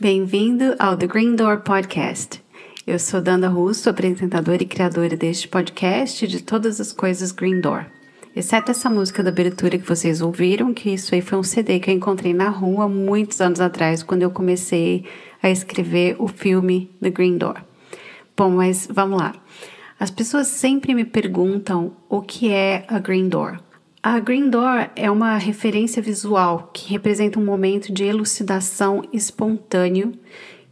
Bem-vindo 0.00 0.74
ao 0.78 0.96
The 0.96 1.06
Green 1.06 1.36
Door 1.36 1.60
Podcast. 1.60 2.42
Eu 2.86 2.98
sou 2.98 3.20
Danda 3.20 3.48
Russo, 3.48 3.90
apresentadora 3.90 4.62
e 4.62 4.66
criadora 4.66 5.14
deste 5.14 5.46
podcast 5.46 6.24
e 6.24 6.26
de 6.26 6.42
todas 6.42 6.80
as 6.80 6.90
coisas 6.90 7.32
Green 7.32 7.60
Door. 7.60 7.84
Exceto 8.34 8.70
essa 8.70 8.88
música 8.88 9.22
da 9.22 9.28
abertura 9.28 9.76
que 9.76 9.86
vocês 9.86 10.22
ouviram, 10.22 10.72
que 10.72 10.88
isso 10.88 11.14
aí 11.14 11.20
foi 11.20 11.36
um 11.36 11.42
CD 11.42 11.78
que 11.78 11.90
eu 11.90 11.94
encontrei 11.94 12.32
na 12.32 12.48
rua 12.48 12.88
muitos 12.88 13.42
anos 13.42 13.60
atrás, 13.60 14.02
quando 14.02 14.22
eu 14.22 14.30
comecei 14.30 15.04
a 15.42 15.50
escrever 15.50 16.16
o 16.18 16.26
filme 16.26 16.90
The 17.02 17.10
Green 17.10 17.36
Door. 17.36 17.56
Bom, 18.34 18.52
mas 18.52 18.88
vamos 18.90 19.20
lá. 19.20 19.34
As 19.98 20.10
pessoas 20.10 20.46
sempre 20.46 20.94
me 20.94 21.04
perguntam 21.04 21.92
o 22.08 22.22
que 22.22 22.50
é 22.50 22.86
a 22.88 22.98
Green 22.98 23.28
Door. 23.28 23.58
A 24.02 24.18
Green 24.18 24.48
Door 24.48 24.88
é 24.96 25.10
uma 25.10 25.36
referência 25.36 26.00
visual 26.00 26.70
que 26.72 26.88
representa 26.88 27.38
um 27.38 27.44
momento 27.44 27.92
de 27.92 28.02
elucidação 28.02 29.02
espontâneo 29.12 30.14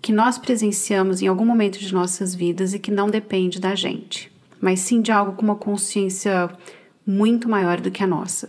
que 0.01 0.13
nós 0.13 0.39
presenciamos 0.39 1.21
em 1.21 1.27
algum 1.27 1.45
momento 1.45 1.79
de 1.79 1.93
nossas 1.93 2.35
vidas 2.35 2.73
e 2.73 2.79
que 2.79 2.91
não 2.91 3.11
depende 3.11 3.61
da 3.61 3.75
gente, 3.75 4.33
mas 4.59 4.81
sim 4.81 5.03
de 5.03 5.13
algo 5.13 5.33
com 5.33 5.43
uma 5.43 5.57
consciência 5.57 6.49
muito 7.07 7.51
maior 7.51 7.83
do 7.83 7.91
que 7.91 8.03
a 8.03 8.07
nossa. 8.07 8.49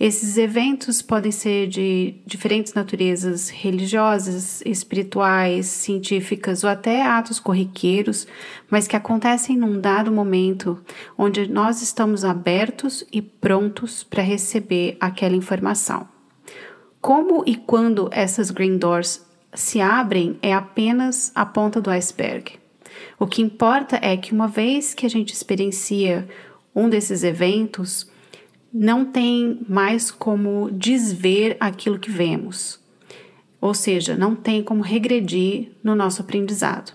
Esses 0.00 0.38
eventos 0.38 1.02
podem 1.02 1.30
ser 1.30 1.66
de 1.66 2.14
diferentes 2.24 2.72
naturezas 2.72 3.50
religiosas, 3.50 4.62
espirituais, 4.64 5.66
científicas 5.66 6.64
ou 6.64 6.70
até 6.70 7.02
atos 7.02 7.38
corriqueiros, 7.38 8.26
mas 8.70 8.88
que 8.88 8.96
acontecem 8.96 9.58
num 9.58 9.78
dado 9.78 10.10
momento 10.10 10.82
onde 11.18 11.46
nós 11.46 11.82
estamos 11.82 12.24
abertos 12.24 13.04
e 13.12 13.20
prontos 13.20 14.02
para 14.02 14.22
receber 14.22 14.96
aquela 14.98 15.36
informação. 15.36 16.08
Como 16.98 17.44
e 17.46 17.54
quando 17.54 18.08
essas 18.10 18.50
green 18.50 18.78
doors 18.78 19.22
se 19.52 19.82
abrem 19.82 20.38
é 20.40 20.54
apenas 20.54 21.30
a 21.34 21.44
ponta 21.44 21.78
do 21.78 21.90
iceberg. 21.90 22.58
O 23.18 23.26
que 23.26 23.42
importa 23.42 23.98
é 24.00 24.16
que 24.16 24.32
uma 24.32 24.48
vez 24.48 24.94
que 24.94 25.04
a 25.04 25.10
gente 25.10 25.34
experiencia 25.34 26.26
um 26.74 26.88
desses 26.88 27.22
eventos, 27.22 28.08
não 28.72 29.04
tem 29.04 29.60
mais 29.68 30.10
como 30.10 30.70
desver 30.70 31.56
aquilo 31.58 31.98
que 31.98 32.10
vemos. 32.10 32.78
Ou 33.60 33.74
seja, 33.74 34.16
não 34.16 34.34
tem 34.34 34.62
como 34.62 34.82
regredir 34.82 35.72
no 35.82 35.94
nosso 35.94 36.22
aprendizado. 36.22 36.92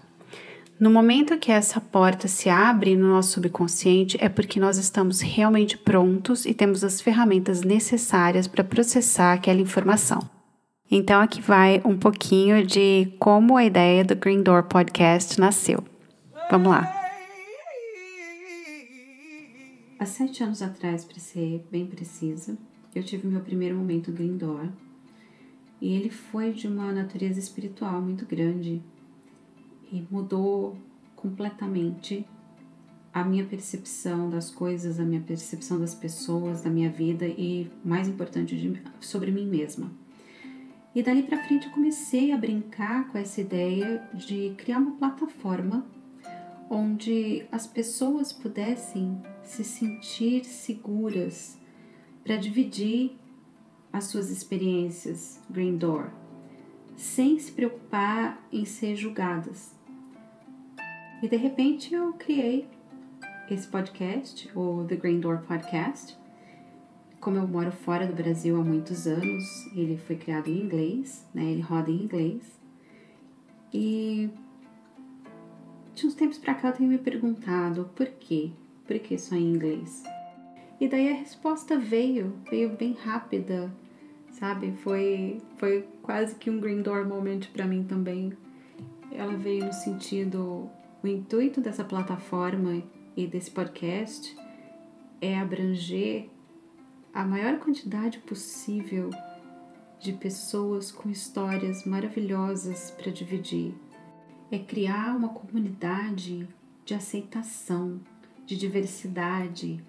No 0.78 0.90
momento 0.90 1.38
que 1.38 1.52
essa 1.52 1.80
porta 1.80 2.28
se 2.28 2.50
abre 2.50 2.98
no 2.98 3.08
nosso 3.08 3.34
subconsciente, 3.34 4.18
é 4.20 4.28
porque 4.28 4.60
nós 4.60 4.78
estamos 4.78 5.22
realmente 5.22 5.78
prontos 5.78 6.46
e 6.46 6.54
temos 6.54 6.84
as 6.84 7.00
ferramentas 7.00 7.62
necessárias 7.62 8.46
para 8.46 8.64
processar 8.64 9.34
aquela 9.34 9.62
informação. 9.62 10.30
Então, 10.92 11.22
aqui 11.22 11.42
vai 11.42 11.82
um 11.86 11.98
pouquinho 11.98 12.66
de 12.66 13.08
como 13.20 13.58
a 13.58 13.64
ideia 13.64 14.04
do 14.04 14.16
Green 14.16 14.44
Door 14.44 14.64
Podcast 14.64 15.40
nasceu. 15.40 15.84
Vamos 16.52 16.70
lá! 16.70 17.05
Há 19.98 20.06
sete 20.06 20.44
anos 20.44 20.62
atrás, 20.62 21.06
para 21.06 21.18
ser 21.20 21.66
bem 21.72 21.86
precisa, 21.88 22.58
eu 22.94 23.02
tive 23.02 23.30
meu 23.30 23.40
primeiro 23.40 23.78
momento 23.78 24.12
Green 24.12 24.36
Door 24.36 24.68
e 25.80 25.94
ele 25.94 26.10
foi 26.10 26.52
de 26.52 26.68
uma 26.68 26.92
natureza 26.92 27.40
espiritual 27.40 28.02
muito 28.02 28.26
grande 28.26 28.82
e 29.90 30.06
mudou 30.12 30.76
completamente 31.16 32.26
a 33.14 33.24
minha 33.24 33.46
percepção 33.46 34.30
das 34.30 34.52
coisas, 34.52 35.00
a 35.00 35.04
minha 35.04 35.22
percepção 35.22 35.80
das 35.80 35.96
pessoas, 35.96 36.62
da 36.62 36.70
minha 36.70 36.90
vida 36.90 37.26
e, 37.26 37.72
mais 37.84 38.10
importante, 38.10 38.58
de, 38.58 38.82
sobre 39.00 39.32
mim 39.32 39.48
mesma. 39.48 39.90
E 40.94 41.02
dali 41.02 41.24
para 41.24 41.42
frente 41.46 41.68
eu 41.68 41.72
comecei 41.72 42.34
a 42.34 42.38
brincar 42.38 43.08
com 43.08 43.18
essa 43.18 43.40
ideia 43.40 44.06
de 44.14 44.54
criar 44.58 44.80
uma 44.80 44.98
plataforma 44.98 45.86
onde 46.70 47.46
as 47.50 47.66
pessoas 47.66 48.34
pudessem 48.34 49.22
se 49.46 49.64
sentir 49.64 50.44
seguras 50.44 51.58
para 52.24 52.38
dividir 52.38 53.18
as 53.94 54.06
suas 54.06 54.30
experiências 54.30 55.40
Green 55.50 55.78
Door, 55.78 56.10
sem 56.98 57.40
se 57.40 57.52
preocupar 57.52 58.46
em 58.52 58.66
ser 58.66 58.96
julgadas. 58.96 59.74
E 61.22 61.30
de 61.30 61.38
repente 61.38 61.94
eu 61.94 62.14
criei 62.14 62.68
esse 63.50 63.68
podcast, 63.68 64.50
o 64.56 64.84
The 64.86 64.96
Green 64.96 65.20
Door 65.20 65.44
Podcast. 65.44 66.18
Como 67.20 67.38
eu 67.38 67.48
moro 67.48 67.72
fora 67.72 68.06
do 68.06 68.14
Brasil 68.14 68.60
há 68.60 68.64
muitos 68.64 69.08
anos, 69.08 69.66
ele 69.76 69.98
foi 69.98 70.16
criado 70.16 70.48
em 70.48 70.62
inglês, 70.62 71.26
né? 71.34 71.44
Ele 71.44 71.62
roda 71.62 71.90
em 71.90 72.04
inglês. 72.04 72.60
E 73.74 74.30
de 75.94 76.06
uns 76.06 76.14
tempos 76.16 76.38
para 76.38 76.54
cá 76.54 76.70
eu 76.70 76.74
tenho 76.74 76.90
me 76.90 76.98
perguntado 76.98 77.90
por 77.96 78.08
quê? 78.08 78.52
Por 78.86 79.00
que 79.00 79.18
só 79.18 79.36
em 79.36 79.54
inglês? 79.54 80.04
E 80.80 80.88
daí 80.88 81.10
a 81.10 81.16
resposta 81.16 81.78
veio, 81.78 82.34
veio 82.50 82.70
bem 82.76 82.94
rápida, 82.94 83.74
sabe? 84.32 84.74
Foi, 84.84 85.42
foi 85.58 85.88
quase 86.02 86.36
que 86.36 86.50
um 86.50 86.60
green 86.60 86.82
door 86.82 87.08
moment 87.08 87.42
para 87.54 87.66
mim 87.66 87.84
também. 87.84 88.34
Ela 89.12 89.36
veio 89.38 89.66
no 89.66 89.74
sentido, 89.74 90.70
o 91.02 91.08
intuito 91.08 91.62
dessa 91.62 91.84
plataforma 91.84 92.84
e 93.16 93.26
desse 93.26 93.50
podcast 93.50 94.36
é 95.22 95.40
abranger 95.40 96.30
a 97.14 97.24
maior 97.24 97.60
quantidade 97.60 98.20
possível 98.20 99.10
de 100.00 100.12
pessoas 100.12 100.92
com 100.92 101.10
histórias 101.10 101.86
maravilhosas 101.86 102.92
para 102.92 103.12
dividir 103.12 103.74
é 104.52 104.60
criar 104.60 105.16
uma 105.16 105.30
comunidade 105.30 106.48
de 106.84 106.94
aceitação, 106.94 108.00
de 108.46 108.56
diversidade. 108.56 109.84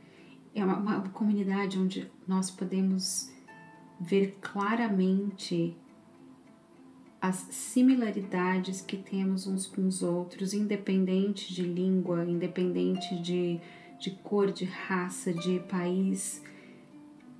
É 0.54 0.64
uma, 0.64 0.76
uma 0.78 1.08
comunidade 1.10 1.78
onde 1.78 2.10
nós 2.26 2.50
podemos 2.50 3.30
ver 4.00 4.38
claramente 4.40 5.76
as 7.20 7.36
similaridades 7.50 8.80
que 8.80 8.96
temos 8.96 9.46
uns 9.46 9.66
com 9.66 9.86
os 9.86 10.02
outros, 10.02 10.52
independente 10.52 11.52
de 11.52 11.62
língua, 11.62 12.24
independente 12.24 13.20
de, 13.20 13.60
de 13.98 14.10
cor, 14.22 14.52
de 14.52 14.64
raça, 14.64 15.32
de 15.32 15.58
país, 15.60 16.42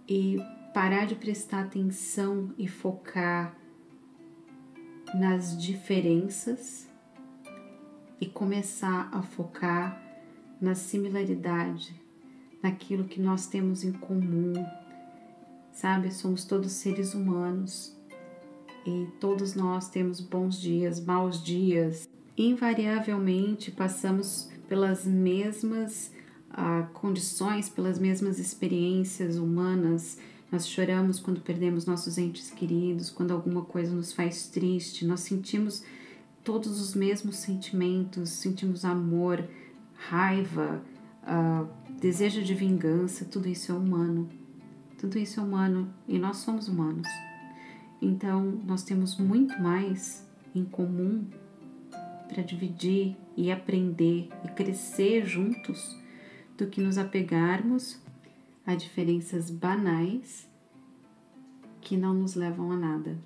e 0.08 0.38
parar 0.72 1.06
de 1.06 1.14
prestar 1.14 1.64
atenção 1.64 2.52
e 2.58 2.66
focar 2.66 3.56
nas 5.14 5.56
diferenças 5.60 6.88
e 8.20 8.26
começar 8.26 9.08
a 9.12 9.22
focar 9.22 10.05
na 10.60 10.74
similaridade, 10.74 11.94
naquilo 12.62 13.04
que 13.04 13.20
nós 13.20 13.46
temos 13.46 13.84
em 13.84 13.92
comum. 13.92 14.54
Sabe, 15.72 16.12
somos 16.12 16.44
todos 16.44 16.72
seres 16.72 17.14
humanos 17.14 17.94
e 18.86 19.08
todos 19.20 19.54
nós 19.54 19.88
temos 19.90 20.20
bons 20.20 20.60
dias, 20.60 21.04
maus 21.04 21.42
dias. 21.42 22.08
Invariavelmente 22.36 23.70
passamos 23.70 24.48
pelas 24.68 25.04
mesmas 25.04 26.10
uh, 26.52 26.86
condições, 26.92 27.68
pelas 27.68 27.98
mesmas 27.98 28.38
experiências 28.38 29.36
humanas. 29.36 30.18
Nós 30.50 30.68
choramos 30.68 31.18
quando 31.18 31.40
perdemos 31.40 31.86
nossos 31.86 32.16
entes 32.18 32.50
queridos, 32.50 33.10
quando 33.10 33.32
alguma 33.32 33.62
coisa 33.62 33.92
nos 33.92 34.12
faz 34.12 34.46
triste, 34.46 35.04
nós 35.04 35.20
sentimos 35.20 35.82
todos 36.44 36.80
os 36.80 36.94
mesmos 36.94 37.36
sentimentos, 37.36 38.30
sentimos 38.30 38.84
amor, 38.84 39.44
raiva, 40.08 40.82
uh, 41.22 41.68
desejo 42.00 42.42
de 42.42 42.54
vingança, 42.54 43.24
tudo 43.24 43.48
isso 43.48 43.72
é 43.72 43.74
humano. 43.74 44.28
Tudo 44.98 45.18
isso 45.18 45.40
é 45.40 45.42
humano 45.42 45.92
e 46.08 46.18
nós 46.18 46.38
somos 46.38 46.68
humanos. 46.68 47.08
Então, 48.00 48.42
nós 48.64 48.82
temos 48.82 49.18
muito 49.18 49.60
mais 49.60 50.26
em 50.54 50.64
comum 50.64 51.26
para 52.28 52.42
dividir 52.42 53.16
e 53.36 53.50
aprender 53.50 54.28
e 54.44 54.48
crescer 54.48 55.26
juntos 55.26 55.96
do 56.56 56.66
que 56.66 56.80
nos 56.80 56.98
apegarmos 56.98 58.00
a 58.66 58.74
diferenças 58.74 59.50
banais 59.50 60.48
que 61.80 61.96
não 61.96 62.14
nos 62.14 62.34
levam 62.34 62.72
a 62.72 62.76
nada. 62.76 63.18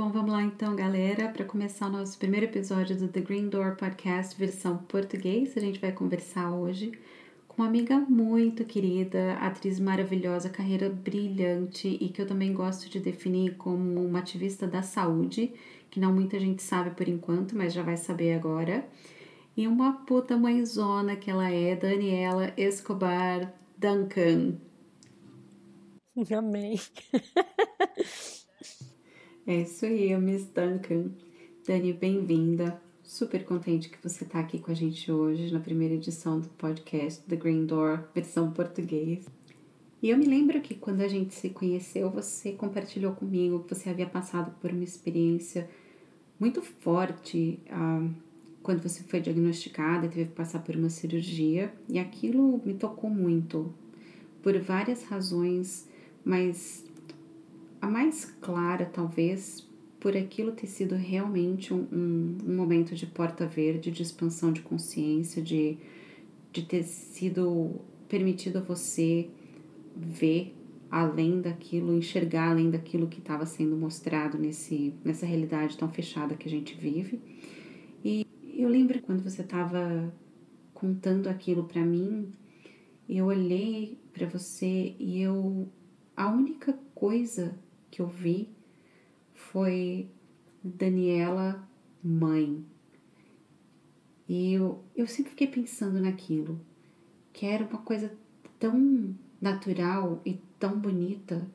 Bom, 0.00 0.08
vamos 0.08 0.32
lá 0.32 0.42
então, 0.42 0.74
galera. 0.74 1.28
Para 1.28 1.44
começar 1.44 1.86
o 1.86 1.90
nosso 1.90 2.16
primeiro 2.16 2.46
episódio 2.46 2.96
do 2.96 3.06
The 3.06 3.20
Green 3.20 3.50
Door 3.50 3.76
Podcast, 3.76 4.34
versão 4.34 4.78
português, 4.78 5.54
a 5.58 5.60
gente 5.60 5.78
vai 5.78 5.92
conversar 5.92 6.50
hoje 6.52 6.98
com 7.46 7.60
uma 7.60 7.68
amiga 7.68 7.98
muito 8.08 8.64
querida, 8.64 9.34
atriz 9.34 9.78
maravilhosa, 9.78 10.48
carreira 10.48 10.88
brilhante 10.88 11.86
e 12.00 12.08
que 12.08 12.22
eu 12.22 12.26
também 12.26 12.54
gosto 12.54 12.88
de 12.88 12.98
definir 12.98 13.58
como 13.58 14.02
uma 14.02 14.20
ativista 14.20 14.66
da 14.66 14.80
saúde, 14.80 15.52
que 15.90 16.00
não 16.00 16.14
muita 16.14 16.40
gente 16.40 16.62
sabe 16.62 16.92
por 16.92 17.06
enquanto, 17.06 17.54
mas 17.54 17.74
já 17.74 17.82
vai 17.82 17.98
saber 17.98 18.32
agora. 18.32 18.88
E 19.54 19.68
uma 19.68 19.92
puta 20.06 20.34
mãezona 20.34 21.14
que 21.14 21.30
ela 21.30 21.50
é, 21.50 21.76
Daniela 21.76 22.54
Escobar 22.56 23.52
Duncan. 23.76 24.54
Amém. 26.34 26.80
É 29.50 29.62
isso 29.62 29.84
aí, 29.84 30.16
Miss 30.16 30.46
Duncan. 30.46 31.10
Dani, 31.66 31.92
bem-vinda. 31.92 32.80
Super 33.02 33.44
contente 33.44 33.88
que 33.88 33.98
você 34.00 34.22
está 34.22 34.38
aqui 34.38 34.60
com 34.60 34.70
a 34.70 34.74
gente 34.74 35.10
hoje 35.10 35.52
na 35.52 35.58
primeira 35.58 35.94
edição 35.94 36.38
do 36.38 36.48
podcast 36.50 37.20
The 37.24 37.34
Green 37.34 37.66
Door, 37.66 38.04
versão 38.14 38.52
português. 38.52 39.26
E 40.00 40.10
eu 40.10 40.16
me 40.16 40.24
lembro 40.24 40.60
que 40.60 40.76
quando 40.76 41.00
a 41.00 41.08
gente 41.08 41.34
se 41.34 41.50
conheceu, 41.50 42.08
você 42.08 42.52
compartilhou 42.52 43.12
comigo 43.12 43.64
que 43.64 43.74
você 43.74 43.90
havia 43.90 44.06
passado 44.06 44.54
por 44.60 44.70
uma 44.70 44.84
experiência 44.84 45.68
muito 46.38 46.62
forte 46.62 47.58
ah, 47.70 48.08
quando 48.62 48.80
você 48.80 49.02
foi 49.02 49.20
diagnosticada 49.20 50.06
teve 50.06 50.26
que 50.26 50.36
passar 50.36 50.60
por 50.60 50.76
uma 50.76 50.90
cirurgia, 50.90 51.74
e 51.88 51.98
aquilo 51.98 52.62
me 52.64 52.74
tocou 52.74 53.10
muito, 53.10 53.74
por 54.44 54.56
várias 54.60 55.02
razões, 55.02 55.88
mas 56.24 56.84
a 57.80 57.88
mais 57.88 58.24
clara, 58.40 58.84
talvez, 58.84 59.66
por 59.98 60.16
aquilo 60.16 60.52
ter 60.52 60.66
sido 60.66 60.94
realmente 60.94 61.72
um, 61.72 61.86
um, 61.92 62.38
um 62.46 62.56
momento 62.56 62.94
de 62.94 63.06
porta 63.06 63.46
verde, 63.46 63.90
de 63.90 64.02
expansão 64.02 64.52
de 64.52 64.62
consciência, 64.62 65.42
de, 65.42 65.78
de 66.52 66.62
ter 66.62 66.82
sido 66.84 67.80
permitido 68.08 68.58
a 68.58 68.60
você 68.60 69.28
ver 69.96 70.54
além 70.90 71.40
daquilo, 71.40 71.94
enxergar 71.94 72.50
além 72.50 72.70
daquilo 72.70 73.06
que 73.06 73.20
estava 73.20 73.46
sendo 73.46 73.76
mostrado 73.76 74.36
nesse, 74.36 74.92
nessa 75.04 75.24
realidade 75.24 75.78
tão 75.78 75.88
fechada 75.88 76.34
que 76.34 76.48
a 76.48 76.50
gente 76.50 76.74
vive. 76.74 77.20
E 78.04 78.26
eu 78.56 78.68
lembro 78.68 79.00
quando 79.02 79.22
você 79.22 79.42
estava 79.42 80.12
contando 80.74 81.28
aquilo 81.28 81.64
para 81.64 81.84
mim, 81.84 82.32
eu 83.08 83.26
olhei 83.26 83.98
para 84.12 84.26
você 84.26 84.94
e 84.98 85.20
eu 85.20 85.68
a 86.16 86.28
única 86.28 86.78
coisa 86.94 87.56
que 87.90 88.00
eu 88.00 88.06
vi 88.06 88.48
foi 89.34 90.08
Daniela 90.62 91.66
mãe. 92.02 92.64
E 94.28 94.52
eu, 94.52 94.84
eu 94.94 95.06
sempre 95.06 95.30
fiquei 95.30 95.48
pensando 95.48 96.00
naquilo, 96.00 96.60
que 97.32 97.46
era 97.46 97.64
uma 97.64 97.78
coisa 97.78 98.12
tão 98.58 99.14
natural 99.40 100.20
e 100.24 100.34
tão 100.58 100.78
bonita 100.78 101.46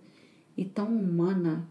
e 0.57 0.65
tão 0.65 0.87
humana 0.87 1.67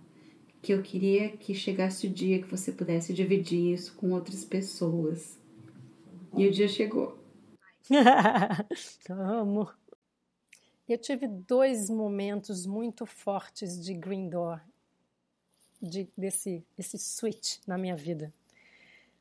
que 0.63 0.73
eu 0.73 0.83
queria 0.83 1.29
que 1.37 1.55
chegasse 1.55 2.07
o 2.07 2.11
dia 2.11 2.41
que 2.41 2.51
você 2.51 2.73
pudesse 2.73 3.13
dividir 3.13 3.75
isso 3.75 3.95
com 3.95 4.13
outras 4.13 4.45
pessoas. 4.45 5.39
E 6.37 6.49
o 6.49 6.51
dia 6.51 6.69
chegou. 6.69 7.19
Amo. 9.11 9.69
Eu 10.87 10.99
tive 10.99 11.27
dois 11.27 11.89
momentos 11.89 12.67
muito 12.67 13.07
fortes 13.07 13.83
de 13.83 13.95
Green 13.95 14.29
Door, 14.29 14.61
de, 15.81 16.07
desse 16.17 16.63
esse 16.77 16.99
switch 16.99 17.59
na 17.67 17.79
minha 17.79 17.97
vida. 17.97 18.33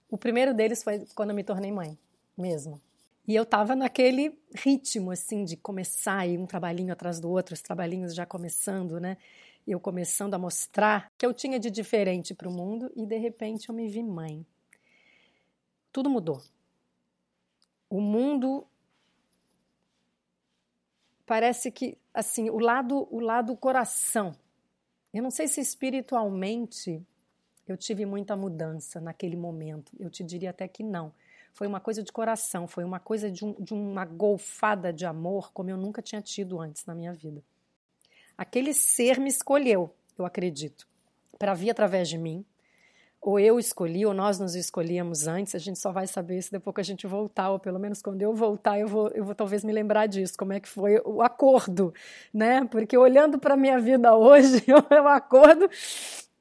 O 0.10 0.18
primeiro 0.18 0.54
deles 0.54 0.84
foi 0.84 1.06
quando 1.16 1.30
eu 1.30 1.36
me 1.36 1.44
tornei 1.44 1.72
mãe, 1.72 1.98
mesmo. 2.38 2.82
E 3.26 3.34
eu 3.34 3.44
estava 3.44 3.76
naquele 3.76 4.38
ritmo, 4.54 5.12
assim, 5.12 5.46
de 5.46 5.56
começar 5.56 6.28
e 6.28 6.38
um 6.38 6.46
trabalhinho 6.46 6.92
atrás 6.92 7.22
do 7.22 7.30
outro, 7.30 7.54
os 7.54 7.62
trabalhinhos 7.62 8.14
já 8.14 8.26
começando, 8.26 9.00
né? 9.00 9.18
Eu 9.66 9.80
começando 9.80 10.34
a 10.34 10.38
mostrar 10.38 11.10
que 11.18 11.26
eu 11.26 11.34
tinha 11.34 11.58
de 11.58 11.72
diferente 11.72 12.34
para 12.34 12.50
o 12.50 12.52
mundo 12.52 12.92
e 12.94 13.06
de 13.06 13.18
repente 13.18 13.70
eu 13.70 13.76
me 13.76 13.88
vi 13.88 14.04
mãe. 14.04 14.46
Tudo 15.94 16.10
mudou. 16.10 16.44
O 17.90 18.02
mundo 18.02 18.68
parece 21.26 21.72
que 21.72 21.98
assim, 22.14 22.50
o 22.50 22.60
lado 22.60 23.08
o 23.12 23.20
lado 23.20 23.56
coração. 23.56 24.34
Eu 25.14 25.22
não 25.22 25.32
sei 25.32 25.48
se 25.48 25.62
espiritualmente 25.62 27.02
eu 27.68 27.78
tive 27.78 28.06
muita 28.06 28.36
mudança 28.36 29.00
naquele 29.00 29.36
momento. 29.36 29.92
Eu 30.00 30.10
te 30.10 30.24
diria 30.24 30.50
até 30.50 30.68
que 30.68 30.84
não 30.84 31.14
foi 31.54 31.68
uma 31.68 31.80
coisa 31.80 32.02
de 32.02 32.12
coração, 32.12 32.68
foi 32.68 32.84
uma 32.84 33.00
coisa 33.00 33.30
de, 33.30 33.46
um, 33.46 33.54
de 33.54 33.74
uma 33.74 34.06
golfada 34.06 34.92
de 34.92 35.06
amor 35.06 35.52
como 35.54 35.70
eu 35.70 35.78
nunca 35.78 36.02
tinha 36.02 36.22
tido 36.22 36.60
antes 36.60 36.86
na 36.86 36.96
minha 36.96 37.14
vida. 37.14 37.44
Aquele 38.36 38.74
ser 38.74 39.20
me 39.20 39.30
escolheu, 39.30 39.94
eu 40.18 40.26
acredito, 40.26 40.88
para 41.38 41.54
vir 41.54 41.70
através 41.70 42.10
de 42.10 42.18
mim. 42.18 42.44
Ou 43.24 43.40
eu 43.40 43.58
escolhi, 43.58 44.06
ou 44.06 44.14
nós 44.14 44.38
nos 44.38 44.54
escolhíamos 44.54 45.28
antes, 45.28 45.56
a 45.56 45.58
gente 45.58 45.80
só 45.80 45.94
vai 45.94 46.06
saber 46.06 46.40
isso 46.40 46.52
depois 46.52 46.76
que 46.76 46.82
a 46.82 46.84
gente 46.84 47.08
voltar, 47.08 47.52
ou 47.52 47.58
pelo 47.58 47.80
menos 47.80 48.02
quando 48.02 48.22
eu 48.22 48.36
voltar, 48.36 48.78
eu 48.78 48.86
vou, 48.86 49.08
eu 49.12 49.24
vou 49.24 49.34
talvez 49.34 49.64
me 49.64 49.72
lembrar 49.72 50.08
disso, 50.08 50.34
como 50.38 50.52
é 50.52 50.60
que 50.60 50.68
foi 50.68 51.02
o 51.06 51.22
acordo, 51.22 51.94
né? 52.34 52.66
Porque 52.66 52.98
olhando 52.98 53.40
para 53.40 53.54
a 53.54 53.58
minha 53.58 53.80
vida 53.80 54.14
hoje, 54.14 54.66
o 54.70 55.08
acordo 55.08 55.70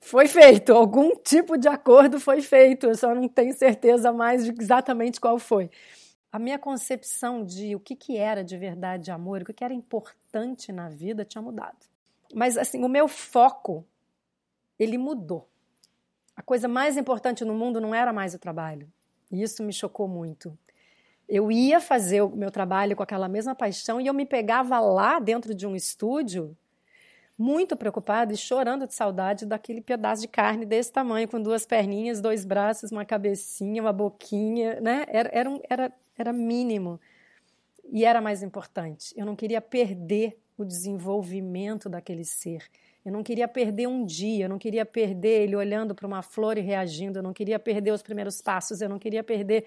foi 0.00 0.26
feito, 0.26 0.72
algum 0.72 1.14
tipo 1.14 1.56
de 1.56 1.68
acordo 1.68 2.18
foi 2.18 2.42
feito, 2.42 2.88
eu 2.88 2.96
só 2.96 3.14
não 3.14 3.28
tenho 3.28 3.56
certeza 3.56 4.12
mais 4.12 4.44
de 4.44 4.52
exatamente 4.60 5.20
qual 5.20 5.38
foi. 5.38 5.70
A 6.32 6.38
minha 6.38 6.58
concepção 6.58 7.44
de 7.44 7.76
o 7.76 7.80
que, 7.80 7.94
que 7.94 8.16
era 8.16 8.42
de 8.42 8.56
verdade 8.56 9.12
amor, 9.12 9.42
o 9.42 9.44
que, 9.44 9.52
que 9.52 9.62
era 9.62 9.72
importante 9.72 10.72
na 10.72 10.88
vida 10.88 11.24
tinha 11.24 11.40
mudado. 11.40 11.78
Mas 12.34 12.58
assim, 12.58 12.82
o 12.82 12.88
meu 12.88 13.06
foco, 13.06 13.86
ele 14.76 14.98
mudou. 14.98 15.51
A 16.36 16.42
coisa 16.42 16.66
mais 16.66 16.96
importante 16.96 17.44
no 17.44 17.54
mundo 17.54 17.80
não 17.80 17.94
era 17.94 18.12
mais 18.12 18.34
o 18.34 18.38
trabalho. 18.38 18.90
E 19.30 19.42
isso 19.42 19.62
me 19.62 19.72
chocou 19.72 20.08
muito. 20.08 20.56
Eu 21.28 21.50
ia 21.50 21.80
fazer 21.80 22.22
o 22.22 22.28
meu 22.30 22.50
trabalho 22.50 22.96
com 22.96 23.02
aquela 23.02 23.28
mesma 23.28 23.54
paixão 23.54 24.00
e 24.00 24.06
eu 24.06 24.14
me 24.14 24.26
pegava 24.26 24.78
lá 24.80 25.18
dentro 25.18 25.54
de 25.54 25.66
um 25.66 25.74
estúdio 25.74 26.56
muito 27.38 27.76
preocupada 27.76 28.32
e 28.32 28.36
chorando 28.36 28.86
de 28.86 28.94
saudade 28.94 29.46
daquele 29.46 29.80
pedaço 29.80 30.22
de 30.22 30.28
carne 30.28 30.66
desse 30.66 30.92
tamanho, 30.92 31.26
com 31.26 31.40
duas 31.40 31.64
perninhas, 31.64 32.20
dois 32.20 32.44
braços, 32.44 32.92
uma 32.92 33.04
cabecinha, 33.04 33.82
uma 33.82 33.92
boquinha, 33.92 34.80
né? 34.80 35.06
Era, 35.08 35.30
era, 35.32 35.50
um, 35.50 35.60
era, 35.68 35.92
era 36.16 36.32
mínimo. 36.32 37.00
E 37.90 38.04
era 38.04 38.20
mais 38.20 38.42
importante. 38.42 39.12
Eu 39.16 39.26
não 39.26 39.34
queria 39.34 39.60
perder 39.60 40.38
o 40.56 40.64
desenvolvimento 40.64 41.88
daquele 41.88 42.24
ser. 42.24 42.64
Eu 43.04 43.10
não 43.10 43.22
queria 43.22 43.48
perder 43.48 43.88
um 43.88 44.04
dia, 44.04 44.44
eu 44.44 44.48
não 44.48 44.58
queria 44.58 44.86
perder 44.86 45.42
ele 45.42 45.56
olhando 45.56 45.94
para 45.94 46.06
uma 46.06 46.22
flor 46.22 46.56
e 46.56 46.60
reagindo, 46.60 47.18
eu 47.18 47.22
não 47.22 47.32
queria 47.32 47.58
perder 47.58 47.90
os 47.92 48.02
primeiros 48.02 48.40
passos, 48.40 48.80
eu 48.80 48.88
não 48.88 48.98
queria 48.98 49.24
perder 49.24 49.66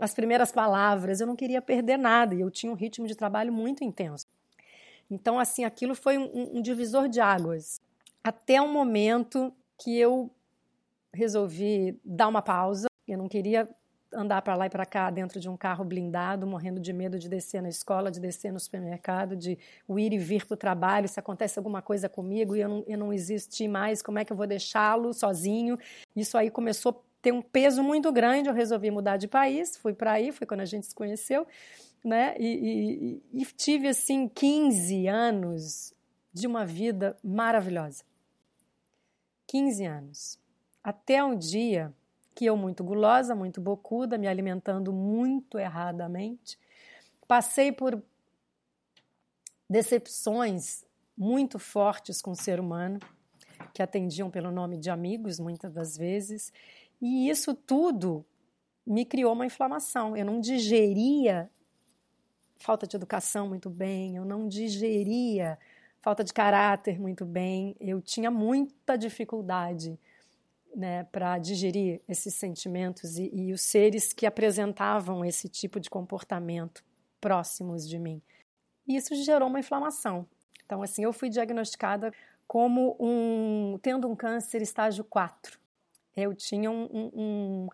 as 0.00 0.14
primeiras 0.14 0.50
palavras, 0.50 1.20
eu 1.20 1.26
não 1.26 1.36
queria 1.36 1.60
perder 1.60 1.98
nada. 1.98 2.34
E 2.34 2.40
eu 2.40 2.50
tinha 2.50 2.72
um 2.72 2.74
ritmo 2.74 3.06
de 3.06 3.14
trabalho 3.14 3.52
muito 3.52 3.84
intenso. 3.84 4.26
Então, 5.10 5.38
assim, 5.38 5.64
aquilo 5.64 5.94
foi 5.94 6.16
um, 6.16 6.56
um 6.56 6.62
divisor 6.62 7.08
de 7.08 7.20
águas. 7.20 7.80
Até 8.24 8.60
um 8.60 8.72
momento 8.72 9.52
que 9.78 9.98
eu 9.98 10.30
resolvi 11.12 12.00
dar 12.02 12.28
uma 12.28 12.40
pausa. 12.40 12.86
Eu 13.06 13.18
não 13.18 13.28
queria 13.28 13.68
andar 14.14 14.42
para 14.42 14.54
lá 14.54 14.66
e 14.66 14.70
para 14.70 14.86
cá 14.86 15.10
dentro 15.10 15.40
de 15.40 15.48
um 15.48 15.56
carro 15.56 15.84
blindado, 15.84 16.46
morrendo 16.46 16.80
de 16.80 16.92
medo 16.92 17.18
de 17.18 17.28
descer 17.28 17.62
na 17.62 17.68
escola, 17.68 18.10
de 18.10 18.20
descer 18.20 18.52
no 18.52 18.60
supermercado, 18.60 19.36
de 19.36 19.58
ir 19.88 20.12
e 20.12 20.18
vir 20.18 20.46
para 20.46 20.54
o 20.54 20.56
trabalho. 20.56 21.08
Se 21.08 21.18
acontece 21.18 21.58
alguma 21.58 21.82
coisa 21.82 22.08
comigo 22.08 22.54
e 22.56 22.60
eu 22.60 22.68
não, 22.68 22.84
eu 22.86 22.98
não 22.98 23.12
existir 23.12 23.68
mais, 23.68 24.02
como 24.02 24.18
é 24.18 24.24
que 24.24 24.32
eu 24.32 24.36
vou 24.36 24.46
deixá-lo 24.46 25.12
sozinho? 25.12 25.78
Isso 26.14 26.36
aí 26.36 26.50
começou 26.50 26.92
a 26.92 26.94
ter 27.20 27.32
um 27.32 27.42
peso 27.42 27.82
muito 27.82 28.12
grande. 28.12 28.48
Eu 28.48 28.54
resolvi 28.54 28.90
mudar 28.90 29.16
de 29.16 29.28
país, 29.28 29.76
fui 29.76 29.92
para 29.92 30.12
aí, 30.12 30.32
foi 30.32 30.46
quando 30.46 30.60
a 30.60 30.66
gente 30.66 30.86
se 30.86 30.94
conheceu 30.94 31.46
né? 32.04 32.34
E, 32.38 33.22
e, 33.32 33.42
e 33.42 33.44
tive 33.46 33.88
assim 33.88 34.28
15 34.28 35.06
anos 35.06 35.94
de 36.32 36.46
uma 36.46 36.66
vida 36.66 37.16
maravilhosa. 37.22 38.04
15 39.46 39.84
anos. 39.84 40.38
Até 40.82 41.22
um 41.22 41.36
dia 41.36 41.92
que 42.34 42.46
eu, 42.46 42.56
muito 42.56 42.82
gulosa, 42.82 43.34
muito 43.34 43.60
bocuda, 43.60 44.18
me 44.18 44.26
alimentando 44.26 44.92
muito 44.92 45.58
erradamente, 45.58 46.58
passei 47.26 47.72
por 47.72 48.02
decepções 49.68 50.84
muito 51.16 51.58
fortes 51.58 52.20
com 52.20 52.32
o 52.32 52.36
ser 52.36 52.60
humano, 52.60 52.98
que 53.72 53.82
atendiam 53.82 54.30
pelo 54.30 54.50
nome 54.50 54.76
de 54.76 54.90
amigos 54.90 55.38
muitas 55.38 55.72
das 55.72 55.96
vezes, 55.96 56.52
e 57.00 57.28
isso 57.28 57.54
tudo 57.54 58.24
me 58.86 59.04
criou 59.04 59.32
uma 59.32 59.46
inflamação. 59.46 60.16
Eu 60.16 60.24
não 60.24 60.40
digeria 60.40 61.50
falta 62.58 62.86
de 62.86 62.96
educação 62.96 63.48
muito 63.48 63.68
bem, 63.68 64.16
eu 64.16 64.24
não 64.24 64.46
digeria 64.46 65.58
falta 66.00 66.24
de 66.24 66.32
caráter 66.32 66.98
muito 66.98 67.24
bem, 67.24 67.76
eu 67.80 68.00
tinha 68.00 68.30
muita 68.30 68.96
dificuldade 68.96 69.98
né, 70.74 71.04
para 71.04 71.38
digerir 71.38 72.00
esses 72.08 72.34
sentimentos 72.34 73.18
e, 73.18 73.30
e, 73.32 73.52
os 73.52 73.62
seres 73.62 74.12
que 74.12 74.26
apresentavam 74.26 75.24
esse 75.24 75.48
tipo 75.48 75.78
de 75.78 75.90
comportamento 75.90 76.84
próximos 77.20 77.88
de 77.88 77.98
mim. 77.98 78.22
E 78.86 78.96
isso 78.96 79.14
gerou 79.14 79.48
uma 79.48 79.60
inflamação. 79.60 80.26
Então, 80.64 80.82
assim, 80.82 81.04
eu 81.04 81.12
fui 81.12 81.28
diagnosticada 81.28 82.12
como 82.46 82.96
um 82.98 83.78
tendo 83.80 84.08
um 84.08 84.16
câncer 84.16 84.62
estágio 84.62 85.04
4. 85.04 85.58
Eu 86.16 86.34
tinha 86.34 86.70
um, 86.70 86.84
um, 86.92 87.10
um 87.14 87.68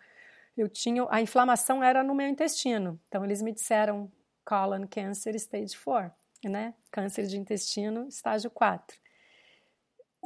eu 0.57 0.69
tinha 0.69 1.07
a 1.11 1.21
inflamação 1.21 1.83
era 1.83 2.03
no 2.03 2.15
meu 2.15 2.29
intestino. 2.29 3.01
Então 3.09 3.25
eles 3.25 3.43
me 3.43 3.53
disseram 3.53 4.11
colon 4.45 4.87
cancer 4.89 5.35
stage 5.37 5.77
4, 5.77 6.13
né? 6.45 6.75
Câncer 6.91 7.27
de 7.27 7.39
intestino 7.39 8.07
estágio 8.09 8.51
4. 8.51 8.97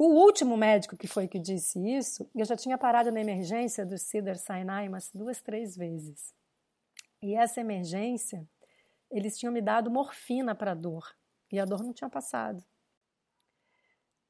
O 0.05 0.07
último 0.07 0.57
médico 0.57 0.97
que 0.97 1.07
foi 1.07 1.29
que 1.29 1.39
disse 1.39 1.79
isso, 1.79 2.29
eu 2.35 2.43
já 2.43 2.57
tinha 2.57 2.77
parado 2.77 3.09
na 3.09 3.21
emergência 3.21 3.85
do 3.85 3.97
Cedar 3.97 4.35
Sinai 4.35 4.89
umas 4.89 5.09
duas, 5.13 5.41
três 5.41 5.77
vezes. 5.77 6.35
E 7.21 7.33
essa 7.35 7.61
emergência, 7.61 8.45
eles 9.09 9.37
tinham 9.37 9.53
me 9.53 9.61
dado 9.61 9.89
morfina 9.89 10.53
para 10.53 10.73
dor 10.73 11.09
e 11.49 11.57
a 11.57 11.63
dor 11.63 11.81
não 11.81 11.93
tinha 11.93 12.09
passado. 12.09 12.61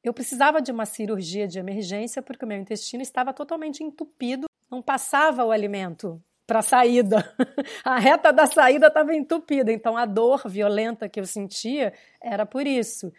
Eu 0.03 0.13
precisava 0.13 0.61
de 0.61 0.71
uma 0.71 0.85
cirurgia 0.85 1.47
de 1.47 1.57
emergência 1.57 2.21
porque 2.21 2.45
o 2.45 2.47
meu 2.47 2.59
intestino 2.59 3.01
estava 3.01 3.33
totalmente 3.33 3.83
entupido, 3.83 4.45
não 4.69 4.79
passava 4.79 5.43
o 5.43 5.49
alimento 5.49 6.21
para 6.45 6.59
a 6.59 6.61
saída. 6.61 7.35
A 7.83 7.97
reta 7.97 8.31
da 8.31 8.45
saída 8.45 8.87
estava 8.87 9.15
entupida, 9.15 9.71
então 9.71 9.97
a 9.97 10.05
dor 10.05 10.47
violenta 10.47 11.09
que 11.09 11.19
eu 11.19 11.25
sentia 11.25 11.93
era 12.21 12.45
por 12.45 12.67
isso. 12.67 13.11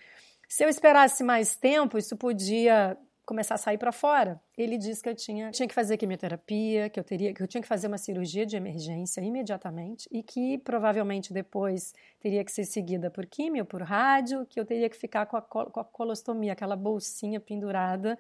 Se 0.54 0.62
eu 0.62 0.68
esperasse 0.68 1.24
mais 1.24 1.56
tempo, 1.56 1.98
isso 1.98 2.16
podia 2.16 2.96
começar 3.26 3.56
a 3.56 3.58
sair 3.58 3.76
para 3.76 3.90
fora. 3.90 4.40
Ele 4.56 4.78
disse 4.78 5.02
que 5.02 5.08
eu 5.08 5.14
tinha, 5.16 5.50
tinha 5.50 5.66
que 5.66 5.74
fazer 5.74 5.96
quimioterapia, 5.96 6.88
que 6.88 7.00
eu 7.00 7.02
teria, 7.02 7.34
que 7.34 7.42
eu 7.42 7.48
tinha 7.48 7.60
que 7.60 7.66
fazer 7.66 7.88
uma 7.88 7.98
cirurgia 7.98 8.46
de 8.46 8.56
emergência 8.56 9.20
imediatamente 9.20 10.08
e 10.12 10.22
que 10.22 10.58
provavelmente 10.58 11.32
depois 11.32 11.92
teria 12.20 12.44
que 12.44 12.52
ser 12.52 12.64
seguida 12.66 13.10
por 13.10 13.26
químio, 13.26 13.64
por 13.64 13.82
rádio, 13.82 14.46
que 14.46 14.60
eu 14.60 14.64
teria 14.64 14.88
que 14.88 14.96
ficar 14.96 15.26
com 15.26 15.36
a, 15.36 15.42
com 15.42 15.80
a 15.80 15.84
colostomia, 15.84 16.52
aquela 16.52 16.76
bolsinha 16.76 17.40
pendurada. 17.40 18.16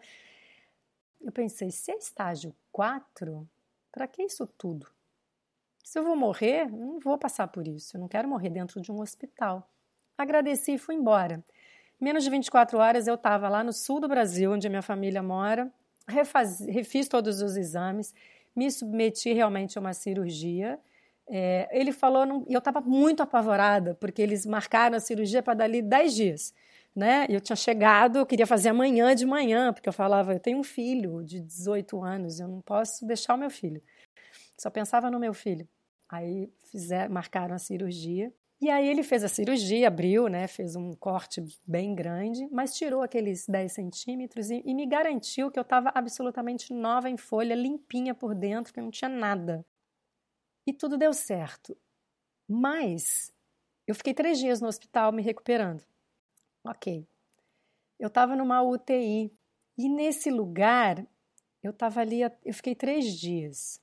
Eu 1.20 1.30
pensei, 1.30 1.70
se 1.70 1.92
é 1.92 1.96
estágio 1.96 2.52
4, 2.72 3.48
para 3.92 4.08
que 4.08 4.24
isso 4.24 4.44
tudo? 4.58 4.88
Se 5.84 6.00
eu 6.00 6.02
vou 6.02 6.16
morrer, 6.16 6.68
não 6.68 6.98
vou 6.98 7.16
passar 7.16 7.46
por 7.46 7.68
isso. 7.68 7.96
Eu 7.96 8.00
não 8.00 8.08
quero 8.08 8.26
morrer 8.26 8.50
dentro 8.50 8.80
de 8.80 8.90
um 8.90 9.00
hospital. 9.00 9.70
Agradeci 10.18 10.72
e 10.74 10.78
fui 10.78 10.96
embora 10.96 11.44
menos 12.00 12.24
de 12.24 12.30
24 12.30 12.78
horas 12.78 13.06
eu 13.06 13.14
estava 13.14 13.48
lá 13.48 13.62
no 13.62 13.72
sul 13.72 14.00
do 14.00 14.08
Brasil, 14.08 14.52
onde 14.52 14.66
a 14.66 14.70
minha 14.70 14.82
família 14.82 15.22
mora, 15.22 15.72
refaz, 16.06 16.60
refiz 16.60 17.08
todos 17.08 17.40
os 17.40 17.56
exames, 17.56 18.14
me 18.54 18.70
submeti 18.70 19.32
realmente 19.32 19.78
a 19.78 19.80
uma 19.80 19.92
cirurgia. 19.92 20.78
É, 21.26 21.68
ele 21.72 21.92
falou, 21.92 22.44
e 22.48 22.52
eu 22.52 22.58
estava 22.58 22.80
muito 22.80 23.22
apavorada, 23.22 23.94
porque 23.94 24.20
eles 24.20 24.44
marcaram 24.44 24.96
a 24.96 25.00
cirurgia 25.00 25.42
para 25.42 25.54
dali 25.54 25.80
10 25.80 26.14
dias. 26.14 26.54
Né? 26.94 27.26
Eu 27.28 27.40
tinha 27.40 27.56
chegado, 27.56 28.18
eu 28.18 28.26
queria 28.26 28.46
fazer 28.46 28.68
amanhã 28.68 29.14
de 29.14 29.26
manhã, 29.26 29.72
porque 29.72 29.88
eu 29.88 29.92
falava, 29.92 30.32
eu 30.32 30.38
tenho 30.38 30.58
um 30.58 30.62
filho 30.62 31.24
de 31.24 31.40
18 31.40 32.02
anos, 32.04 32.38
eu 32.38 32.46
não 32.46 32.60
posso 32.60 33.04
deixar 33.04 33.34
o 33.34 33.38
meu 33.38 33.50
filho. 33.50 33.82
Só 34.56 34.70
pensava 34.70 35.10
no 35.10 35.18
meu 35.18 35.34
filho. 35.34 35.68
Aí 36.08 36.48
fizer, 36.70 37.08
marcaram 37.08 37.54
a 37.54 37.58
cirurgia. 37.58 38.32
E 38.60 38.70
aí 38.70 38.88
ele 38.88 39.02
fez 39.02 39.22
a 39.24 39.28
cirurgia, 39.28 39.88
abriu, 39.88 40.28
né, 40.28 40.46
fez 40.46 40.74
um 40.76 40.94
corte 40.94 41.44
bem 41.66 41.94
grande, 41.94 42.48
mas 42.50 42.74
tirou 42.74 43.02
aqueles 43.02 43.46
10 43.46 43.72
centímetros 43.72 44.50
e, 44.50 44.62
e 44.64 44.74
me 44.74 44.86
garantiu 44.86 45.50
que 45.50 45.58
eu 45.58 45.62
estava 45.62 45.90
absolutamente 45.94 46.72
nova 46.72 47.10
em 47.10 47.16
folha, 47.16 47.54
limpinha 47.54 48.14
por 48.14 48.34
dentro, 48.34 48.72
que 48.72 48.80
não 48.80 48.90
tinha 48.90 49.08
nada. 49.08 49.66
E 50.66 50.72
tudo 50.72 50.96
deu 50.96 51.12
certo. 51.12 51.76
Mas 52.48 53.32
eu 53.86 53.94
fiquei 53.94 54.14
três 54.14 54.38
dias 54.38 54.60
no 54.60 54.68
hospital 54.68 55.12
me 55.12 55.22
recuperando. 55.22 55.84
Ok. 56.64 57.06
Eu 57.98 58.08
estava 58.08 58.34
numa 58.34 58.62
UTI 58.62 59.30
e 59.76 59.88
nesse 59.88 60.30
lugar 60.30 61.06
eu 61.62 61.70
estava 61.70 62.00
ali, 62.00 62.20
eu 62.22 62.54
fiquei 62.54 62.74
três 62.74 63.18
dias 63.18 63.80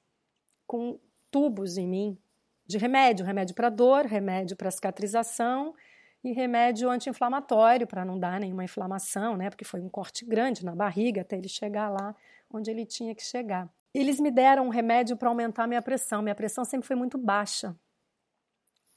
com 0.65 0.99
tubos 1.29 1.77
em 1.77 1.87
mim 1.87 2.17
de 2.65 2.77
remédio, 2.77 3.25
remédio 3.25 3.55
para 3.55 3.69
dor, 3.69 4.05
remédio 4.05 4.55
para 4.55 4.71
cicatrização 4.71 5.73
e 6.23 6.31
remédio 6.31 6.89
anti-inflamatório 6.89 7.87
para 7.87 8.05
não 8.05 8.19
dar 8.19 8.39
nenhuma 8.39 8.63
inflamação, 8.63 9.35
né? 9.35 9.49
Porque 9.49 9.65
foi 9.65 9.81
um 9.81 9.89
corte 9.89 10.25
grande 10.25 10.63
na 10.63 10.75
barriga 10.75 11.21
até 11.21 11.37
ele 11.37 11.49
chegar 11.49 11.89
lá 11.89 12.15
onde 12.49 12.69
ele 12.69 12.85
tinha 12.85 13.15
que 13.15 13.23
chegar. 13.23 13.69
Eles 13.93 14.19
me 14.19 14.31
deram 14.31 14.67
um 14.67 14.69
remédio 14.69 15.17
para 15.17 15.29
aumentar 15.29 15.67
minha 15.67 15.81
pressão. 15.81 16.21
Minha 16.21 16.35
pressão 16.35 16.63
sempre 16.63 16.87
foi 16.87 16.95
muito 16.95 17.17
baixa. 17.17 17.75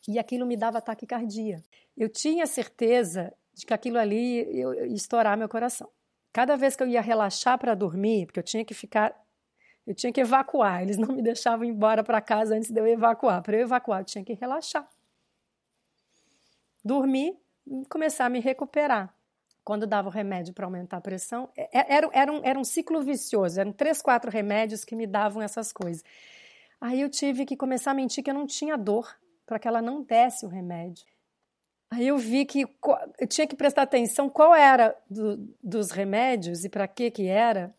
E 0.07 0.19
aquilo 0.19 0.47
me 0.47 0.57
dava 0.57 0.81
taquicardia. 0.81 1.63
Eu 1.97 2.09
tinha 2.09 2.47
certeza 2.47 3.33
de 3.55 3.65
que 3.65 3.73
aquilo 3.73 3.99
ali 3.99 4.43
ia 4.53 4.87
estourar 4.87 5.37
meu 5.37 5.49
coração. 5.49 5.89
Cada 6.33 6.57
vez 6.57 6.77
que 6.77 6.83
eu 6.83 6.89
ia 6.89 7.01
relaxar 7.01 7.59
para 7.59 7.75
dormir, 7.75 8.27
porque 8.27 8.39
eu 8.39 8.45
tinha 8.45 8.65
que 8.65 8.75
ficar 8.75 9.15
eu 9.87 9.95
tinha 9.95 10.13
que 10.13 10.21
evacuar, 10.21 10.83
eles 10.83 10.97
não 10.97 11.09
me 11.15 11.23
deixavam 11.23 11.65
embora 11.65 12.03
para 12.03 12.21
casa 12.21 12.57
antes 12.57 12.71
de 12.71 12.81
eu 12.81 12.87
evacuar. 12.87 13.43
Para 13.43 13.57
eu 13.57 13.61
evacuar, 13.61 14.01
eu 14.01 14.05
tinha 14.05 14.25
que 14.25 14.33
relaxar. 14.33 14.89
Dormir 16.85 17.39
começar 17.89 18.27
a 18.27 18.29
me 18.29 18.41
recuperar. 18.41 19.15
Quando 19.65 19.87
dava 19.87 20.09
o 20.09 20.11
remédio 20.11 20.53
para 20.53 20.67
aumentar 20.67 20.99
a 20.99 21.01
pressão, 21.01 21.49
é, 21.57 21.79
é, 21.79 21.97
era, 21.97 22.11
era, 22.13 22.33
um, 22.33 22.41
era 22.45 22.59
um 22.59 22.65
ciclo 22.65 23.01
vicioso, 23.03 23.59
eram 23.59 23.73
três, 23.73 24.03
quatro 24.03 24.31
remédios 24.31 24.85
que 24.85 24.95
me 24.95 25.07
davam 25.07 25.43
essas 25.43 25.73
coisas. 25.73 26.05
Aí 26.79 27.01
eu 27.01 27.09
tive 27.09 27.47
que 27.47 27.57
começar 27.57 27.93
a 27.93 27.95
mentir 27.95 28.23
que 28.23 28.29
eu 28.29 28.35
não 28.35 28.47
tinha 28.47 28.77
dor, 28.77 29.17
para 29.47 29.59
que 29.59 29.67
ela 29.67 29.81
não 29.81 30.03
desse 30.03 30.45
o 30.45 30.49
remédio. 30.49 31.07
Aí 31.91 32.09
eu 32.09 32.19
vi 32.19 32.45
que 32.45 32.67
eu 33.19 33.27
tinha 33.27 33.47
que 33.47 33.57
prestar 33.57 33.83
atenção 33.83 34.29
qual 34.29 34.55
era 34.55 34.95
do, 35.09 35.37
dos 35.63 35.91
remédios 35.91 36.65
e 36.65 36.69
para 36.69 36.87
que 36.87 37.11
que 37.11 37.27
era, 37.27 37.75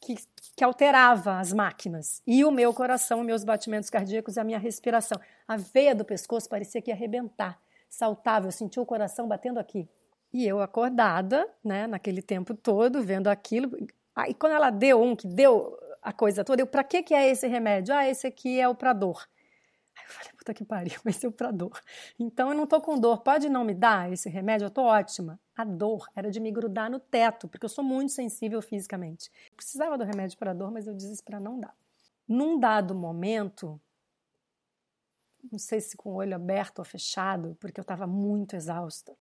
que, 0.00 0.16
que 0.56 0.64
alterava 0.64 1.38
as 1.38 1.52
máquinas. 1.52 2.22
E 2.26 2.44
o 2.44 2.50
meu 2.50 2.72
coração, 2.72 3.22
meus 3.22 3.44
batimentos 3.44 3.90
cardíacos 3.90 4.36
e 4.36 4.40
a 4.40 4.44
minha 4.44 4.58
respiração. 4.58 5.20
A 5.46 5.56
veia 5.56 5.94
do 5.94 6.04
pescoço 6.04 6.48
parecia 6.48 6.80
que 6.80 6.90
ia 6.90 6.94
arrebentar. 6.94 7.58
Saltava, 7.88 8.46
eu 8.46 8.52
sentia 8.52 8.82
o 8.82 8.86
coração 8.86 9.26
batendo 9.26 9.58
aqui. 9.58 9.88
E 10.32 10.46
eu 10.46 10.60
acordada, 10.60 11.48
né, 11.64 11.86
naquele 11.86 12.20
tempo 12.20 12.54
todo, 12.54 13.02
vendo 13.02 13.28
aquilo. 13.28 13.70
Aí 14.14 14.34
quando 14.34 14.52
ela 14.52 14.70
deu 14.70 15.02
um, 15.02 15.16
que 15.16 15.26
deu 15.26 15.76
a 16.02 16.12
coisa 16.12 16.44
toda, 16.44 16.62
eu, 16.62 16.66
para 16.66 16.84
que 16.84 17.02
que 17.02 17.14
é 17.14 17.28
esse 17.28 17.46
remédio? 17.46 17.94
Ah, 17.94 18.08
esse 18.08 18.26
aqui 18.26 18.60
é 18.60 18.68
o 18.68 18.74
para 18.74 18.92
dor. 18.92 19.26
Aí 19.98 20.04
eu 20.04 20.10
falei, 20.10 20.32
puta 20.32 20.54
que 20.54 20.64
pariu, 20.64 20.98
vai 21.02 21.12
ser 21.12 21.26
o 21.26 21.32
para 21.32 21.50
dor. 21.50 21.80
Então 22.18 22.50
eu 22.50 22.56
não 22.56 22.66
tô 22.66 22.80
com 22.80 22.98
dor, 22.98 23.22
pode 23.22 23.48
não 23.48 23.64
me 23.64 23.74
dar 23.74 24.12
esse 24.12 24.28
remédio? 24.28 24.66
Eu 24.66 24.70
tô 24.70 24.82
ótima. 24.82 25.40
A 25.56 25.64
dor 25.64 26.08
era 26.14 26.30
de 26.30 26.38
me 26.38 26.52
grudar 26.52 26.88
no 26.88 27.00
teto, 27.00 27.48
porque 27.48 27.64
eu 27.64 27.68
sou 27.68 27.82
muito 27.82 28.12
sensível 28.12 28.62
fisicamente. 28.62 29.30
Eu 29.50 29.56
precisava 29.56 29.98
do 29.98 30.04
remédio 30.04 30.38
para 30.38 30.54
dor, 30.54 30.70
mas 30.70 30.86
eu 30.86 30.94
disse 30.94 31.22
para 31.22 31.40
não 31.40 31.58
dar. 31.58 31.74
Num 32.28 32.60
dado 32.60 32.94
momento, 32.94 33.80
não 35.50 35.58
sei 35.58 35.80
se 35.80 35.96
com 35.96 36.10
o 36.10 36.14
olho 36.14 36.36
aberto 36.36 36.78
ou 36.78 36.84
fechado, 36.84 37.56
porque 37.58 37.80
eu 37.80 37.82
estava 37.82 38.06
muito 38.06 38.54
exausta. 38.54 39.16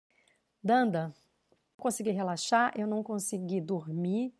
Danda, 0.62 1.06
não 1.06 1.82
consegui 1.82 2.10
relaxar, 2.10 2.72
eu 2.76 2.86
não 2.86 3.02
consegui 3.02 3.60
dormir. 3.60 4.34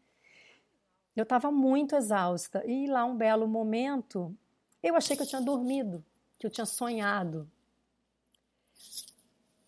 Eu 1.15 1.23
estava 1.23 1.51
muito 1.51 1.97
exausta. 1.97 2.63
E 2.67 2.87
lá 2.87 3.07
um 3.07 3.17
belo 3.17 3.49
momento, 3.49 4.37
eu 4.83 4.97
achei 4.97 5.17
que 5.17 5.23
eu 5.23 5.27
tinha 5.27 5.41
dormido, 5.41 6.05
que 6.39 6.47
eu 6.47 6.51
tinha 6.51 6.67
sonhado 6.67 7.51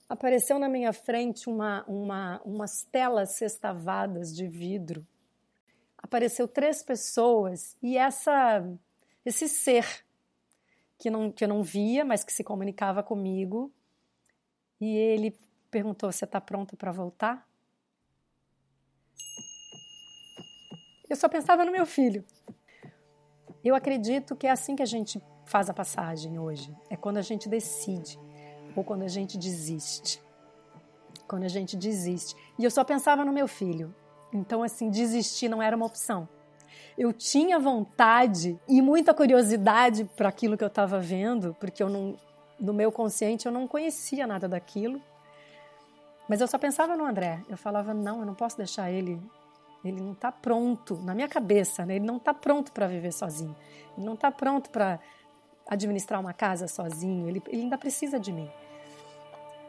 apareceu 0.09 0.59
na 0.59 0.69
minha 0.69 0.93
frente 0.93 1.49
uma, 1.49 1.85
uma, 1.87 2.41
umas 2.45 2.83
telas 2.91 3.37
sextavadas 3.37 4.35
de 4.35 4.47
vidro. 4.47 5.07
Apareceu 5.99 6.49
três 6.49 6.83
pessoas 6.83 7.77
e 7.83 7.99
essa 7.99 8.65
esse 9.25 9.49
ser 9.49 9.85
que, 10.97 11.11
não, 11.11 11.31
que 11.31 11.45
eu 11.45 11.49
não 11.49 11.63
via, 11.63 12.05
mas 12.05 12.25
que 12.25 12.33
se 12.33 12.43
comunicava 12.43 13.03
comigo. 13.03 13.71
E 14.81 14.97
ele 14.97 15.37
perguntou: 15.71 16.11
Você 16.11 16.25
está 16.25 16.41
pronta 16.41 16.77
para 16.77 16.93
voltar? 16.93 17.47
Eu 21.11 21.17
só 21.17 21.29
pensava 21.29 21.65
no 21.65 21.73
meu 21.73 21.85
filho. 21.85 22.25
Eu 23.65 23.75
acredito 23.75 24.37
que 24.37 24.47
é 24.47 24.51
assim 24.51 24.77
que 24.77 24.83
a 24.83 24.87
gente 24.87 25.21
faz 25.49 25.71
a 25.71 25.75
passagem 25.75 26.38
hoje. 26.38 26.76
É 26.90 26.97
quando 26.97 27.17
a 27.17 27.23
gente 27.23 27.49
decide 27.49 28.19
ou 28.76 28.85
quando 28.85 29.02
a 29.02 29.09
gente 29.09 29.38
desiste. 29.38 30.23
Quando 31.26 31.45
a 31.45 31.49
gente 31.49 31.76
desiste. 31.76 32.37
E 32.59 32.64
eu 32.64 32.71
só 32.71 32.85
pensava 32.85 33.25
no 33.25 33.33
meu 33.33 33.49
filho. 33.49 33.95
Então, 34.33 34.62
assim, 34.62 34.90
desistir 34.90 35.49
não 35.49 35.62
era 35.62 35.75
uma 35.75 35.87
opção. 35.87 36.28
Eu 36.97 37.12
tinha 37.12 37.59
vontade 37.59 38.61
e 38.69 38.83
muita 38.83 39.14
curiosidade 39.14 40.05
para 40.17 40.28
aquilo 40.28 40.57
que 40.57 40.64
eu 40.64 40.69
estava 40.69 41.00
vendo, 41.00 41.57
porque 41.59 41.83
eu 41.83 41.88
não, 41.88 42.17
no 42.61 42.75
meu 42.75 42.93
consciente 42.93 43.47
eu 43.47 43.52
não 43.52 43.67
conhecia 43.67 44.26
nada 44.26 44.47
daquilo. 44.47 45.00
Mas 46.28 46.43
eu 46.43 46.47
só 46.47 46.59
pensava 46.59 46.95
no 46.95 47.07
André. 47.07 47.43
Eu 47.49 47.57
falava, 47.57 47.95
não, 47.95 48.21
eu 48.21 48.26
não 48.26 48.35
posso 48.35 48.59
deixar 48.59 48.90
ele. 48.90 49.19
Ele 49.83 50.00
não 50.00 50.12
está 50.12 50.31
pronto, 50.31 50.97
na 51.02 51.14
minha 51.14 51.28
cabeça, 51.28 51.87
né? 51.87 51.97
ele 51.97 52.05
não 52.05 52.17
está 52.17 52.35
pronto 52.35 52.71
para 52.73 52.87
viver 52.87 53.12
sozinho. 53.12 53.57
Ele 53.97 54.05
não 54.05 54.14
está 54.14 54.31
pronto 54.31 54.69
para 54.69 54.99
administrar 55.69 56.21
uma 56.21 56.33
casa 56.33 56.67
sozinho. 56.67 57.29
Ele, 57.29 57.43
ele 57.49 57.63
ainda 57.63 57.79
precisa 57.79 58.19
de 58.19 58.33
mim. 58.33 58.51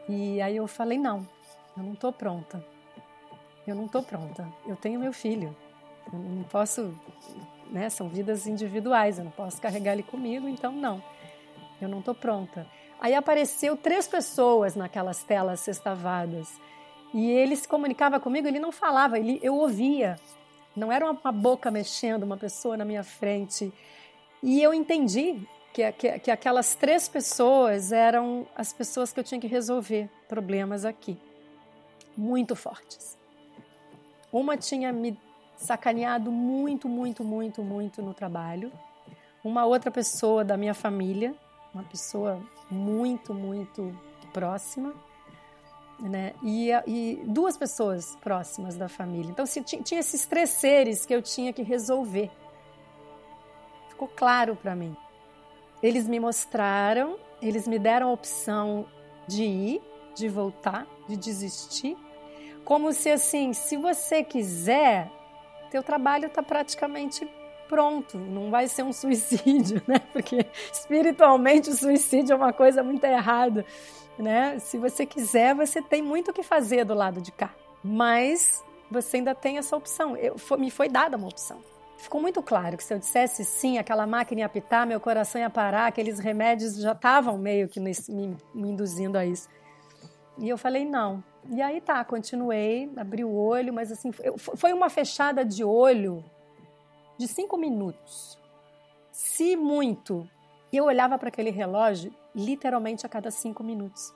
E 0.08 0.40
aí 0.40 0.56
eu 0.56 0.66
falei: 0.66 0.98
não, 0.98 1.26
eu 1.76 1.82
não 1.82 1.92
estou 1.92 2.12
pronta. 2.12 2.64
Eu 3.66 3.74
não 3.74 3.86
estou 3.86 4.02
pronta. 4.02 4.48
Eu 4.66 4.74
tenho 4.76 4.98
meu 4.98 5.12
filho. 5.12 5.54
Eu 6.12 6.18
não 6.18 6.42
posso 6.44 6.92
né, 7.70 7.88
são 7.88 8.08
vidas 8.08 8.46
individuais, 8.46 9.18
eu 9.18 9.24
não 9.24 9.30
posso 9.30 9.60
carregar 9.60 9.92
ele 9.92 10.02
comigo, 10.02 10.48
então 10.48 10.72
não, 10.72 11.02
eu 11.80 11.88
não 11.88 12.00
estou 12.00 12.14
pronta. 12.14 12.66
Aí 13.00 13.14
apareceu 13.14 13.76
três 13.76 14.06
pessoas 14.06 14.74
naquelas 14.74 15.22
telas 15.22 15.60
sextavadas 15.60 16.60
e 17.14 17.30
ele 17.30 17.56
se 17.56 17.66
comunicava 17.66 18.20
comigo, 18.20 18.46
ele 18.46 18.58
não 18.58 18.72
falava, 18.72 19.18
ele, 19.18 19.38
eu 19.42 19.54
ouvia. 19.54 20.18
Não 20.76 20.92
era 20.92 21.04
uma, 21.10 21.32
boca 21.32 21.70
mexendo, 21.70 22.22
uma 22.22 22.36
pessoa 22.36 22.76
na 22.76 22.84
minha 22.84 23.02
frente. 23.02 23.72
E 24.42 24.62
eu 24.62 24.72
entendi 24.72 25.40
que, 25.72 25.90
que, 25.92 26.18
que 26.18 26.30
aquelas 26.30 26.74
três 26.74 27.08
pessoas 27.08 27.92
eram 27.92 28.46
as 28.54 28.72
pessoas 28.72 29.12
que 29.12 29.20
eu 29.20 29.24
tinha 29.24 29.40
que 29.40 29.46
resolver 29.46 30.08
problemas 30.28 30.84
aqui, 30.84 31.18
muito 32.16 32.56
fortes. 32.56 33.16
Uma 34.32 34.56
tinha 34.56 34.92
me 34.92 35.18
sacaneado 35.56 36.30
muito, 36.30 36.88
muito, 36.88 37.22
muito, 37.22 37.62
muito 37.62 38.02
no 38.02 38.14
trabalho. 38.14 38.72
Uma 39.42 39.64
outra 39.64 39.90
pessoa 39.90 40.44
da 40.44 40.56
minha 40.56 40.74
família, 40.74 41.34
uma 41.72 41.82
pessoa 41.84 42.40
muito, 42.70 43.32
muito 43.34 43.96
próxima, 44.32 44.94
né? 45.98 46.32
E, 46.42 46.70
e 46.86 47.22
duas 47.26 47.56
pessoas 47.56 48.16
próximas 48.16 48.76
da 48.76 48.88
família. 48.88 49.30
Então, 49.30 49.46
se, 49.46 49.62
tinha, 49.62 50.00
esses 50.00 50.26
três 50.26 50.50
seres 50.50 51.04
que 51.04 51.14
eu 51.14 51.22
tinha 51.22 51.52
que 51.52 51.62
resolver. 51.62 52.30
Ficou 53.88 54.08
claro 54.08 54.56
para 54.56 54.74
mim. 54.74 54.96
Eles 55.82 56.06
me 56.06 56.20
mostraram, 56.20 57.16
eles 57.40 57.66
me 57.66 57.78
deram 57.78 58.08
a 58.08 58.12
opção 58.12 58.86
de 59.26 59.44
ir, 59.44 59.82
de 60.14 60.28
voltar, 60.28 60.86
de 61.08 61.16
desistir. 61.16 61.96
Como 62.64 62.92
se 62.92 63.10
assim, 63.10 63.52
se 63.52 63.76
você 63.76 64.22
quiser, 64.22 65.10
teu 65.70 65.82
trabalho 65.82 66.26
está 66.26 66.42
praticamente 66.42 67.26
pronto, 67.68 68.18
não 68.18 68.50
vai 68.50 68.66
ser 68.66 68.82
um 68.82 68.92
suicídio, 68.92 69.80
né? 69.86 70.00
Porque 70.12 70.44
espiritualmente 70.72 71.70
o 71.70 71.74
suicídio 71.74 72.34
é 72.34 72.36
uma 72.36 72.52
coisa 72.52 72.82
muito 72.82 73.04
errada, 73.04 73.64
né? 74.18 74.58
Se 74.58 74.76
você 74.76 75.06
quiser, 75.06 75.54
você 75.54 75.80
tem 75.80 76.02
muito 76.02 76.30
o 76.30 76.34
que 76.34 76.42
fazer 76.42 76.84
do 76.84 76.94
lado 76.94 77.20
de 77.20 77.32
cá, 77.32 77.54
mas 77.82 78.62
você 78.90 79.18
ainda 79.18 79.34
tem 79.34 79.56
essa 79.56 79.76
opção. 79.76 80.16
Eu, 80.16 80.36
me 80.58 80.70
foi 80.70 80.88
dada 80.88 81.16
uma 81.16 81.28
opção. 81.28 81.62
Ficou 82.00 82.20
muito 82.20 82.42
claro 82.42 82.78
que 82.78 82.82
se 82.82 82.94
eu 82.94 82.98
dissesse 82.98 83.44
sim, 83.44 83.76
aquela 83.76 84.06
máquina 84.06 84.40
ia 84.40 84.46
apitar, 84.46 84.86
meu 84.86 84.98
coração 84.98 85.38
ia 85.38 85.50
parar, 85.50 85.86
aqueles 85.86 86.18
remédios 86.18 86.76
já 86.76 86.92
estavam 86.92 87.36
meio 87.36 87.68
que 87.68 87.78
me, 87.78 87.92
me 88.08 88.70
induzindo 88.70 89.18
a 89.18 89.26
isso. 89.26 89.48
E 90.38 90.48
eu 90.48 90.56
falei 90.56 90.86
não. 90.86 91.22
E 91.50 91.60
aí 91.60 91.78
tá, 91.78 92.02
continuei, 92.02 92.90
abri 92.96 93.22
o 93.22 93.34
olho, 93.34 93.72
mas 93.72 93.92
assim, 93.92 94.10
foi 94.38 94.72
uma 94.72 94.88
fechada 94.88 95.44
de 95.44 95.62
olho 95.62 96.24
de 97.18 97.28
cinco 97.28 97.58
minutos. 97.58 98.38
Se 99.12 99.54
muito. 99.54 100.26
Eu 100.72 100.84
olhava 100.84 101.18
para 101.18 101.28
aquele 101.28 101.50
relógio 101.50 102.14
literalmente 102.34 103.04
a 103.04 103.10
cada 103.10 103.30
cinco 103.30 103.62
minutos. 103.62 104.14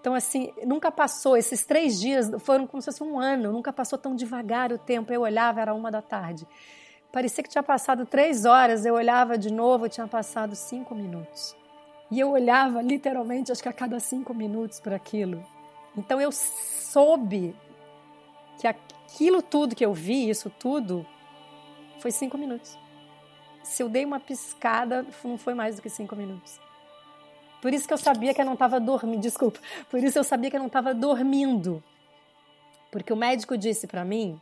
Então, 0.00 0.14
assim, 0.14 0.50
nunca 0.64 0.90
passou, 0.90 1.36
esses 1.36 1.66
três 1.66 2.00
dias 2.00 2.30
foram 2.38 2.66
como 2.66 2.80
se 2.80 2.86
fosse 2.86 3.02
um 3.02 3.18
ano, 3.18 3.52
nunca 3.52 3.72
passou 3.72 3.98
tão 3.98 4.14
devagar 4.14 4.72
o 4.72 4.78
tempo. 4.78 5.12
Eu 5.12 5.22
olhava, 5.22 5.60
era 5.60 5.74
uma 5.74 5.90
da 5.90 6.00
tarde. 6.00 6.46
Parecia 7.10 7.42
que 7.42 7.48
tinha 7.48 7.62
passado 7.62 8.04
três 8.04 8.44
horas, 8.44 8.84
eu 8.84 8.94
olhava 8.94 9.38
de 9.38 9.50
novo, 9.52 9.88
tinha 9.88 10.06
passado 10.06 10.54
cinco 10.54 10.94
minutos. 10.94 11.56
E 12.10 12.20
eu 12.20 12.30
olhava 12.30 12.82
literalmente, 12.82 13.50
acho 13.50 13.62
que 13.62 13.68
a 13.68 13.72
cada 13.72 13.98
cinco 13.98 14.34
minutos 14.34 14.80
para 14.80 14.96
aquilo. 14.96 15.44
Então 15.96 16.20
eu 16.20 16.30
soube 16.30 17.56
que 18.58 18.66
aquilo 18.66 19.42
tudo 19.42 19.74
que 19.74 19.84
eu 19.84 19.92
vi, 19.92 20.28
isso 20.28 20.50
tudo, 20.50 21.06
foi 21.98 22.10
cinco 22.10 22.36
minutos. 22.36 22.78
Se 23.62 23.82
eu 23.82 23.88
dei 23.88 24.04
uma 24.04 24.20
piscada, 24.20 25.06
não 25.24 25.36
foi 25.36 25.54
mais 25.54 25.76
do 25.76 25.82
que 25.82 25.90
cinco 25.90 26.14
minutos. 26.14 26.60
Por 27.60 27.72
isso 27.74 27.86
que 27.88 27.92
eu 27.92 27.98
sabia 27.98 28.32
que 28.32 28.40
eu 28.40 28.44
não 28.44 28.52
estava 28.54 28.78
dormindo. 28.78 29.20
Desculpa. 29.20 29.58
Por 29.90 30.02
isso 30.02 30.18
eu 30.18 30.24
sabia 30.24 30.48
que 30.50 30.56
eu 30.56 30.60
não 30.60 30.68
estava 30.68 30.94
dormindo. 30.94 31.82
Porque 32.90 33.12
o 33.12 33.16
médico 33.16 33.58
disse 33.58 33.86
para 33.86 34.04
mim: 34.04 34.40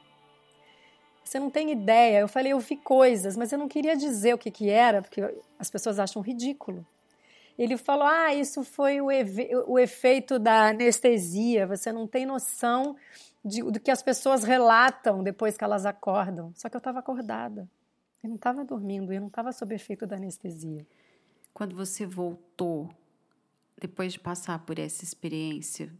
você 1.26 1.40
não 1.40 1.50
tem 1.50 1.72
ideia. 1.72 2.20
Eu 2.20 2.28
falei, 2.28 2.52
eu 2.52 2.60
vi 2.60 2.76
coisas, 2.76 3.36
mas 3.36 3.50
eu 3.50 3.58
não 3.58 3.66
queria 3.66 3.96
dizer 3.96 4.34
o 4.34 4.38
que, 4.38 4.50
que 4.50 4.70
era, 4.70 5.02
porque 5.02 5.20
as 5.58 5.68
pessoas 5.68 5.98
acham 5.98 6.22
ridículo. 6.22 6.86
Ele 7.58 7.76
falou: 7.76 8.06
ah, 8.06 8.32
isso 8.34 8.62
foi 8.62 9.00
o, 9.00 9.06
o 9.66 9.78
efeito 9.78 10.38
da 10.38 10.68
anestesia. 10.68 11.66
Você 11.66 11.90
não 11.90 12.06
tem 12.06 12.24
noção 12.24 12.96
de, 13.44 13.62
do 13.62 13.80
que 13.80 13.90
as 13.90 14.02
pessoas 14.02 14.44
relatam 14.44 15.22
depois 15.22 15.56
que 15.56 15.64
elas 15.64 15.84
acordam. 15.84 16.52
Só 16.54 16.68
que 16.68 16.76
eu 16.76 16.78
estava 16.78 17.00
acordada. 17.00 17.68
Eu 18.22 18.28
não 18.28 18.36
estava 18.36 18.64
dormindo, 18.64 19.12
eu 19.12 19.20
não 19.20 19.28
estava 19.28 19.52
sob 19.52 19.74
efeito 19.74 20.06
da 20.06 20.16
anestesia. 20.16 20.86
Quando 21.52 21.74
você 21.74 22.04
voltou, 22.04 22.90
depois 23.80 24.12
de 24.12 24.20
passar 24.20 24.58
por 24.60 24.78
essa 24.78 25.02
experiência, 25.02 25.92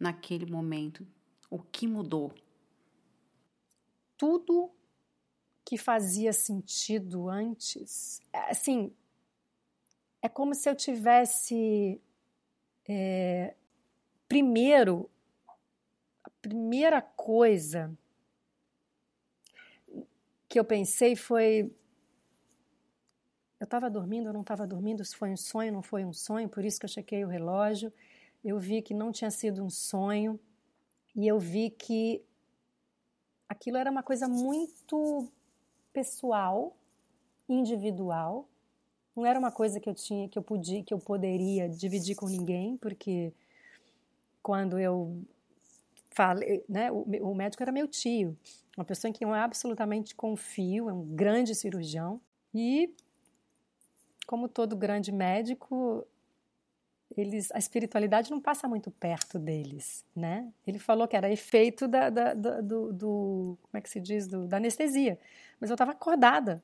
naquele 0.00 0.46
momento, 0.50 1.06
o 1.50 1.58
que 1.58 1.86
mudou? 1.86 2.32
Tudo 4.18 4.70
que 5.64 5.78
fazia 5.78 6.32
sentido 6.32 7.28
antes, 7.28 8.20
assim, 8.32 8.92
é 10.20 10.28
como 10.28 10.54
se 10.54 10.68
eu 10.68 10.74
tivesse 10.74 12.00
é, 12.86 13.54
primeiro 14.28 15.10
primeira 16.40 17.02
coisa 17.02 17.96
que 20.48 20.58
eu 20.58 20.64
pensei 20.64 21.14
foi. 21.14 21.70
Eu 23.60 23.64
estava 23.64 23.90
dormindo, 23.90 24.28
eu 24.28 24.32
não 24.32 24.42
estava 24.42 24.66
dormindo, 24.66 25.04
se 25.04 25.16
foi 25.16 25.30
um 25.30 25.36
sonho, 25.36 25.72
não 25.72 25.82
foi 25.82 26.04
um 26.04 26.12
sonho, 26.12 26.48
por 26.48 26.64
isso 26.64 26.78
que 26.78 26.86
eu 26.86 26.90
chequei 26.90 27.24
o 27.24 27.28
relógio. 27.28 27.92
Eu 28.44 28.58
vi 28.58 28.80
que 28.80 28.94
não 28.94 29.10
tinha 29.10 29.30
sido 29.30 29.64
um 29.64 29.68
sonho 29.68 30.38
e 31.14 31.26
eu 31.26 31.40
vi 31.40 31.70
que 31.70 32.24
aquilo 33.58 33.76
era 33.76 33.90
uma 33.90 34.04
coisa 34.04 34.28
muito 34.28 35.28
pessoal, 35.92 36.76
individual. 37.48 38.48
Não 39.16 39.26
era 39.26 39.38
uma 39.38 39.50
coisa 39.50 39.80
que 39.80 39.88
eu 39.90 39.94
tinha, 39.94 40.28
que 40.28 40.38
eu 40.38 40.42
podia, 40.42 40.82
que 40.84 40.94
eu 40.94 40.98
poderia 40.98 41.68
dividir 41.68 42.14
com 42.14 42.28
ninguém, 42.28 42.76
porque 42.76 43.32
quando 44.40 44.78
eu 44.78 45.20
falei, 46.10 46.64
né, 46.68 46.90
o, 46.92 47.02
o 47.02 47.34
médico 47.34 47.62
era 47.62 47.72
meu 47.72 47.88
tio, 47.88 48.38
uma 48.76 48.84
pessoa 48.84 49.08
em 49.08 49.12
quem 49.12 49.26
eu 49.26 49.34
absolutamente 49.34 50.14
confio, 50.14 50.88
é 50.88 50.92
um 50.92 51.04
grande 51.04 51.52
cirurgião 51.54 52.20
e 52.54 52.94
como 54.24 54.48
todo 54.48 54.76
grande 54.76 55.10
médico, 55.10 56.06
eles, 57.20 57.50
a 57.52 57.58
espiritualidade 57.58 58.30
não 58.30 58.40
passa 58.40 58.68
muito 58.68 58.90
perto 58.90 59.38
deles, 59.38 60.04
né? 60.14 60.48
Ele 60.66 60.78
falou 60.78 61.08
que 61.08 61.16
era 61.16 61.30
efeito 61.30 61.88
da, 61.88 62.08
da, 62.10 62.32
da 62.32 62.60
do, 62.60 62.92
do, 62.92 63.58
como 63.62 63.74
é 63.74 63.80
que 63.80 63.90
se 63.90 64.00
diz, 64.00 64.28
do, 64.28 64.46
da 64.46 64.58
anestesia, 64.58 65.18
mas 65.60 65.68
eu 65.68 65.74
estava 65.74 65.90
acordada, 65.90 66.62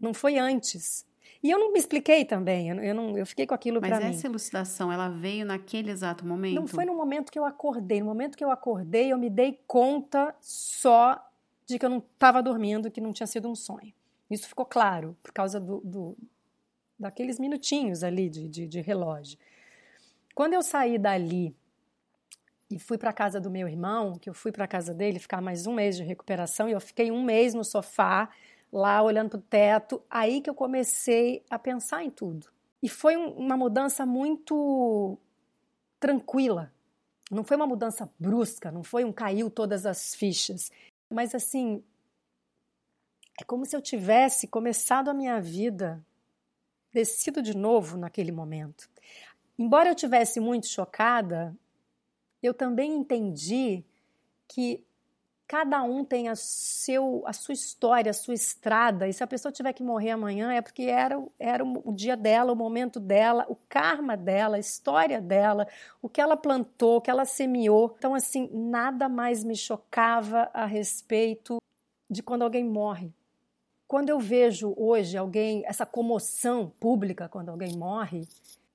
não 0.00 0.14
foi 0.14 0.38
antes. 0.38 1.06
E 1.42 1.50
eu 1.50 1.58
não 1.58 1.72
me 1.72 1.78
expliquei 1.78 2.24
também, 2.24 2.70
eu 2.70 2.94
não, 2.94 3.16
eu 3.16 3.26
fiquei 3.26 3.46
com 3.46 3.54
aquilo 3.54 3.80
para 3.80 3.98
mim. 3.98 4.06
Mas 4.06 4.16
essa 4.16 4.26
elucidação, 4.26 4.90
ela 4.90 5.08
veio 5.08 5.44
naquele 5.44 5.90
exato 5.90 6.26
momento? 6.26 6.54
Não 6.54 6.66
foi 6.66 6.84
no 6.84 6.94
momento 6.94 7.30
que 7.30 7.38
eu 7.38 7.44
acordei. 7.44 8.00
No 8.00 8.06
momento 8.06 8.36
que 8.36 8.44
eu 8.44 8.50
acordei, 8.50 9.12
eu 9.12 9.18
me 9.18 9.30
dei 9.30 9.60
conta 9.66 10.34
só 10.40 11.22
de 11.66 11.78
que 11.78 11.84
eu 11.84 11.90
não 11.90 11.98
estava 11.98 12.42
dormindo, 12.42 12.90
que 12.90 13.00
não 13.00 13.12
tinha 13.12 13.26
sido 13.26 13.48
um 13.48 13.54
sonho. 13.54 13.92
Isso 14.30 14.48
ficou 14.48 14.66
claro 14.66 15.16
por 15.22 15.32
causa 15.32 15.58
do, 15.58 15.80
do 15.80 16.16
daqueles 17.00 17.38
minutinhos 17.38 18.04
ali 18.04 18.28
de, 18.28 18.46
de, 18.46 18.66
de 18.66 18.80
relógio. 18.80 19.38
Quando 20.34 20.52
eu 20.52 20.62
saí 20.62 20.98
dali 20.98 21.56
e 22.70 22.78
fui 22.78 22.98
para 22.98 23.12
casa 23.12 23.40
do 23.40 23.50
meu 23.50 23.66
irmão, 23.66 24.18
que 24.18 24.28
eu 24.28 24.34
fui 24.34 24.52
para 24.52 24.68
casa 24.68 24.92
dele 24.92 25.18
ficar 25.18 25.40
mais 25.40 25.66
um 25.66 25.74
mês 25.74 25.96
de 25.96 26.04
recuperação, 26.04 26.68
e 26.68 26.72
eu 26.72 26.80
fiquei 26.80 27.10
um 27.10 27.24
mês 27.24 27.54
no 27.54 27.64
sofá 27.64 28.28
lá 28.72 29.02
olhando 29.02 29.30
para 29.30 29.38
o 29.38 29.42
teto, 29.42 30.02
aí 30.08 30.40
que 30.40 30.48
eu 30.48 30.54
comecei 30.54 31.42
a 31.50 31.58
pensar 31.58 32.04
em 32.04 32.10
tudo. 32.10 32.46
E 32.82 32.88
foi 32.88 33.16
um, 33.16 33.30
uma 33.30 33.56
mudança 33.56 34.06
muito 34.06 35.18
tranquila. 35.98 36.72
Não 37.30 37.42
foi 37.42 37.56
uma 37.56 37.66
mudança 37.66 38.08
brusca, 38.18 38.70
não 38.70 38.82
foi 38.84 39.04
um 39.04 39.12
caiu 39.12 39.50
todas 39.50 39.86
as 39.86 40.14
fichas, 40.14 40.70
mas 41.08 41.34
assim, 41.34 41.82
é 43.40 43.44
como 43.44 43.64
se 43.64 43.74
eu 43.74 43.82
tivesse 43.82 44.46
começado 44.46 45.08
a 45.08 45.14
minha 45.14 45.40
vida 45.40 46.04
descido 46.92 47.42
de 47.42 47.56
novo 47.56 47.96
naquele 47.96 48.32
momento. 48.32 48.88
Embora 49.58 49.88
eu 49.88 49.94
tivesse 49.94 50.40
muito 50.40 50.66
chocada, 50.66 51.54
eu 52.42 52.54
também 52.54 52.94
entendi 52.94 53.84
que 54.48 54.84
cada 55.50 55.82
um 55.82 56.04
tem 56.04 56.28
a, 56.28 56.36
seu, 56.36 57.24
a 57.26 57.32
sua 57.32 57.52
história, 57.52 58.10
a 58.10 58.14
sua 58.14 58.34
estrada, 58.34 59.08
e 59.08 59.12
se 59.12 59.24
a 59.24 59.26
pessoa 59.26 59.50
tiver 59.50 59.72
que 59.72 59.82
morrer 59.82 60.10
amanhã 60.10 60.52
é 60.52 60.62
porque 60.62 60.84
era, 60.84 61.20
era 61.40 61.64
o 61.64 61.92
dia 61.92 62.16
dela, 62.16 62.52
o 62.52 62.56
momento 62.56 63.00
dela, 63.00 63.44
o 63.48 63.56
karma 63.68 64.16
dela, 64.16 64.56
a 64.56 64.60
história 64.60 65.20
dela, 65.20 65.66
o 66.00 66.08
que 66.08 66.20
ela 66.20 66.36
plantou, 66.36 66.98
o 66.98 67.00
que 67.00 67.10
ela 67.10 67.24
semeou. 67.24 67.96
Então, 67.98 68.14
assim, 68.14 68.48
nada 68.52 69.08
mais 69.08 69.42
me 69.42 69.56
chocava 69.56 70.48
a 70.54 70.64
respeito 70.66 71.60
de 72.08 72.22
quando 72.22 72.42
alguém 72.42 72.64
morre. 72.64 73.12
Quando 73.90 74.08
eu 74.08 74.20
vejo 74.20 74.72
hoje 74.76 75.16
alguém, 75.16 75.64
essa 75.66 75.84
comoção 75.84 76.72
pública 76.78 77.28
quando 77.28 77.48
alguém 77.48 77.76
morre, 77.76 78.24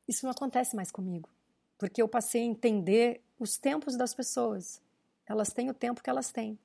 isso 0.05 0.25
não 0.25 0.31
acontece 0.31 0.75
mais 0.75 0.91
comigo. 0.91 1.29
Porque 1.77 2.01
eu 2.01 2.07
passei 2.09 2.41
a 2.41 2.45
entender 2.45 3.21
os 3.39 3.57
tempos 3.57 3.95
das 3.95 4.13
pessoas. 4.13 4.81
Elas 5.25 5.53
têm 5.53 5.69
o 5.69 5.73
tempo 5.73 6.03
que 6.03 6.09
elas 6.09 6.33
têm. 6.33 6.59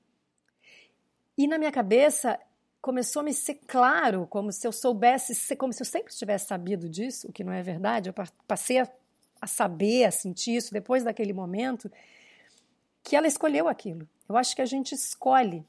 E 1.38 1.46
na 1.46 1.58
minha 1.58 1.70
cabeça 1.70 2.40
começou 2.82 3.20
a 3.20 3.22
me 3.22 3.32
ser 3.32 3.54
claro, 3.68 4.26
como 4.26 4.50
se 4.50 4.66
eu 4.66 4.72
soubesse, 4.72 5.54
como 5.54 5.72
se 5.72 5.82
eu 5.82 5.86
sempre 5.86 6.12
tivesse 6.12 6.48
sabido 6.48 6.88
disso, 6.88 7.28
o 7.28 7.32
que 7.32 7.44
não 7.44 7.52
é 7.52 7.62
verdade. 7.62 8.10
Eu 8.10 8.14
passei 8.48 8.78
a, 8.80 9.46
saber, 9.46 10.06
a 10.06 10.10
sentir 10.10 10.56
isso 10.56 10.72
depois 10.72 11.04
daquele 11.04 11.32
momento, 11.32 11.88
que 13.04 13.14
ela 13.14 13.28
escolheu 13.28 13.68
aquilo. 13.68 14.08
Eu 14.28 14.36
acho 14.36 14.56
que 14.56 14.62
a 14.62 14.66
gente 14.66 14.92
escolhe 14.92 15.64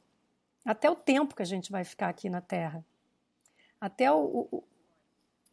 até 0.65 0.89
o 0.89 0.95
tempo 0.95 1.35
que 1.35 1.41
a 1.41 1.45
gente 1.45 1.71
vai 1.71 1.83
ficar 1.83 2.09
aqui 2.09 2.29
na 2.29 2.41
Terra. 2.41 2.85
Até 3.79 4.11
o, 4.11 4.47
o, 4.51 4.63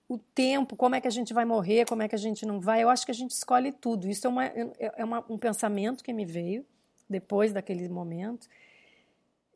o, 0.08 0.18
tempo, 0.18 0.76
como 0.76 0.94
é 0.94 1.00
que 1.00 1.08
a 1.08 1.10
gente 1.10 1.32
vai 1.32 1.44
morrer, 1.44 1.86
como 1.86 2.02
é 2.02 2.08
que 2.08 2.14
a 2.14 2.18
gente 2.18 2.44
não 2.44 2.60
vai. 2.60 2.82
Eu 2.82 2.90
acho 2.90 3.06
que 3.06 3.10
a 3.10 3.14
gente 3.14 3.30
escolhe 3.30 3.72
tudo. 3.72 4.06
Isso 4.08 4.26
é, 4.26 4.30
uma, 4.30 4.44
é, 4.44 5.04
uma, 5.04 5.24
um 5.28 5.38
pensamento 5.38 6.04
que 6.04 6.12
me 6.12 6.24
veio 6.24 6.64
depois 7.08 7.52
daquele 7.52 7.88
momento. 7.88 8.48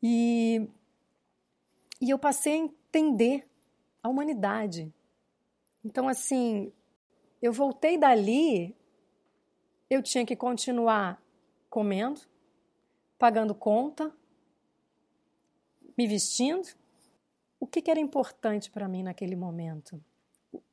E, 0.01 0.67
e 2.01 2.09
eu 2.09 2.17
passei 2.17 2.53
a 2.53 2.57
entender 2.57 3.47
a 4.01 4.09
humanidade. 4.09 4.91
Então, 5.85 6.07
assim, 6.07 6.73
eu 7.41 7.53
voltei 7.53 7.97
dali, 7.97 8.75
eu 9.89 10.01
tinha 10.01 10.25
que 10.25 10.35
continuar 10.35 11.21
comendo, 11.69 12.21
pagando 13.19 13.53
conta, 13.53 14.11
me 15.97 16.07
vestindo. 16.07 16.67
O 17.59 17.67
que, 17.67 17.81
que 17.81 17.91
era 17.91 17.99
importante 17.99 18.69
para 18.69 18.87
mim 18.87 19.03
naquele 19.03 19.35
momento? 19.35 20.03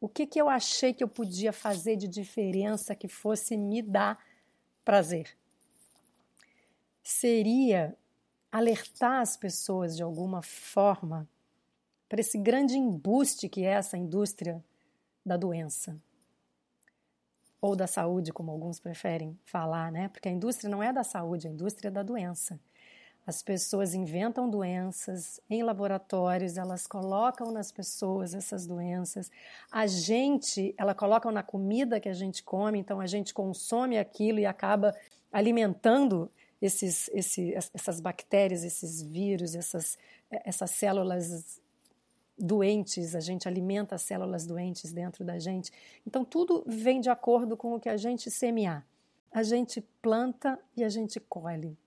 O 0.01 0.09
que, 0.09 0.27
que 0.27 0.41
eu 0.41 0.49
achei 0.49 0.93
que 0.93 1.03
eu 1.03 1.09
podia 1.09 1.53
fazer 1.53 1.97
de 1.97 2.09
diferença 2.09 2.95
que 2.95 3.09
fosse 3.09 3.57
me 3.57 3.81
dar 3.81 4.23
prazer? 4.85 5.37
Seria 7.03 7.97
alertar 8.53 9.21
as 9.21 9.37
pessoas 9.37 9.97
de 9.97 10.03
alguma 10.03 10.43
forma 10.43 11.29
para 12.09 12.21
esse 12.21 12.37
grande 12.37 12.77
embuste 12.77 13.49
que 13.49 13.65
é 13.65 13.71
essa 13.71 13.97
indústria 13.97 14.63
da 15.25 15.37
doença 15.37 15.97
ou 17.61 17.77
da 17.77 17.87
saúde, 17.87 18.33
como 18.33 18.51
alguns 18.51 18.81
preferem 18.81 19.39
falar, 19.45 19.93
né? 19.93 20.09
Porque 20.09 20.29
a 20.29 20.33
indústria 20.33 20.71
não 20.71 20.83
é 20.83 20.93
da 20.93 21.05
saúde, 21.05 21.47
a 21.47 21.51
indústria 21.51 21.89
é 21.89 21.91
da 21.91 22.03
doença. 22.03 22.59
As 23.31 23.45
pessoas 23.45 23.95
inventam 23.95 24.51
doenças 24.51 25.41
em 25.49 25.63
laboratórios, 25.63 26.57
elas 26.57 26.85
colocam 26.85 27.53
nas 27.53 27.71
pessoas 27.71 28.35
essas 28.35 28.67
doenças. 28.67 29.31
A 29.71 29.87
gente, 29.87 30.75
ela 30.77 30.97
colocam 30.97 31.31
na 31.31 31.41
comida 31.41 32.01
que 32.01 32.09
a 32.09 32.13
gente 32.13 32.43
come, 32.43 32.81
então 32.81 33.01
a 33.01 33.07
gente 33.07 33.33
consome 33.33 33.97
aquilo 33.97 34.41
e 34.41 34.47
acaba 34.47 34.93
alimentando 35.33 36.29
esses, 36.61 37.09
esse, 37.13 37.55
essas 37.55 38.01
bactérias, 38.01 38.65
esses 38.65 39.01
vírus, 39.01 39.55
essas, 39.55 39.97
essas 40.29 40.73
células 40.73 41.61
doentes, 42.37 43.15
a 43.15 43.21
gente 43.21 43.47
alimenta 43.47 43.95
as 43.95 44.03
células 44.03 44.45
doentes 44.45 44.91
dentro 44.91 45.25
da 45.25 45.39
gente. 45.39 45.71
Então, 46.05 46.25
tudo 46.25 46.65
vem 46.67 47.01
de 47.01 47.11
acordo 47.11 47.57
com 47.57 47.77
o 47.77 47.79
que 47.79 47.89
a 47.89 47.97
gente 47.97 48.29
semear. 48.29 48.85
A 49.31 49.45
gente 49.45 49.81
planta 50.03 50.59
e 50.77 50.83
a 50.83 50.89
gente 50.89 51.21
colhe. 51.21 51.79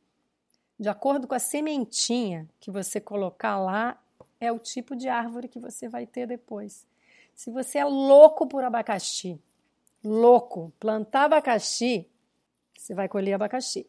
De 0.79 0.89
acordo 0.89 1.27
com 1.27 1.35
a 1.35 1.39
sementinha 1.39 2.47
que 2.59 2.71
você 2.71 2.99
colocar 2.99 3.57
lá, 3.57 3.97
é 4.39 4.51
o 4.51 4.59
tipo 4.59 4.95
de 4.95 5.07
árvore 5.07 5.47
que 5.47 5.59
você 5.59 5.87
vai 5.87 6.05
ter 6.05 6.27
depois. 6.27 6.85
Se 7.35 7.49
você 7.49 7.79
é 7.79 7.85
louco 7.85 8.47
por 8.47 8.63
abacaxi, 8.63 9.39
louco, 10.03 10.73
plantar 10.79 11.25
abacaxi, 11.25 12.07
você 12.77 12.93
vai 12.93 13.07
colher 13.07 13.33
abacaxi. 13.33 13.87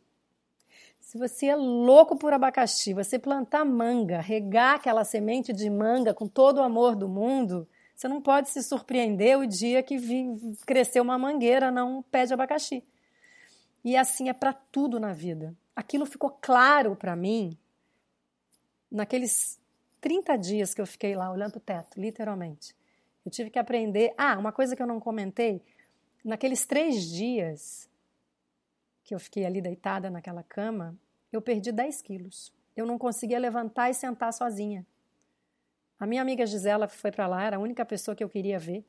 Se 1.00 1.18
você 1.18 1.46
é 1.46 1.56
louco 1.56 2.16
por 2.16 2.32
abacaxi, 2.32 2.94
você 2.94 3.18
plantar 3.18 3.64
manga, 3.64 4.20
regar 4.20 4.76
aquela 4.76 5.04
semente 5.04 5.52
de 5.52 5.68
manga 5.68 6.14
com 6.14 6.26
todo 6.26 6.58
o 6.58 6.62
amor 6.62 6.96
do 6.96 7.08
mundo, 7.08 7.68
você 7.94 8.08
não 8.08 8.20
pode 8.20 8.48
se 8.48 8.62
surpreender 8.62 9.38
o 9.38 9.46
dia 9.46 9.82
que 9.82 9.96
cresceu 10.66 11.02
uma 11.02 11.18
mangueira, 11.18 11.70
não 11.70 11.98
um 11.98 12.02
pé 12.02 12.24
de 12.24 12.32
abacaxi. 12.32 12.82
E 13.84 13.96
assim 13.96 14.28
é 14.28 14.32
para 14.32 14.52
tudo 14.52 14.98
na 14.98 15.12
vida. 15.12 15.54
Aquilo 15.74 16.06
ficou 16.06 16.30
claro 16.30 16.94
para 16.94 17.16
mim 17.16 17.58
naqueles 18.90 19.60
30 20.00 20.36
dias 20.36 20.74
que 20.74 20.80
eu 20.80 20.86
fiquei 20.86 21.16
lá 21.16 21.30
olhando 21.30 21.56
o 21.56 21.60
teto, 21.60 22.00
literalmente. 22.00 22.74
Eu 23.24 23.30
tive 23.30 23.50
que 23.50 23.58
aprender. 23.58 24.14
Ah, 24.16 24.38
uma 24.38 24.52
coisa 24.52 24.76
que 24.76 24.82
eu 24.82 24.86
não 24.86 25.00
comentei: 25.00 25.62
naqueles 26.24 26.66
três 26.66 27.10
dias 27.10 27.88
que 29.02 29.14
eu 29.14 29.18
fiquei 29.18 29.44
ali 29.44 29.60
deitada 29.60 30.10
naquela 30.10 30.42
cama, 30.42 30.96
eu 31.32 31.42
perdi 31.42 31.72
10 31.72 32.02
quilos. 32.02 32.52
Eu 32.76 32.86
não 32.86 32.98
conseguia 32.98 33.38
levantar 33.38 33.90
e 33.90 33.94
sentar 33.94 34.32
sozinha. 34.32 34.86
A 35.98 36.06
minha 36.06 36.22
amiga 36.22 36.46
Gisela 36.46 36.88
foi 36.88 37.12
para 37.12 37.26
lá, 37.26 37.44
era 37.44 37.56
a 37.56 37.60
única 37.60 37.84
pessoa 37.84 38.14
que 38.14 38.24
eu 38.24 38.28
queria 38.28 38.58
ver. 38.58 38.84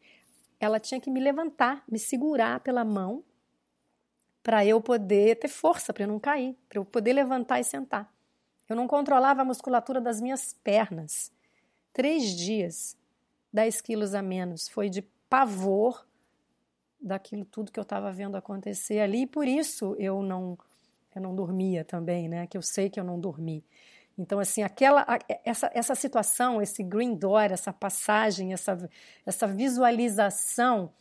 Ela 0.60 0.80
tinha 0.80 1.00
que 1.00 1.10
me 1.10 1.20
levantar, 1.20 1.84
me 1.88 2.00
segurar 2.00 2.60
pela 2.62 2.84
mão, 2.84 3.24
para 4.46 4.64
eu 4.64 4.80
poder 4.80 5.38
ter 5.38 5.48
força, 5.48 5.92
para 5.92 6.04
eu 6.04 6.08
não 6.08 6.20
cair, 6.20 6.56
para 6.70 6.78
eu 6.78 6.86
poder 6.86 7.14
levantar 7.14 7.60
e 7.60 7.64
sentar. 7.64 8.14
Eu 8.70 8.76
não 8.76 8.88
controlava 8.88 9.42
a 9.42 9.46
musculatura 9.46 10.00
das 10.00 10.22
minhas 10.22 10.54
pernas. 10.64 11.32
Três 11.92 12.36
dias, 12.36 12.96
10 13.52 13.82
quilos 13.82 14.14
a 14.14 14.22
menos. 14.22 14.68
Foi 14.68 14.88
de 14.88 15.02
pavor 15.28 16.06
daquilo 17.02 17.44
tudo 17.44 17.72
que 17.72 17.80
eu 17.80 17.82
estava 17.82 18.12
vendo 18.12 18.38
acontecer 18.38 19.00
ali, 19.00 19.24
e 19.24 19.28
por 19.28 19.48
isso 19.48 19.96
eu 19.98 20.22
não 20.22 20.56
eu 21.16 21.22
não 21.22 21.34
dormia 21.34 21.84
também, 21.84 22.30
né? 22.30 22.46
Que 22.46 22.56
eu 22.56 22.62
sei 22.62 22.88
que 22.88 23.00
eu 23.00 23.04
não 23.04 23.20
dormi. 23.20 23.66
Então, 24.16 24.40
assim, 24.40 24.62
aquela, 24.62 25.04
essa, 25.44 25.72
essa 25.74 25.96
situação, 25.96 26.62
esse 26.62 26.84
green 26.84 27.16
door, 27.16 27.46
essa 27.46 27.74
passagem, 27.74 28.54
essa, 28.54 28.90
essa 29.26 29.48
visualização, 29.48 30.94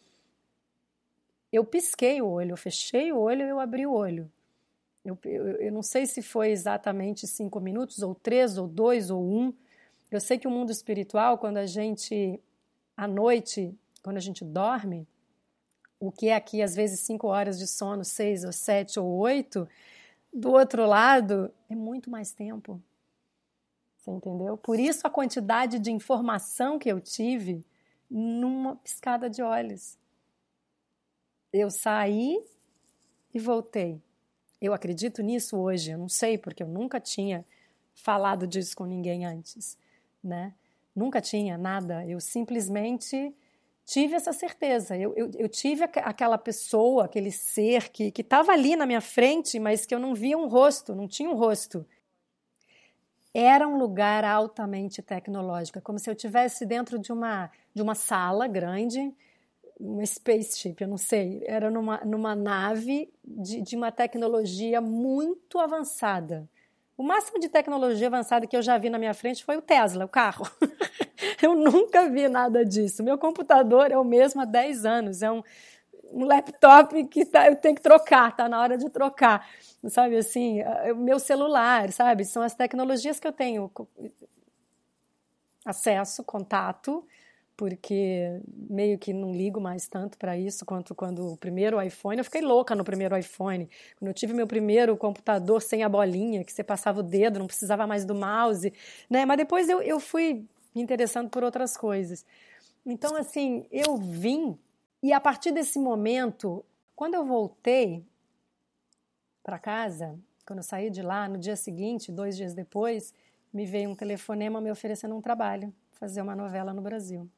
eu 1.54 1.64
pisquei 1.64 2.20
o 2.20 2.26
olho, 2.26 2.52
eu 2.52 2.56
fechei 2.56 3.12
o 3.12 3.18
olho, 3.18 3.42
eu 3.42 3.60
abri 3.60 3.86
o 3.86 3.92
olho. 3.92 4.30
Eu, 5.04 5.18
eu, 5.24 5.46
eu 5.60 5.72
não 5.72 5.82
sei 5.82 6.06
se 6.06 6.22
foi 6.22 6.50
exatamente 6.50 7.26
cinco 7.26 7.60
minutos, 7.60 8.02
ou 8.02 8.14
três, 8.14 8.58
ou 8.58 8.66
dois, 8.66 9.10
ou 9.10 9.22
um. 9.22 9.52
Eu 10.10 10.20
sei 10.20 10.38
que 10.38 10.48
o 10.48 10.50
mundo 10.50 10.72
espiritual, 10.72 11.38
quando 11.38 11.58
a 11.58 11.66
gente, 11.66 12.40
à 12.96 13.06
noite, 13.06 13.72
quando 14.02 14.16
a 14.16 14.20
gente 14.20 14.44
dorme, 14.44 15.06
o 16.00 16.10
que 16.10 16.28
é 16.28 16.34
aqui 16.34 16.60
às 16.62 16.74
vezes 16.74 17.00
cinco 17.00 17.28
horas 17.28 17.58
de 17.58 17.66
sono, 17.66 18.04
seis 18.04 18.44
ou 18.44 18.52
sete 18.52 18.98
ou 18.98 19.06
oito, 19.18 19.68
do 20.32 20.50
outro 20.50 20.86
lado 20.86 21.52
é 21.70 21.74
muito 21.74 22.10
mais 22.10 22.32
tempo. 22.32 22.80
Você 23.98 24.10
entendeu? 24.10 24.56
Por 24.56 24.78
isso 24.80 25.06
a 25.06 25.10
quantidade 25.10 25.78
de 25.78 25.90
informação 25.90 26.78
que 26.78 26.90
eu 26.90 27.00
tive 27.00 27.64
numa 28.10 28.76
piscada 28.76 29.30
de 29.30 29.40
olhos. 29.42 29.96
Eu 31.56 31.70
saí 31.70 32.44
e 33.32 33.38
voltei. 33.38 34.02
Eu 34.60 34.74
acredito 34.74 35.22
nisso 35.22 35.56
hoje, 35.56 35.92
eu 35.92 35.98
não 35.98 36.08
sei, 36.08 36.36
porque 36.36 36.64
eu 36.64 36.66
nunca 36.66 36.98
tinha 36.98 37.44
falado 37.94 38.44
disso 38.44 38.76
com 38.76 38.84
ninguém 38.84 39.24
antes, 39.24 39.78
né? 40.22 40.52
Nunca 40.96 41.20
tinha 41.20 41.56
nada. 41.56 42.04
Eu 42.06 42.18
simplesmente 42.18 43.32
tive 43.86 44.16
essa 44.16 44.32
certeza. 44.32 44.96
Eu, 44.96 45.14
eu, 45.14 45.30
eu 45.38 45.48
tive 45.48 45.84
aquela 45.84 46.36
pessoa, 46.36 47.04
aquele 47.04 47.30
ser 47.30 47.88
que 47.90 48.12
estava 48.20 48.50
ali 48.50 48.74
na 48.74 48.84
minha 48.84 49.00
frente, 49.00 49.60
mas 49.60 49.86
que 49.86 49.94
eu 49.94 50.00
não 50.00 50.12
via 50.12 50.36
um 50.36 50.48
rosto, 50.48 50.92
não 50.92 51.06
tinha 51.06 51.30
um 51.30 51.36
rosto. 51.36 51.86
Era 53.32 53.68
um 53.68 53.78
lugar 53.78 54.24
altamente 54.24 55.00
tecnológico, 55.00 55.80
como 55.82 56.00
se 56.00 56.10
eu 56.10 56.14
estivesse 56.14 56.66
dentro 56.66 56.98
de 56.98 57.12
uma, 57.12 57.48
de 57.72 57.80
uma 57.80 57.94
sala 57.94 58.48
grande, 58.48 59.14
uma 59.84 60.04
spaceship, 60.06 60.76
eu 60.80 60.88
não 60.88 60.96
sei, 60.96 61.42
era 61.46 61.70
numa, 61.70 61.98
numa 62.04 62.34
nave 62.34 63.12
de, 63.22 63.60
de 63.60 63.76
uma 63.76 63.92
tecnologia 63.92 64.80
muito 64.80 65.58
avançada. 65.58 66.48
O 66.96 67.02
máximo 67.02 67.38
de 67.38 67.48
tecnologia 67.48 68.06
avançada 68.06 68.46
que 68.46 68.56
eu 68.56 68.62
já 68.62 68.78
vi 68.78 68.88
na 68.88 68.98
minha 68.98 69.12
frente 69.12 69.44
foi 69.44 69.56
o 69.56 69.62
Tesla, 69.62 70.06
o 70.06 70.08
carro. 70.08 70.48
eu 71.42 71.54
nunca 71.54 72.08
vi 72.08 72.28
nada 72.28 72.64
disso. 72.64 73.02
Meu 73.02 73.18
computador 73.18 73.90
é 73.90 73.98
o 73.98 74.04
mesmo 74.04 74.40
há 74.40 74.44
10 74.44 74.86
anos, 74.86 75.22
é 75.22 75.30
um, 75.30 75.42
um 76.10 76.24
laptop 76.24 77.04
que 77.08 77.26
tá, 77.26 77.48
eu 77.48 77.56
tenho 77.56 77.74
que 77.74 77.82
trocar, 77.82 78.34
tá 78.34 78.48
na 78.48 78.60
hora 78.60 78.78
de 78.78 78.88
trocar. 78.88 79.46
Sabe 79.88 80.16
assim, 80.16 80.60
meu 80.96 81.18
celular, 81.18 81.92
sabe? 81.92 82.24
São 82.24 82.42
as 82.42 82.54
tecnologias 82.54 83.20
que 83.20 83.26
eu 83.26 83.32
tenho 83.32 83.70
acesso, 85.64 86.24
contato, 86.24 87.06
porque 87.56 88.40
meio 88.46 88.98
que 88.98 89.12
não 89.12 89.32
ligo 89.32 89.60
mais 89.60 89.86
tanto 89.88 90.18
para 90.18 90.36
isso 90.36 90.64
quanto 90.64 90.94
quando 90.94 91.32
o 91.32 91.36
primeiro 91.36 91.80
iPhone, 91.80 92.18
eu 92.18 92.24
fiquei 92.24 92.40
louca 92.40 92.74
no 92.74 92.84
primeiro 92.84 93.16
iPhone. 93.16 93.68
Quando 93.98 94.08
eu 94.08 94.14
tive 94.14 94.32
meu 94.32 94.46
primeiro 94.46 94.96
computador 94.96 95.62
sem 95.62 95.82
a 95.82 95.88
bolinha, 95.88 96.44
que 96.44 96.52
você 96.52 96.64
passava 96.64 97.00
o 97.00 97.02
dedo, 97.02 97.38
não 97.38 97.46
precisava 97.46 97.86
mais 97.86 98.04
do 98.04 98.14
mouse, 98.14 98.72
né? 99.08 99.24
Mas 99.24 99.36
depois 99.36 99.68
eu, 99.68 99.80
eu 99.82 100.00
fui 100.00 100.44
me 100.74 100.82
interessando 100.82 101.30
por 101.30 101.44
outras 101.44 101.76
coisas. 101.76 102.24
Então, 102.84 103.16
assim, 103.16 103.66
eu 103.70 103.96
vim 103.96 104.58
e 105.04 105.12
a 105.12 105.20
partir 105.20 105.52
desse 105.52 105.78
momento, 105.78 106.64
quando 106.96 107.12
eu 107.12 107.26
voltei 107.26 108.02
para 109.42 109.58
casa, 109.58 110.18
quando 110.46 110.60
eu 110.60 110.62
saí 110.62 110.88
de 110.88 111.02
lá, 111.02 111.28
no 111.28 111.36
dia 111.36 111.56
seguinte, 111.56 112.10
dois 112.10 112.34
dias 112.34 112.54
depois, 112.54 113.12
me 113.52 113.66
veio 113.66 113.90
um 113.90 113.94
telefonema 113.94 114.62
me 114.62 114.70
oferecendo 114.70 115.14
um 115.14 115.20
trabalho, 115.20 115.74
fazer 115.92 116.22
uma 116.22 116.34
novela 116.34 116.72
no 116.72 116.80
Brasil. 116.80 117.30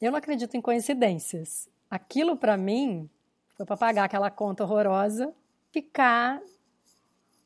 Eu 0.00 0.10
não 0.10 0.18
acredito 0.18 0.56
em 0.56 0.60
coincidências. 0.60 1.68
Aquilo 1.90 2.36
para 2.36 2.56
mim 2.56 3.08
foi 3.54 3.66
para 3.66 3.76
pagar 3.76 4.04
aquela 4.04 4.30
conta 4.30 4.64
horrorosa, 4.64 5.34
ficar 5.70 6.40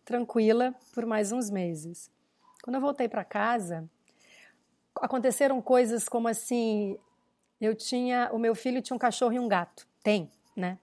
tranquila 0.04 0.72
por 0.92 1.04
mais 1.04 1.32
uns 1.32 1.50
meses. 1.50 2.10
Quando 2.62 2.76
eu 2.76 2.80
voltei 2.80 3.08
para 3.08 3.24
casa, 3.24 3.88
aconteceram 5.00 5.60
coisas 5.60 6.08
como 6.08 6.28
assim, 6.28 6.96
eu 7.60 7.74
tinha, 7.74 8.30
o 8.32 8.38
meu 8.38 8.54
filho 8.54 8.80
tinha 8.80 8.94
um 8.94 8.98
cachorro 8.98 9.32
e 9.32 9.38
um 9.40 9.48
gato. 9.48 9.86
Tem, 10.02 10.30
né? 10.54 10.78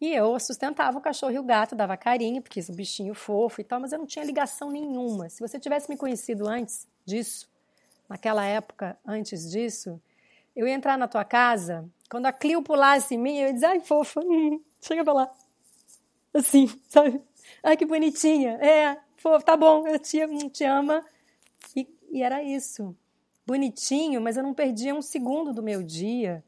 E 0.00 0.12
eu 0.12 0.38
sustentava 0.40 0.98
o 0.98 1.00
cachorro 1.00 1.32
e 1.32 1.38
o 1.38 1.44
gato, 1.44 1.76
dava 1.76 1.96
carinho, 1.96 2.42
porque 2.42 2.60
o 2.60 2.72
bichinho 2.74 3.14
fofo 3.14 3.60
e 3.60 3.64
tal, 3.64 3.80
mas 3.80 3.92
eu 3.92 3.98
não 3.98 4.06
tinha 4.06 4.24
ligação 4.24 4.70
nenhuma. 4.70 5.28
Se 5.28 5.40
você 5.40 5.58
tivesse 5.58 5.88
me 5.88 5.96
conhecido 5.96 6.48
antes 6.48 6.88
disso, 7.06 7.48
naquela 8.08 8.44
época, 8.44 8.98
antes 9.06 9.50
disso, 9.50 10.00
eu 10.54 10.66
ia 10.66 10.74
entrar 10.74 10.96
na 10.96 11.08
tua 11.08 11.24
casa, 11.24 11.88
quando 12.10 12.26
a 12.26 12.32
Clio 12.32 12.62
pulasse 12.62 13.14
em 13.14 13.18
mim, 13.18 13.38
eu 13.38 13.48
ia 13.48 13.52
dizer, 13.52 13.66
ai, 13.66 13.80
fofa, 13.80 14.20
chega 14.80 15.02
pra 15.02 15.12
lá. 15.12 15.30
Assim, 16.32 16.68
sabe? 16.88 17.20
Ai, 17.62 17.76
que 17.76 17.84
bonitinha. 17.84 18.52
É, 18.64 18.98
fofa, 19.16 19.44
tá 19.44 19.56
bom, 19.56 19.86
eu 19.86 19.98
te, 19.98 20.20
te 20.50 20.64
ama. 20.64 21.04
E, 21.74 21.88
e 22.10 22.22
era 22.22 22.42
isso. 22.42 22.96
Bonitinho, 23.46 24.20
mas 24.20 24.36
eu 24.36 24.42
não 24.42 24.54
perdia 24.54 24.94
um 24.94 25.02
segundo 25.02 25.52
do 25.52 25.62
meu 25.62 25.82
dia. 25.82 26.42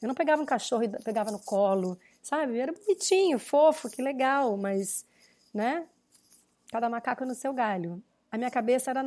Eu 0.00 0.08
não 0.08 0.14
pegava 0.14 0.42
um 0.42 0.46
cachorro 0.46 0.82
e 0.82 0.88
pegava 0.88 1.30
no 1.30 1.38
colo, 1.38 1.98
sabe? 2.22 2.58
Era 2.58 2.72
bonitinho, 2.72 3.38
fofo, 3.38 3.88
que 3.88 4.02
legal, 4.02 4.56
mas, 4.56 5.06
né? 5.54 5.86
Cada 6.70 6.88
macaco 6.88 7.24
no 7.24 7.34
seu 7.34 7.52
galho. 7.52 8.02
A 8.30 8.36
minha 8.36 8.50
cabeça 8.50 8.90
era 8.90 9.02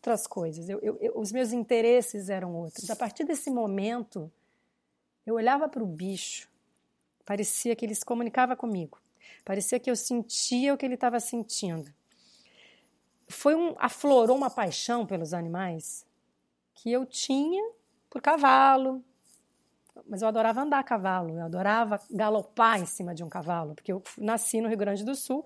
noutras 0.00 0.26
coisas, 0.26 0.68
eu, 0.68 0.78
eu, 0.80 0.96
eu, 0.98 1.12
os 1.14 1.30
meus 1.30 1.52
interesses 1.52 2.30
eram 2.30 2.54
outros. 2.54 2.88
A 2.88 2.96
partir 2.96 3.24
desse 3.24 3.50
momento, 3.50 4.32
eu 5.26 5.34
olhava 5.34 5.68
para 5.68 5.82
o 5.82 5.86
bicho, 5.86 6.48
parecia 7.24 7.76
que 7.76 7.84
ele 7.84 7.94
se 7.94 8.04
comunicava 8.04 8.56
comigo, 8.56 8.98
parecia 9.44 9.78
que 9.78 9.90
eu 9.90 9.96
sentia 9.96 10.72
o 10.72 10.78
que 10.78 10.86
ele 10.86 10.94
estava 10.94 11.20
sentindo. 11.20 11.92
Foi 13.28 13.54
um, 13.54 13.74
aflorou 13.78 14.36
uma 14.36 14.50
paixão 14.50 15.06
pelos 15.06 15.34
animais 15.34 16.06
que 16.74 16.90
eu 16.90 17.04
tinha 17.04 17.62
por 18.08 18.22
cavalo, 18.22 19.04
mas 20.08 20.22
eu 20.22 20.28
adorava 20.28 20.62
andar 20.62 20.78
a 20.78 20.82
cavalo, 20.82 21.36
eu 21.36 21.44
adorava 21.44 22.00
galopar 22.10 22.80
em 22.80 22.86
cima 22.86 23.14
de 23.14 23.22
um 23.22 23.28
cavalo, 23.28 23.74
porque 23.74 23.92
eu 23.92 24.02
nasci 24.16 24.62
no 24.62 24.68
Rio 24.68 24.78
Grande 24.78 25.04
do 25.04 25.14
Sul, 25.14 25.44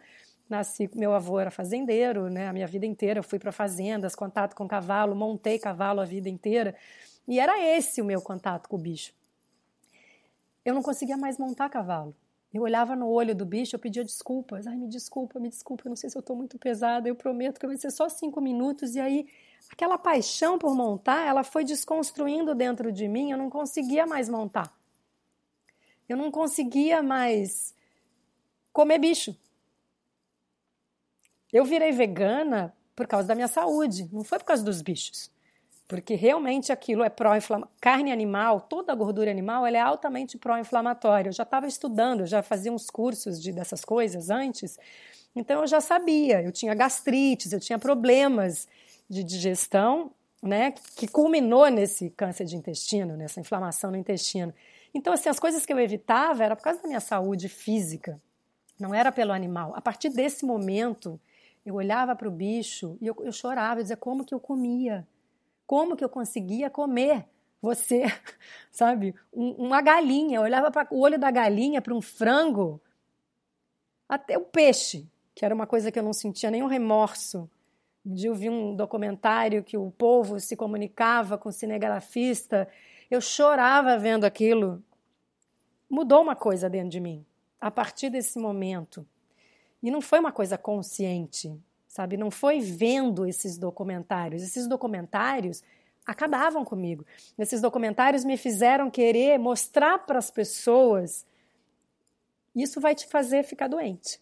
nasci, 0.55 0.89
meu 0.95 1.13
avô 1.13 1.39
era 1.41 1.51
fazendeiro, 1.51 2.31
né? 2.31 2.49
A 2.49 2.53
minha 2.53 2.67
vida 2.67 2.87
inteira 2.87 3.19
eu 3.19 3.25
fui 3.25 3.39
para 3.39 3.53
fazendas, 3.53 4.15
contato 4.15 4.55
com 4.55 4.67
cavalo, 4.67 5.15
montei 5.15 5.59
cavalo 5.59 6.01
a 6.01 6.05
vida 6.05 6.29
inteira, 6.29 6.75
e 7.27 7.41
era 7.41 7.59
esse 7.59 8.01
o 8.01 8.05
meu 8.05 8.21
contato 8.21 8.69
com 8.69 8.77
o 8.77 8.79
bicho. 8.79 9.13
Eu 10.65 10.75
não 10.75 10.83
conseguia 10.83 11.17
mais 11.17 11.39
montar 11.39 11.69
cavalo. 11.69 12.15
Eu 12.53 12.63
olhava 12.63 12.95
no 12.95 13.09
olho 13.09 13.35
do 13.35 13.45
bicho, 13.45 13.75
eu 13.75 13.81
pedia 13.81 14.05
desculpas. 14.05 14.67
Ai, 14.67 14.77
me 14.77 14.87
desculpa, 14.87 15.41
me 15.41 15.49
desculpa, 15.49 15.83
eu 15.87 15.91
não 15.91 15.97
sei 15.97 16.09
se 16.09 16.17
eu 16.17 16.21
estou 16.21 16.37
muito 16.37 16.57
pesada, 16.57 17.09
eu 17.09 17.17
prometo 17.17 17.59
que 17.59 17.67
vai 17.67 17.77
ser 17.77 17.91
só 17.91 18.09
cinco 18.09 18.41
minutos. 18.41 18.95
E 18.95 19.01
aí 19.01 19.27
aquela 19.71 19.99
paixão 19.99 20.57
por 20.57 20.75
montar, 20.75 21.27
ela 21.27 21.43
foi 21.43 21.65
desconstruindo 21.65 22.55
dentro 22.55 22.93
de 22.93 23.09
mim, 23.09 23.33
eu 23.33 23.39
não 23.39 23.51
conseguia 23.51 24.07
mais 24.07 24.29
montar. 24.29 24.73
Eu 26.09 26.17
não 26.17 26.31
conseguia 26.31 27.03
mais 27.03 27.75
comer 28.73 28.99
bicho. 28.99 29.37
Eu 31.55 31.65
virei 31.65 31.93
vegana 31.93 32.75
por 32.97 33.07
causa 33.07 33.29
da 33.29 33.35
minha 33.37 33.47
saúde, 33.47 34.09
não 34.13 34.25
foi 34.25 34.41
por 34.41 34.45
causa 34.45 34.65
dos 34.65 34.83
bichos. 34.83 35.31
Porque 35.87 36.17
realmente 36.17 36.73
aquilo 36.73 37.05
é 37.05 37.09
pró-inflamatório. 37.09 37.77
Carne 37.81 38.11
animal, 38.11 38.63
toda 38.63 38.93
a 38.93 38.97
gordura 38.97 39.31
animal, 39.31 39.65
ela 39.65 39.77
é 39.77 39.81
altamente 39.81 40.37
pró-inflamatória. 40.37 41.29
Eu 41.29 41.33
já 41.33 41.45
estava 41.45 41.69
estudando, 41.69 42.21
eu 42.21 42.27
já 42.27 42.43
fazia 42.43 42.73
uns 42.73 42.91
cursos 42.91 43.41
de, 43.41 43.53
dessas 43.53 43.85
coisas 43.85 44.31
antes, 44.31 44.77
então 45.37 45.61
eu 45.61 45.67
já 45.69 45.81
sabia. 45.81 46.43
Eu 46.43 46.51
tinha 46.51 46.75
gastrites, 46.75 47.53
eu 47.53 47.61
tinha 47.61 47.79
problemas 47.79 48.67
de 49.09 49.23
digestão, 49.23 50.11
né, 50.43 50.75
que 50.97 51.07
culminou 51.07 51.69
nesse 51.69 52.11
câncer 52.11 52.47
de 52.47 52.57
intestino, 52.57 53.17
nessa 53.17 53.39
inflamação 53.39 53.93
no 53.93 53.97
intestino. 53.97 54.53
Então, 54.93 55.13
assim, 55.13 55.29
as 55.29 55.39
coisas 55.39 55.65
que 55.65 55.73
eu 55.73 55.79
evitava 55.79 56.43
era 56.43 56.57
por 56.57 56.63
causa 56.63 56.83
da 56.83 56.89
minha 56.89 57.01
saúde 57.01 57.49
física, 57.49 58.21
não 58.77 58.93
era 58.93 59.13
pelo 59.13 59.33
animal. 59.33 59.73
A 59.77 59.81
partir 59.81 60.09
desse 60.09 60.45
momento, 60.45 61.21
eu 61.65 61.75
olhava 61.75 62.15
para 62.15 62.29
o 62.29 62.31
bicho 62.31 62.97
e 63.01 63.07
eu, 63.07 63.17
eu 63.21 63.33
chorava, 63.33 63.81
eu 63.81 63.85
dizia 63.85 63.97
como 63.97 64.25
que 64.25 64.35
eu 64.35 64.41
comia, 64.41 65.07
como 65.67 65.97
que 65.97 66.05
eu 66.05 66.09
conseguia 66.09 66.69
comer 66.69 67.27
você, 67.61 68.05
sabe? 68.71 69.15
Um, 69.33 69.53
uma 69.53 69.81
galinha, 69.81 70.37
eu 70.37 70.43
olhava 70.43 70.71
para 70.71 70.87
o 70.91 71.01
olho 71.01 71.19
da 71.19 71.31
galinha, 71.31 71.81
para 71.81 71.95
um 71.95 72.01
frango, 72.01 72.81
até 74.09 74.37
o 74.37 74.45
peixe, 74.45 75.09
que 75.35 75.45
era 75.45 75.55
uma 75.55 75.67
coisa 75.67 75.91
que 75.91 75.99
eu 75.99 76.03
não 76.03 76.13
sentia 76.13 76.51
nenhum 76.51 76.67
remorso 76.67 77.49
um 78.05 78.13
dia 78.13 78.29
eu 78.29 78.35
vi 78.35 78.51
um 78.51 78.77
documentário 78.77 79.65
que 79.65 79.79
o 79.79 79.91
povo 79.91 80.39
se 80.39 80.55
comunicava 80.55 81.39
com 81.39 81.49
o 81.49 81.53
cinegrafista. 81.53 82.69
Eu 83.11 83.21
chorava 83.21 83.97
vendo 83.97 84.25
aquilo. 84.25 84.83
Mudou 85.89 86.21
uma 86.21 86.37
coisa 86.37 86.69
dentro 86.69 86.91
de 86.91 87.01
mim 87.01 87.25
a 87.59 87.71
partir 87.71 88.11
desse 88.11 88.39
momento. 88.39 89.07
E 89.85 89.91
não 89.91 90.01
foi 90.01 90.19
uma 90.19 90.33
coisa 90.33 90.57
consciente, 90.57 91.55
sabe? 91.87 92.17
Não 92.17 92.31
foi 92.31 92.59
vendo 92.59 93.27
esses 93.27 93.59
documentários. 93.59 94.43
Esses 94.43 94.67
documentários 94.67 95.63
acabavam 96.07 96.65
comigo. 96.65 97.05
Esses 97.39 97.61
documentários 97.61 98.25
me 98.25 98.39
fizeram 98.39 98.91
querer 98.91 99.39
mostrar 99.39 99.99
para 99.99 100.19
as 100.19 100.31
pessoas. 100.31 101.27
Isso 102.57 102.81
vai 102.81 102.95
te 102.95 103.07
fazer 103.07 103.43
ficar 103.43 103.69
doente. 103.69 104.19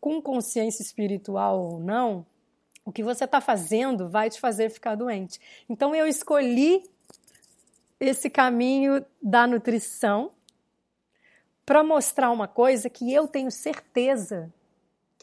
Com 0.00 0.22
consciência 0.22 0.80
espiritual 0.80 1.60
ou 1.60 1.80
não, 1.80 2.24
o 2.84 2.92
que 2.92 3.02
você 3.02 3.24
está 3.24 3.40
fazendo 3.40 4.08
vai 4.08 4.30
te 4.30 4.38
fazer 4.38 4.70
ficar 4.70 4.94
doente. 4.94 5.40
Então 5.68 5.92
eu 5.92 6.06
escolhi 6.06 6.88
esse 7.98 8.30
caminho 8.30 9.04
da 9.20 9.44
nutrição 9.44 10.30
para 11.66 11.82
mostrar 11.82 12.30
uma 12.30 12.46
coisa 12.46 12.88
que 12.88 13.12
eu 13.12 13.26
tenho 13.26 13.50
certeza 13.50 14.52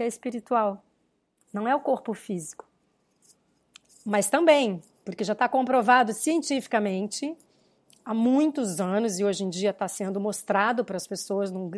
que 0.01 0.03
é 0.03 0.07
espiritual, 0.07 0.83
não 1.53 1.67
é 1.67 1.75
o 1.75 1.79
corpo 1.79 2.13
físico. 2.13 2.67
Mas 4.03 4.29
também, 4.29 4.81
porque 5.05 5.23
já 5.23 5.33
está 5.33 5.47
comprovado 5.47 6.11
cientificamente 6.11 7.37
há 8.03 8.15
muitos 8.15 8.81
anos 8.81 9.19
e 9.19 9.23
hoje 9.23 9.43
em 9.43 9.49
dia 9.49 9.69
está 9.69 9.87
sendo 9.87 10.19
mostrado 10.19 10.83
para 10.83 10.97
as 10.97 11.05
pessoas 11.05 11.51
num, 11.51 11.69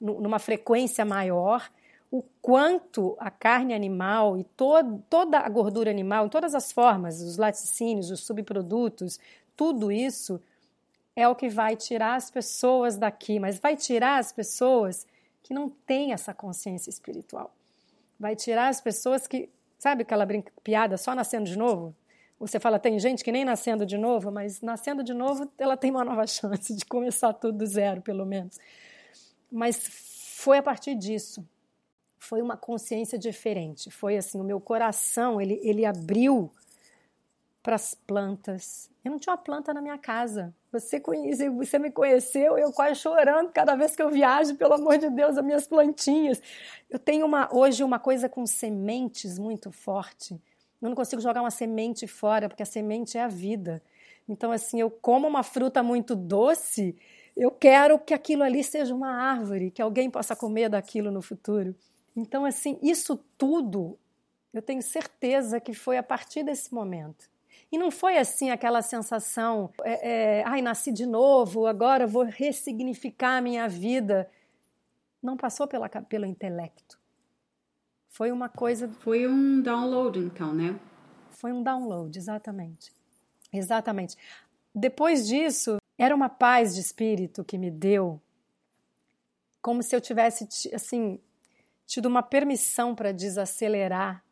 numa 0.00 0.38
frequência 0.38 1.04
maior 1.04 1.70
o 2.10 2.22
quanto 2.40 3.14
a 3.18 3.30
carne 3.30 3.74
animal 3.74 4.38
e 4.38 4.44
to 4.44 5.02
toda 5.10 5.38
a 5.38 5.48
gordura 5.50 5.90
animal, 5.90 6.26
em 6.26 6.30
todas 6.30 6.54
as 6.54 6.72
formas, 6.72 7.20
os 7.20 7.36
laticínios, 7.36 8.10
os 8.10 8.24
subprodutos, 8.24 9.20
tudo 9.54 9.92
isso 9.92 10.40
é 11.14 11.28
o 11.28 11.34
que 11.34 11.48
vai 11.50 11.76
tirar 11.76 12.14
as 12.14 12.30
pessoas 12.30 12.96
daqui, 12.96 13.38
mas 13.38 13.58
vai 13.58 13.76
tirar 13.76 14.18
as 14.18 14.32
pessoas 14.32 15.06
que 15.42 15.52
não 15.52 15.68
têm 15.68 16.12
essa 16.12 16.32
consciência 16.32 16.88
espiritual. 16.88 17.52
Vai 18.18 18.34
tirar 18.34 18.68
as 18.68 18.80
pessoas 18.80 19.26
que, 19.26 19.48
sabe 19.78 20.02
aquela 20.02 20.24
brinca, 20.24 20.52
piada 20.62 20.96
só 20.96 21.14
nascendo 21.14 21.44
de 21.44 21.56
novo? 21.56 21.94
Você 22.38 22.60
fala, 22.60 22.78
tem 22.78 22.98
gente 22.98 23.24
que 23.24 23.32
nem 23.32 23.44
nascendo 23.44 23.86
de 23.86 23.96
novo, 23.96 24.30
mas 24.30 24.60
nascendo 24.60 25.02
de 25.02 25.14
novo 25.14 25.50
ela 25.58 25.76
tem 25.76 25.90
uma 25.90 26.04
nova 26.04 26.26
chance 26.28 26.74
de 26.74 26.84
começar 26.84 27.32
tudo 27.32 27.58
do 27.58 27.66
zero, 27.66 28.02
pelo 28.02 28.26
menos. 28.26 28.58
Mas 29.50 29.86
foi 30.36 30.58
a 30.58 30.62
partir 30.62 30.94
disso 30.94 31.46
foi 32.26 32.42
uma 32.42 32.56
consciência 32.56 33.18
diferente. 33.18 33.90
Foi 33.90 34.16
assim, 34.16 34.40
o 34.40 34.44
meu 34.44 34.60
coração, 34.60 35.40
ele, 35.40 35.60
ele 35.62 35.84
abriu 35.84 36.52
para 37.62 37.76
as 37.76 37.94
plantas. 37.94 38.90
Eu 39.04 39.12
não 39.12 39.18
tinha 39.18 39.32
uma 39.32 39.38
planta 39.38 39.72
na 39.72 39.80
minha 39.80 39.96
casa. 39.96 40.52
Você, 40.80 41.00
conhece, 41.00 41.48
você 41.48 41.78
me 41.78 41.90
conheceu, 41.90 42.58
eu 42.58 42.72
quase 42.72 43.00
chorando 43.00 43.50
cada 43.52 43.74
vez 43.74 43.96
que 43.96 44.02
eu 44.02 44.10
viajo, 44.10 44.54
pelo 44.56 44.74
amor 44.74 44.98
de 44.98 45.08
Deus, 45.10 45.38
as 45.38 45.44
minhas 45.44 45.66
plantinhas. 45.66 46.40
Eu 46.90 46.98
tenho 46.98 47.24
uma, 47.24 47.48
hoje 47.52 47.82
uma 47.82 47.98
coisa 47.98 48.28
com 48.28 48.46
sementes 48.46 49.38
muito 49.38 49.70
forte. 49.70 50.34
Eu 50.80 50.88
não 50.88 50.94
consigo 50.94 51.22
jogar 51.22 51.40
uma 51.40 51.50
semente 51.50 52.06
fora, 52.06 52.48
porque 52.48 52.62
a 52.62 52.66
semente 52.66 53.16
é 53.16 53.22
a 53.22 53.28
vida. 53.28 53.82
Então, 54.28 54.52
assim, 54.52 54.80
eu 54.80 54.90
como 54.90 55.26
uma 55.26 55.42
fruta 55.42 55.82
muito 55.82 56.14
doce, 56.14 56.96
eu 57.36 57.50
quero 57.50 57.98
que 57.98 58.14
aquilo 58.14 58.42
ali 58.42 58.62
seja 58.62 58.94
uma 58.94 59.10
árvore, 59.10 59.70
que 59.70 59.82
alguém 59.82 60.10
possa 60.10 60.34
comer 60.36 60.68
daquilo 60.68 61.10
no 61.10 61.22
futuro. 61.22 61.74
Então, 62.16 62.44
assim, 62.44 62.78
isso 62.82 63.16
tudo 63.36 63.98
Eu 64.54 64.62
tenho 64.62 64.80
certeza 64.80 65.60
que 65.60 65.74
foi 65.74 65.98
a 65.98 66.02
partir 66.02 66.42
desse 66.42 66.72
momento. 66.72 67.28
E 67.70 67.78
não 67.78 67.90
foi 67.90 68.18
assim 68.18 68.50
aquela 68.50 68.82
sensação, 68.82 69.72
é, 69.82 70.38
é, 70.38 70.44
ai, 70.44 70.62
nasci 70.62 70.92
de 70.92 71.04
novo, 71.04 71.66
agora 71.66 72.06
vou 72.06 72.24
ressignificar 72.24 73.38
a 73.38 73.40
minha 73.40 73.68
vida. 73.68 74.30
Não 75.22 75.36
passou 75.36 75.66
pela, 75.66 75.88
pelo 75.88 76.24
intelecto. 76.24 76.98
Foi 78.08 78.30
uma 78.30 78.48
coisa. 78.48 78.88
Foi 79.00 79.26
um 79.26 79.60
download, 79.60 80.18
então, 80.18 80.54
né? 80.54 80.78
Foi 81.32 81.52
um 81.52 81.62
download, 81.62 82.16
exatamente. 82.16 82.92
Exatamente. 83.52 84.16
Depois 84.74 85.26
disso, 85.26 85.76
era 85.98 86.14
uma 86.14 86.28
paz 86.28 86.74
de 86.74 86.80
espírito 86.80 87.44
que 87.44 87.58
me 87.58 87.70
deu, 87.70 88.20
como 89.60 89.82
se 89.82 89.96
eu 89.96 90.00
tivesse, 90.00 90.48
assim, 90.74 91.18
tido 91.86 92.06
uma 92.06 92.22
permissão 92.22 92.94
para 92.94 93.12
desacelerar, 93.12 94.22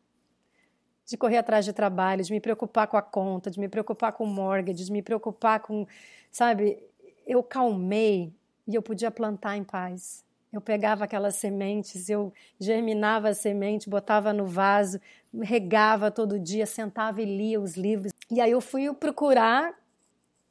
de 1.05 1.17
correr 1.17 1.37
atrás 1.37 1.63
de 1.63 1.71
trabalho, 1.71 2.23
de 2.23 2.31
me 2.31 2.39
preocupar 2.39 2.87
com 2.87 2.97
a 2.97 3.01
conta, 3.01 3.51
de 3.51 3.59
me 3.59 3.67
preocupar 3.69 4.13
com 4.13 4.23
o 4.23 4.27
mortgage, 4.27 4.85
de 4.85 4.91
me 4.91 5.01
preocupar 5.01 5.59
com, 5.59 5.85
sabe, 6.31 6.81
eu 7.27 7.43
calmei 7.43 8.33
e 8.67 8.75
eu 8.75 8.81
podia 8.81 9.11
plantar 9.11 9.55
em 9.55 9.63
paz. 9.63 10.25
Eu 10.51 10.61
pegava 10.61 11.03
aquelas 11.03 11.35
sementes, 11.35 12.09
eu 12.09 12.33
germinava 12.59 13.29
a 13.29 13.33
semente, 13.33 13.89
botava 13.89 14.31
no 14.31 14.45
vaso, 14.45 15.01
regava 15.41 16.09
todo 16.09 16.39
dia, 16.39 16.65
sentava 16.65 17.21
e 17.21 17.25
lia 17.25 17.59
os 17.59 17.75
livros. 17.75 18.13
E 18.31 18.39
aí 18.39 18.51
eu 18.51 18.61
fui 18.61 18.91
procurar 18.93 19.73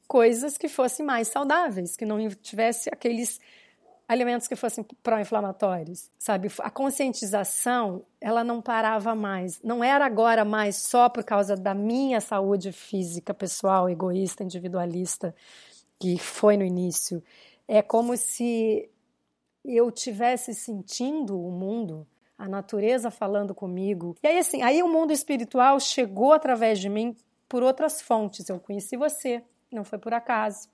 coisas 0.07 0.57
que 0.57 0.69
fossem 0.69 1.03
mais 1.03 1.27
saudáveis, 1.27 1.97
que 1.97 2.05
não 2.05 2.29
tivesse 2.29 2.87
aqueles 2.89 3.41
alimentos 4.07 4.47
que 4.47 4.55
fossem 4.55 4.85
pró-inflamatórios, 5.01 6.09
sabe? 6.19 6.49
A 6.59 6.69
conscientização, 6.69 8.03
ela 8.21 8.43
não 8.43 8.61
parava 8.61 9.15
mais. 9.15 9.61
Não 9.63 9.83
era 9.83 10.05
agora 10.05 10.45
mais 10.45 10.75
só 10.77 11.09
por 11.09 11.23
causa 11.23 11.55
da 11.55 11.73
minha 11.73 12.21
saúde 12.21 12.71
física, 12.71 13.33
pessoal, 13.33 13.89
egoísta, 13.89 14.43
individualista, 14.43 15.35
que 15.99 16.17
foi 16.17 16.55
no 16.55 16.63
início. 16.63 17.23
É 17.67 17.81
como 17.81 18.15
se 18.15 18.89
eu 19.63 19.91
tivesse 19.91 20.53
sentindo 20.53 21.39
o 21.39 21.49
mundo, 21.49 22.05
a 22.37 22.47
natureza 22.47 23.09
falando 23.09 23.55
comigo. 23.55 24.15
E 24.21 24.27
aí 24.27 24.37
assim, 24.37 24.61
aí 24.61 24.83
o 24.83 24.87
mundo 24.87 25.11
espiritual 25.11 25.79
chegou 25.79 26.33
através 26.33 26.79
de 26.79 26.89
mim 26.89 27.15
por 27.49 27.63
outras 27.63 28.01
fontes. 28.01 28.47
Eu 28.49 28.59
conheci 28.59 28.95
você, 28.95 29.41
não 29.71 29.83
foi 29.83 29.97
por 29.97 30.13
acaso. 30.13 30.69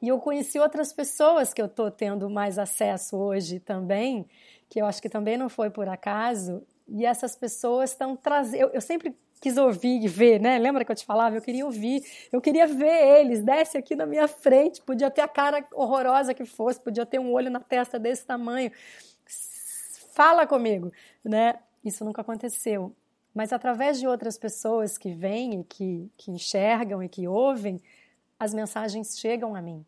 E 0.00 0.08
eu 0.08 0.18
conheci 0.18 0.58
outras 0.58 0.92
pessoas 0.92 1.52
que 1.52 1.60
eu 1.60 1.66
estou 1.66 1.90
tendo 1.90 2.30
mais 2.30 2.58
acesso 2.58 3.16
hoje 3.16 3.58
também, 3.58 4.26
que 4.68 4.80
eu 4.80 4.86
acho 4.86 5.02
que 5.02 5.08
também 5.08 5.36
não 5.36 5.48
foi 5.48 5.70
por 5.70 5.88
acaso. 5.88 6.62
E 6.88 7.04
essas 7.04 7.34
pessoas 7.34 7.90
estão 7.90 8.16
trazendo. 8.16 8.60
Eu, 8.60 8.68
eu, 8.70 8.80
sempre 8.80 9.16
quis 9.40 9.56
ouvir 9.56 10.02
e 10.02 10.08
ver, 10.08 10.40
né? 10.40 10.58
Lembra 10.58 10.84
que 10.84 10.92
eu 10.92 10.96
te 10.96 11.04
falava? 11.04 11.36
Eu 11.36 11.42
queria 11.42 11.64
ouvir, 11.64 12.02
eu 12.32 12.40
queria 12.40 12.66
ver 12.66 13.20
eles. 13.20 13.42
Desce 13.42 13.76
aqui 13.76 13.96
na 13.96 14.06
minha 14.06 14.28
frente, 14.28 14.80
podia 14.82 15.10
ter 15.10 15.20
a 15.20 15.28
cara 15.28 15.64
horrorosa 15.72 16.32
que 16.32 16.44
fosse, 16.44 16.80
podia 16.80 17.04
ter 17.04 17.18
um 17.18 17.32
olho 17.32 17.50
na 17.50 17.60
testa 17.60 17.98
desse 17.98 18.24
tamanho. 18.24 18.70
Fala 20.14 20.46
comigo, 20.46 20.92
né? 21.24 21.58
Isso 21.84 22.04
nunca 22.04 22.22
aconteceu. 22.22 22.94
Mas 23.34 23.52
através 23.52 24.00
de 24.00 24.06
outras 24.06 24.38
pessoas 24.38 24.98
que 24.98 25.12
vêm, 25.12 25.62
que, 25.62 26.10
que 26.16 26.30
enxergam 26.30 27.02
e 27.02 27.08
que 27.08 27.28
ouvem, 27.28 27.80
as 28.38 28.54
mensagens 28.54 29.18
chegam 29.18 29.54
a 29.54 29.60
mim. 29.60 29.84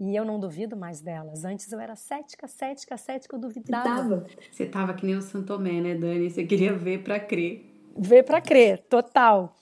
E 0.00 0.16
eu 0.16 0.24
não 0.24 0.40
duvido 0.40 0.76
mais 0.76 1.00
delas. 1.00 1.44
Antes 1.44 1.70
eu 1.70 1.78
era 1.78 1.94
cética, 1.94 2.48
cética, 2.48 2.96
cética, 2.96 3.36
eu 3.36 3.40
duvidava. 3.40 4.26
Você 4.50 4.66
tava 4.66 4.94
que 4.94 5.06
nem 5.06 5.16
o 5.16 5.22
Santomé, 5.22 5.80
né, 5.80 5.94
Dani? 5.94 6.28
Você 6.30 6.44
queria 6.44 6.74
ver 6.74 7.04
para 7.04 7.20
crer. 7.20 7.64
Ver 7.96 8.24
para 8.24 8.40
crer, 8.40 8.82
total. 8.88 9.54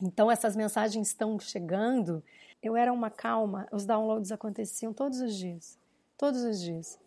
Então 0.00 0.30
essas 0.30 0.56
mensagens 0.56 1.08
estão 1.08 1.38
chegando. 1.38 2.22
Eu 2.62 2.76
era 2.76 2.92
uma 2.92 3.10
calma, 3.10 3.68
os 3.70 3.84
downloads 3.84 4.32
aconteciam 4.32 4.92
todos 4.92 5.20
os 5.20 5.36
dias. 5.36 5.78
Todos 6.16 6.42
os 6.42 6.60
dias. 6.60 6.98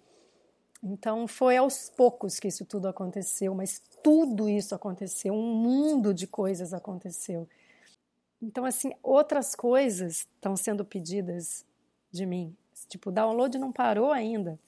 Então 0.84 1.28
foi 1.28 1.58
aos 1.58 1.90
poucos 1.90 2.40
que 2.40 2.48
isso 2.48 2.66
tudo 2.66 2.88
aconteceu, 2.88 3.54
mas 3.54 3.82
tudo 4.04 4.50
isso 4.50 4.74
aconteceu, 4.74 5.34
um 5.34 5.54
mundo 5.56 6.14
de 6.14 6.26
coisas 6.26 6.74
aconteceu. 6.74 7.48
Então, 8.42 8.66
assim, 8.66 8.94
outras 9.04 9.56
coisas 9.56 10.28
estão 10.36 10.56
sendo 10.56 10.84
pedidas 10.84 11.66
de 12.12 12.26
mim. 12.26 12.56
Tipo, 12.88 13.10
o 13.10 13.14
download 13.14 13.58
não 13.58 13.72
parou 13.72 14.12
ainda. 14.12 14.60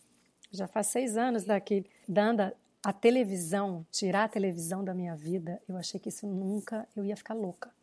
Já 0.51 0.67
faz 0.67 0.87
seis 0.87 1.17
anos 1.17 1.43
daquele. 1.43 1.89
Dando 2.07 2.53
a 2.83 2.93
televisão, 2.93 3.85
tirar 3.91 4.25
a 4.25 4.29
televisão 4.29 4.83
da 4.83 4.93
minha 4.93 5.15
vida, 5.15 5.61
eu 5.67 5.77
achei 5.77 5.99
que 5.99 6.09
isso 6.09 6.27
nunca. 6.27 6.87
Eu 6.95 7.03
ia 7.03 7.15
ficar 7.15 7.33
louca. 7.33 7.73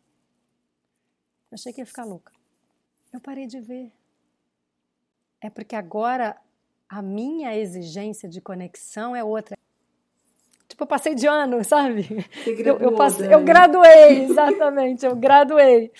Eu 1.51 1.55
achei 1.55 1.73
que 1.73 1.81
ia 1.81 1.85
ficar 1.85 2.05
louca. 2.05 2.31
Eu 3.11 3.19
parei 3.19 3.45
de 3.45 3.59
ver. 3.59 3.91
É 5.41 5.49
porque 5.49 5.75
agora 5.75 6.39
a 6.87 7.01
minha 7.01 7.57
exigência 7.57 8.29
de 8.29 8.39
conexão 8.39 9.15
é 9.15 9.23
outra. 9.23 9.57
Tipo, 10.81 10.83
eu 10.83 10.87
passei 10.87 11.13
de 11.13 11.27
ano, 11.27 11.63
sabe? 11.63 12.25
eu, 12.45 12.77
eu, 12.79 12.93
passei, 12.93 13.31
eu 13.31 13.43
graduei, 13.43 14.25
exatamente, 14.25 15.05
eu 15.05 15.15
graduei. 15.15 15.91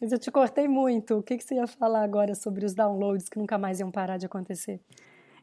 Mas 0.00 0.12
eu 0.12 0.18
te 0.18 0.30
cortei 0.30 0.68
muito. 0.68 1.18
O 1.18 1.22
que, 1.22 1.36
que 1.36 1.42
você 1.42 1.56
ia 1.56 1.66
falar 1.66 2.04
agora 2.04 2.34
sobre 2.34 2.64
os 2.64 2.72
downloads 2.72 3.28
que 3.28 3.36
nunca 3.36 3.58
mais 3.58 3.80
iam 3.80 3.90
parar 3.90 4.16
de 4.16 4.26
acontecer? 4.26 4.80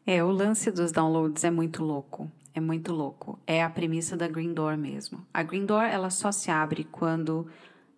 É, 0.08 0.24
o 0.24 0.32
lance 0.32 0.72
dos 0.72 0.94
downloads 0.94 1.44
é 1.44 1.52
muito 1.52 1.84
louco. 1.84 2.32
É 2.54 2.62
muito 2.62 2.94
louco. 2.94 3.38
É 3.46 3.62
a 3.62 3.70
premissa 3.70 4.16
da 4.16 4.30
Green 4.30 4.54
Door 4.54 4.78
mesmo. 4.78 5.26
A 5.34 5.44
Green 5.44 5.66
Door, 5.66 5.84
ela 5.84 6.10
só 6.10 6.32
se 6.32 6.50
abre 6.50 6.86
quando 6.86 7.48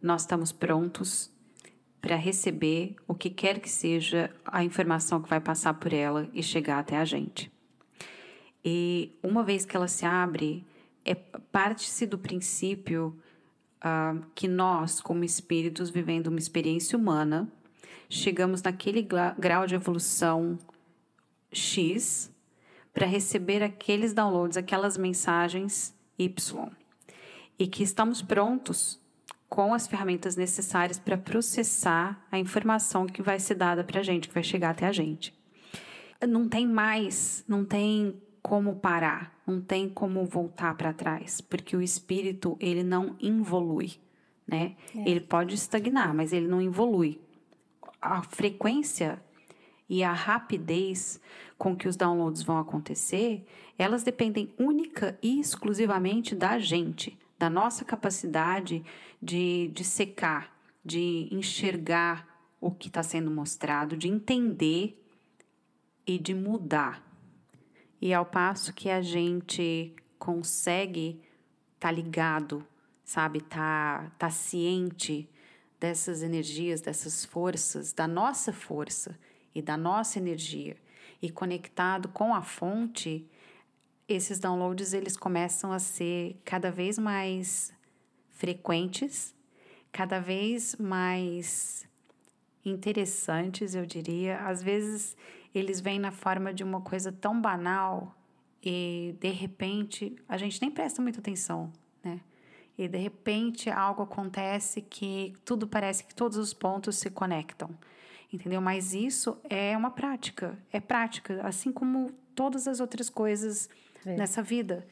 nós 0.01 0.21
estamos 0.21 0.51
prontos 0.51 1.31
para 2.01 2.15
receber 2.15 2.95
o 3.07 3.13
que 3.13 3.29
quer 3.29 3.59
que 3.59 3.69
seja 3.69 4.31
a 4.45 4.63
informação 4.63 5.21
que 5.21 5.29
vai 5.29 5.39
passar 5.39 5.75
por 5.75 5.93
ela 5.93 6.27
e 6.33 6.41
chegar 6.41 6.79
até 6.79 6.97
a 6.97 7.05
gente. 7.05 7.51
E 8.65 9.15
uma 9.21 9.43
vez 9.43 9.63
que 9.63 9.77
ela 9.77 9.87
se 9.87 10.05
abre, 10.05 10.65
é 11.07 11.15
parte-se 11.15 12.05
do 12.05 12.17
princípio 12.17 13.17
uh, 13.77 14.23
que 14.35 14.47
nós, 14.47 14.99
como 14.99 15.23
espíritos 15.23 15.89
vivendo 15.89 16.27
uma 16.27 16.37
experiência 16.37 16.97
humana, 16.97 17.51
chegamos 18.09 18.61
naquele 18.61 19.07
grau 19.37 19.65
de 19.65 19.75
evolução 19.75 20.59
X 21.51 22.31
para 22.93 23.05
receber 23.05 23.63
aqueles 23.63 24.13
downloads, 24.13 24.57
aquelas 24.57 24.97
mensagens 24.97 25.95
Y. 26.19 26.69
E 27.57 27.67
que 27.67 27.83
estamos 27.83 28.21
prontos 28.21 28.99
com 29.47 29.73
as 29.73 29.87
ferramentas 29.87 30.35
necessárias 30.35 30.99
para 30.99 31.17
processar 31.17 32.27
a 32.29 32.37
informação 32.37 33.07
que 33.07 33.21
vai 33.21 33.39
ser 33.39 33.55
dada 33.55 33.83
para 33.83 34.01
a 34.01 34.03
gente, 34.03 34.27
que 34.27 34.33
vai 34.33 34.43
chegar 34.43 34.71
até 34.71 34.85
a 34.85 34.91
gente. 34.91 35.33
Não 36.27 36.49
tem 36.49 36.67
mais, 36.67 37.45
não 37.47 37.63
tem 37.63 38.19
como 38.41 38.75
parar, 38.77 39.39
não 39.45 39.61
tem 39.61 39.89
como 39.89 40.25
voltar 40.25 40.75
para 40.75 40.93
trás, 40.93 41.41
porque 41.41 41.75
o 41.75 41.81
espírito 41.81 42.57
ele 42.59 42.83
não 42.83 43.15
evolui, 43.21 43.93
né? 44.47 44.75
É. 44.95 45.09
Ele 45.09 45.19
pode 45.19 45.55
estagnar, 45.55 46.13
mas 46.13 46.33
ele 46.33 46.47
não 46.47 46.61
evolui. 46.61 47.19
A 48.01 48.21
frequência 48.23 49.21
e 49.89 50.03
a 50.03 50.13
rapidez 50.13 51.19
com 51.57 51.75
que 51.75 51.87
os 51.87 51.95
downloads 51.95 52.43
vão 52.43 52.57
acontecer, 52.57 53.45
elas 53.77 54.03
dependem 54.03 54.53
única 54.57 55.17
e 55.21 55.39
exclusivamente 55.39 56.35
da 56.35 56.59
gente, 56.59 57.17
da 57.37 57.49
nossa 57.49 57.83
capacidade 57.83 58.83
de, 59.21 59.69
de 59.73 59.83
secar, 59.83 60.55
de 60.83 61.27
enxergar 61.31 62.27
o 62.59 62.71
que 62.71 62.87
está 62.87 63.03
sendo 63.03 63.31
mostrado, 63.31 63.95
de 63.95 64.07
entender 64.07 65.03
e 66.05 66.17
de 66.17 66.33
mudar. 66.33 67.03
E 68.01 68.13
ao 68.13 68.25
passo 68.25 68.73
que 68.73 68.89
a 68.89 69.01
gente 69.01 69.93
consegue 70.19 71.21
estar 71.75 71.89
tá 71.89 71.91
ligado, 71.91 72.65
sabe, 73.03 73.41
tá, 73.41 74.11
tá 74.17 74.29
ciente 74.29 75.29
dessas 75.79 76.21
energias, 76.21 76.81
dessas 76.81 77.25
forças, 77.25 77.93
da 77.93 78.07
nossa 78.07 78.51
força 78.51 79.17
e 79.53 79.61
da 79.61 79.77
nossa 79.77 80.19
energia 80.19 80.77
e 81.21 81.29
conectado 81.29 82.09
com 82.09 82.33
a 82.33 82.41
fonte, 82.41 83.27
esses 84.07 84.39
downloads 84.39 84.93
eles 84.93 85.17
começam 85.17 85.71
a 85.71 85.79
ser 85.79 86.39
cada 86.45 86.71
vez 86.71 86.97
mais 86.97 87.73
frequentes, 88.29 89.35
cada 89.91 90.19
vez 90.19 90.75
mais 90.75 91.87
interessantes, 92.63 93.75
eu 93.75 93.85
diria. 93.85 94.39
Às 94.39 94.61
vezes 94.61 95.17
eles 95.57 95.79
vêm 95.79 95.99
na 95.99 96.11
forma 96.11 96.53
de 96.53 96.63
uma 96.63 96.81
coisa 96.81 97.11
tão 97.11 97.39
banal 97.39 98.15
e 98.63 99.15
de 99.19 99.29
repente 99.31 100.15
a 100.27 100.37
gente 100.37 100.61
nem 100.61 100.71
presta 100.71 101.01
muita 101.01 101.19
atenção, 101.19 101.71
né? 102.03 102.19
E 102.77 102.87
de 102.87 102.97
repente 102.97 103.69
algo 103.69 104.03
acontece 104.03 104.81
que 104.81 105.33
tudo 105.43 105.67
parece 105.67 106.03
que 106.03 106.13
todos 106.13 106.37
os 106.37 106.53
pontos 106.53 106.97
se 106.97 107.09
conectam, 107.09 107.69
entendeu? 108.31 108.61
Mas 108.61 108.93
isso 108.93 109.37
é 109.49 109.75
uma 109.75 109.89
prática, 109.89 110.57
é 110.71 110.79
prática, 110.79 111.41
assim 111.47 111.71
como 111.71 112.11
todas 112.35 112.67
as 112.67 112.79
outras 112.79 113.09
coisas 113.09 113.67
é. 114.05 114.15
nessa 114.15 114.43
vida. 114.43 114.85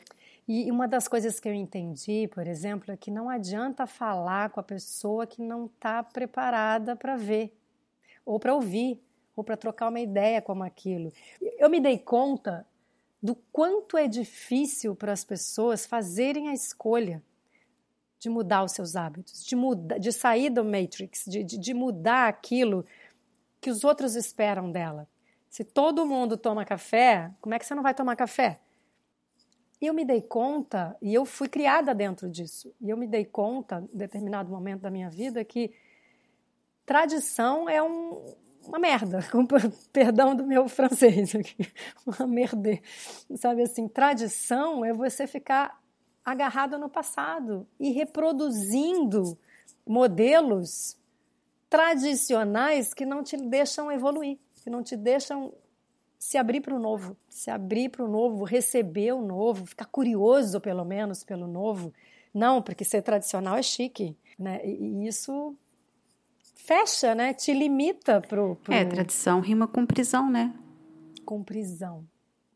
E 0.47 0.72
uma 0.72 0.88
das 0.88 1.07
coisas 1.07 1.39
que 1.39 1.49
eu 1.49 1.53
entendi, 1.53 2.28
por 2.28 2.45
exemplo, 2.45 2.91
é 2.91 2.97
que 2.97 3.09
não 3.09 3.30
adianta 3.30 3.88
falar 3.88 4.51
com 4.51 4.59
a 4.59 4.63
pessoa 4.63 5.26
que 5.26 5.41
não 5.41 5.66
está 5.66 6.03
preparada 6.03 6.95
para 6.95 7.16
ver, 7.16 7.55
ou 8.24 8.39
para 8.39 8.53
ouvir, 8.53 9.01
ou 9.36 9.44
para 9.44 9.58
trocar 9.58 9.90
uma 9.90 10.00
ideia 10.00 10.42
como 10.42 10.64
aquilo. 10.64 11.12
Eu 11.58 11.70
me 11.70 11.80
dei 11.80 11.98
conta 11.98 12.66
do 13.22 13.36
quanto 13.52 13.98
é 13.98 14.08
difícil 14.08 14.96
para 14.96 15.12
as 15.12 15.24
pessoas 15.24 15.86
fazerem 15.86 16.50
a 16.50 16.54
escolha 16.54 17.24
de 18.20 18.30
mudar 18.30 18.64
os 18.64 18.72
seus 18.72 18.96
hábitos, 18.96 19.46
de, 19.46 19.56
mudar, 19.56 20.00
de 20.00 20.12
sair 20.12 20.50
do 20.50 20.64
Matrix, 20.64 21.26
de, 21.26 21.44
de, 21.44 21.58
de 21.58 21.74
mudar 21.74 22.28
aquilo 22.28 22.86
que 23.60 23.70
os 23.70 23.84
outros 23.84 24.16
esperam 24.16 24.72
dela. 24.72 25.08
Se 25.50 25.64
todo 25.64 26.06
mundo 26.06 26.38
toma 26.38 26.66
café, 26.66 27.32
como 27.42 27.56
é 27.56 27.60
que 27.60 27.66
você 27.66 27.76
não 27.76 27.84
vai 27.84 27.94
tomar 27.94 28.16
café? 28.16 28.60
E 29.82 29.88
eu 29.88 29.94
me 29.94 30.06
dei 30.06 30.22
conta, 30.22 30.96
e 31.02 31.14
eu 31.14 31.26
fui 31.26 31.50
criada 31.50 31.94
dentro 31.94 32.30
disso, 32.30 32.74
e 32.80 32.90
eu 32.90 32.98
me 32.98 33.08
dei 33.08 33.26
conta, 33.26 33.84
em 33.94 33.98
determinado 33.98 34.50
momento 34.50 34.82
da 34.82 34.90
minha 34.90 35.10
vida, 35.10 35.44
que 35.44 35.74
tradição 36.86 37.70
é 37.70 37.82
um, 37.82 38.36
uma 38.68 38.80
merda, 38.80 39.24
com 39.32 39.45
perdão 39.91 40.36
do 40.36 40.45
meu 40.45 40.68
francês 40.68 41.36
aqui, 41.36 41.72
uma 42.05 42.28
merda, 42.28 42.80
sabe 43.36 43.63
assim, 43.63 43.88
tradição 43.88 44.84
é 44.84 44.93
você 44.93 45.28
ficar 45.28 45.80
agarrado 46.24 46.78
no 46.78 46.89
passado 46.89 47.68
e 47.80 47.91
reproduzindo 47.91 49.38
modelos 49.86 50.97
tradicionais 51.70 52.93
que 52.93 53.05
não 53.05 53.24
te 53.24 53.38
deixam 53.38 53.91
evoluir, 53.91 54.38
que 54.63 54.70
não 54.70 54.82
te 54.82 54.95
deixam 54.95 55.53
se 56.18 56.38
abrir 56.38 56.61
para 56.61 56.76
o 56.76 56.80
novo, 56.80 57.16
se 57.30 57.51
abrir 57.51 57.89
para 57.89 58.03
o 58.03 58.07
novo, 58.07 58.43
receber 58.43 59.13
o 59.13 59.22
novo, 59.22 59.66
ficar 59.66 59.86
curioso 59.86 60.59
pelo 60.59 60.84
menos 60.84 61.24
pelo 61.24 61.45
novo. 61.45 61.93
Não, 62.34 62.61
porque 62.61 62.84
ser 62.84 63.03
tradicional 63.03 63.57
é 63.57 63.61
chique, 63.61 64.18
né? 64.38 64.59
E 64.66 65.07
isso 65.07 65.55
fecha, 66.66 67.13
né? 67.13 67.34
Te 67.34 67.53
limita 67.53 68.20
pro, 68.22 68.55
pro... 68.55 68.74
É, 68.74 68.84
tradição 68.84 69.39
rima 69.39 69.68
com 69.68 69.86
prisão, 69.86 70.30
né? 70.30 70.53
Com 71.24 71.43
prisão, 71.43 72.05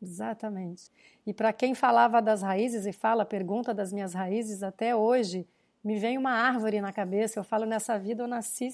exatamente. 0.02 0.90
E 1.26 1.32
para 1.32 1.52
quem 1.52 1.74
falava 1.74 2.20
das 2.20 2.42
raízes 2.42 2.86
e 2.86 2.92
fala, 2.92 3.24
pergunta 3.24 3.72
das 3.72 3.92
minhas 3.92 4.14
raízes 4.14 4.62
até 4.62 4.94
hoje, 4.94 5.46
me 5.82 5.98
vem 5.98 6.18
uma 6.18 6.32
árvore 6.32 6.80
na 6.80 6.92
cabeça. 6.92 7.38
Eu 7.38 7.44
falo, 7.44 7.64
nessa 7.64 7.98
vida 7.98 8.22
eu 8.22 8.28
nasci 8.28 8.68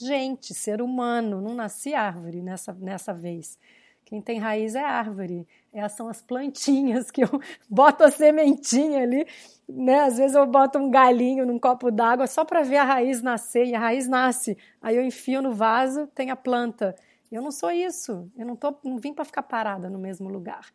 gente, 0.00 0.54
ser 0.54 0.80
humano, 0.80 1.40
não 1.40 1.54
nasci 1.54 1.94
árvore 1.94 2.42
nessa, 2.42 2.72
nessa 2.72 3.12
vez. 3.12 3.58
Quem 4.04 4.20
tem 4.20 4.38
raiz 4.38 4.74
é 4.74 4.82
árvore. 4.82 5.46
Essas 5.72 5.96
são 5.96 6.08
as 6.08 6.20
plantinhas 6.20 7.10
que 7.10 7.22
eu 7.22 7.28
boto 7.70 8.02
a 8.02 8.10
sementinha 8.10 9.02
ali, 9.02 9.26
né? 9.68 10.00
Às 10.00 10.18
vezes 10.18 10.34
eu 10.34 10.44
boto 10.46 10.78
um 10.78 10.90
galinho 10.90 11.46
num 11.46 11.58
copo 11.58 11.90
d'água 11.90 12.26
só 12.26 12.44
para 12.44 12.62
ver 12.62 12.78
a 12.78 12.84
raiz 12.84 13.22
nascer 13.22 13.66
e 13.66 13.74
a 13.74 13.78
raiz 13.78 14.08
nasce. 14.08 14.58
Aí 14.82 14.96
eu 14.96 15.04
enfio 15.04 15.40
no 15.40 15.52
vaso, 15.52 16.06
tem 16.08 16.30
a 16.30 16.36
planta. 16.36 16.96
Eu 17.30 17.40
não 17.40 17.52
sou 17.52 17.70
isso. 17.70 18.28
Eu 18.36 18.44
não 18.44 18.56
tô, 18.56 18.74
não 18.82 18.98
vim 18.98 19.14
para 19.14 19.24
ficar 19.24 19.42
parada 19.42 19.88
no 19.88 19.98
mesmo 19.98 20.28
lugar 20.28 20.72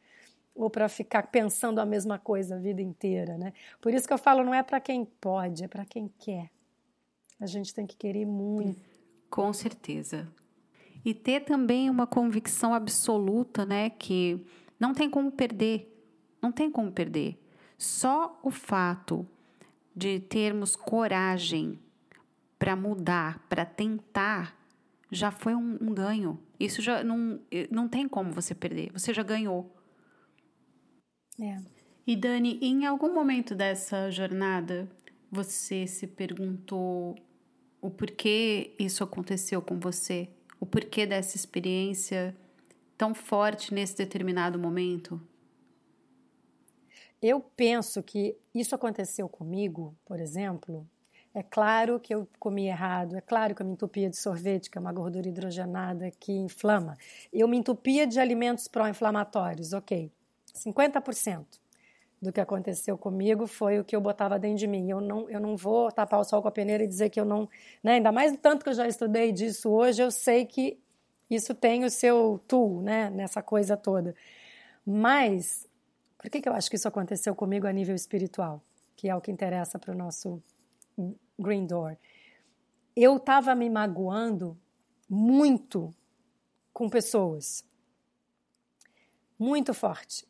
ou 0.55 0.69
para 0.69 0.87
ficar 0.87 1.23
pensando 1.23 1.79
a 1.79 1.85
mesma 1.85 2.17
coisa 2.17 2.55
a 2.55 2.59
vida 2.59 2.81
inteira, 2.81 3.37
né? 3.37 3.51
Por 3.81 3.93
isso 3.93 4.07
que 4.07 4.13
eu 4.13 4.17
falo, 4.17 4.43
não 4.43 4.53
é 4.53 4.63
para 4.63 4.79
quem 4.79 5.03
pode, 5.03 5.65
é 5.65 5.67
para 5.67 5.83
quem 5.83 6.09
quer. 6.17 6.49
A 7.37 7.45
gente 7.45 7.73
tem 7.73 7.85
que 7.85 7.97
querer 7.97 8.25
muito. 8.25 8.79
Com 9.29 9.51
certeza 9.51 10.25
e 11.05 11.13
ter 11.13 11.41
também 11.41 11.87
uma 11.87 12.07
convicção 12.07 12.73
absoluta, 12.73 13.63
né, 13.63 13.91
que 13.91 14.43
não 14.79 14.91
tem 14.91 15.07
como 15.07 15.31
perder, 15.31 15.95
não 16.41 16.51
tem 16.51 16.71
como 16.71 16.91
perder. 16.91 17.39
Só 17.77 18.39
o 18.41 18.49
fato 18.49 19.25
de 19.95 20.19
termos 20.19 20.75
coragem 20.75 21.79
para 22.57 22.75
mudar, 22.75 23.45
para 23.47 23.63
tentar, 23.63 24.57
já 25.11 25.29
foi 25.29 25.53
um, 25.53 25.77
um, 25.79 25.93
ganho. 25.93 26.39
Isso 26.59 26.81
já 26.81 27.03
não, 27.03 27.39
não 27.69 27.87
tem 27.87 28.07
como 28.07 28.31
você 28.31 28.55
perder, 28.55 28.91
você 28.91 29.13
já 29.13 29.21
ganhou. 29.21 29.71
É. 31.39 31.59
E 32.07 32.15
Dani, 32.15 32.57
em 32.61 32.85
algum 32.85 33.13
momento 33.13 33.53
dessa 33.53 34.09
jornada, 34.09 34.89
você 35.31 35.85
se 35.85 36.07
perguntou 36.07 37.15
o 37.81 37.91
porquê 37.91 38.73
isso 38.79 39.03
aconteceu 39.03 39.61
com 39.61 39.79
você? 39.79 40.29
O 40.65 40.67
porquê 40.67 41.05
dessa 41.05 41.37
experiência 41.37 42.35
tão 42.97 43.13
forte 43.13 43.71
nesse 43.71 43.95
determinado 43.95 44.57
momento? 44.57 45.21
Eu 47.21 47.39
penso 47.39 48.01
que 48.01 48.35
isso 48.53 48.73
aconteceu 48.73 49.29
comigo, 49.29 49.95
por 50.03 50.19
exemplo. 50.19 50.87
É 51.35 51.43
claro 51.43 51.99
que 51.99 52.15
eu 52.15 52.27
comi 52.39 52.67
errado, 52.67 53.15
é 53.15 53.21
claro 53.21 53.53
que 53.53 53.61
eu 53.61 53.65
me 53.65 53.73
entupia 53.73 54.09
de 54.09 54.17
sorvete, 54.17 54.69
que 54.69 54.77
é 54.77 54.81
uma 54.81 54.91
gordura 54.91 55.27
hidrogenada 55.27 56.09
que 56.19 56.31
inflama. 56.31 56.97
Eu 57.31 57.47
me 57.47 57.57
entupia 57.57 58.07
de 58.07 58.19
alimentos 58.19 58.67
pró-inflamatórios, 58.67 59.71
ok. 59.71 60.11
50% 60.55 61.45
do 62.25 62.33
que 62.33 62.41
aconteceu 62.41 62.97
comigo 62.97 63.47
foi 63.47 63.79
o 63.79 63.83
que 63.83 63.95
eu 63.95 64.01
botava 64.01 64.37
dentro 64.37 64.57
de 64.57 64.67
mim. 64.67 64.89
Eu 64.89 64.99
não, 64.99 65.29
eu 65.29 65.39
não 65.39 65.55
vou 65.55 65.91
tapar 65.91 66.19
o 66.19 66.23
sol 66.23 66.41
com 66.41 66.47
a 66.47 66.51
peneira 66.51 66.83
e 66.83 66.87
dizer 66.87 67.09
que 67.09 67.19
eu 67.19 67.25
não. 67.25 67.49
Né? 67.83 67.93
Ainda 67.93 68.11
mais 68.11 68.35
tanto 68.41 68.63
que 68.63 68.69
eu 68.69 68.73
já 68.73 68.87
estudei 68.87 69.31
disso 69.31 69.69
hoje, 69.69 70.01
eu 70.01 70.11
sei 70.11 70.45
que 70.45 70.77
isso 71.29 71.53
tem 71.53 71.85
o 71.85 71.89
seu 71.89 72.39
tool 72.47 72.81
né? 72.81 73.09
nessa 73.09 73.41
coisa 73.41 73.77
toda. 73.77 74.13
Mas, 74.85 75.67
por 76.17 76.29
que, 76.29 76.41
que 76.41 76.49
eu 76.49 76.53
acho 76.53 76.69
que 76.69 76.75
isso 76.75 76.87
aconteceu 76.87 77.33
comigo 77.33 77.65
a 77.65 77.71
nível 77.71 77.95
espiritual? 77.95 78.61
Que 78.95 79.09
é 79.09 79.15
o 79.15 79.21
que 79.21 79.31
interessa 79.31 79.79
para 79.79 79.93
o 79.93 79.97
nosso 79.97 80.41
Green 81.39 81.65
Door. 81.65 81.97
Eu 82.95 83.17
estava 83.17 83.55
me 83.55 83.69
magoando 83.69 84.57
muito 85.09 85.93
com 86.73 86.89
pessoas. 86.89 87.63
Muito 89.37 89.73
forte 89.73 90.25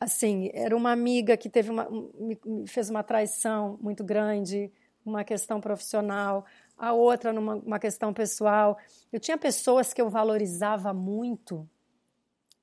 assim, 0.00 0.50
era 0.54 0.74
uma 0.74 0.90
amiga 0.90 1.36
que 1.36 1.50
teve 1.50 1.70
uma, 1.70 1.86
me 2.18 2.66
fez 2.66 2.88
uma 2.88 3.02
traição 3.02 3.78
muito 3.82 4.02
grande, 4.02 4.72
uma 5.04 5.22
questão 5.22 5.60
profissional, 5.60 6.46
a 6.76 6.94
outra 6.94 7.32
numa 7.32 7.56
uma 7.56 7.78
questão 7.78 8.12
pessoal. 8.14 8.78
Eu 9.12 9.20
tinha 9.20 9.36
pessoas 9.36 9.92
que 9.92 10.00
eu 10.00 10.08
valorizava 10.08 10.94
muito 10.94 11.68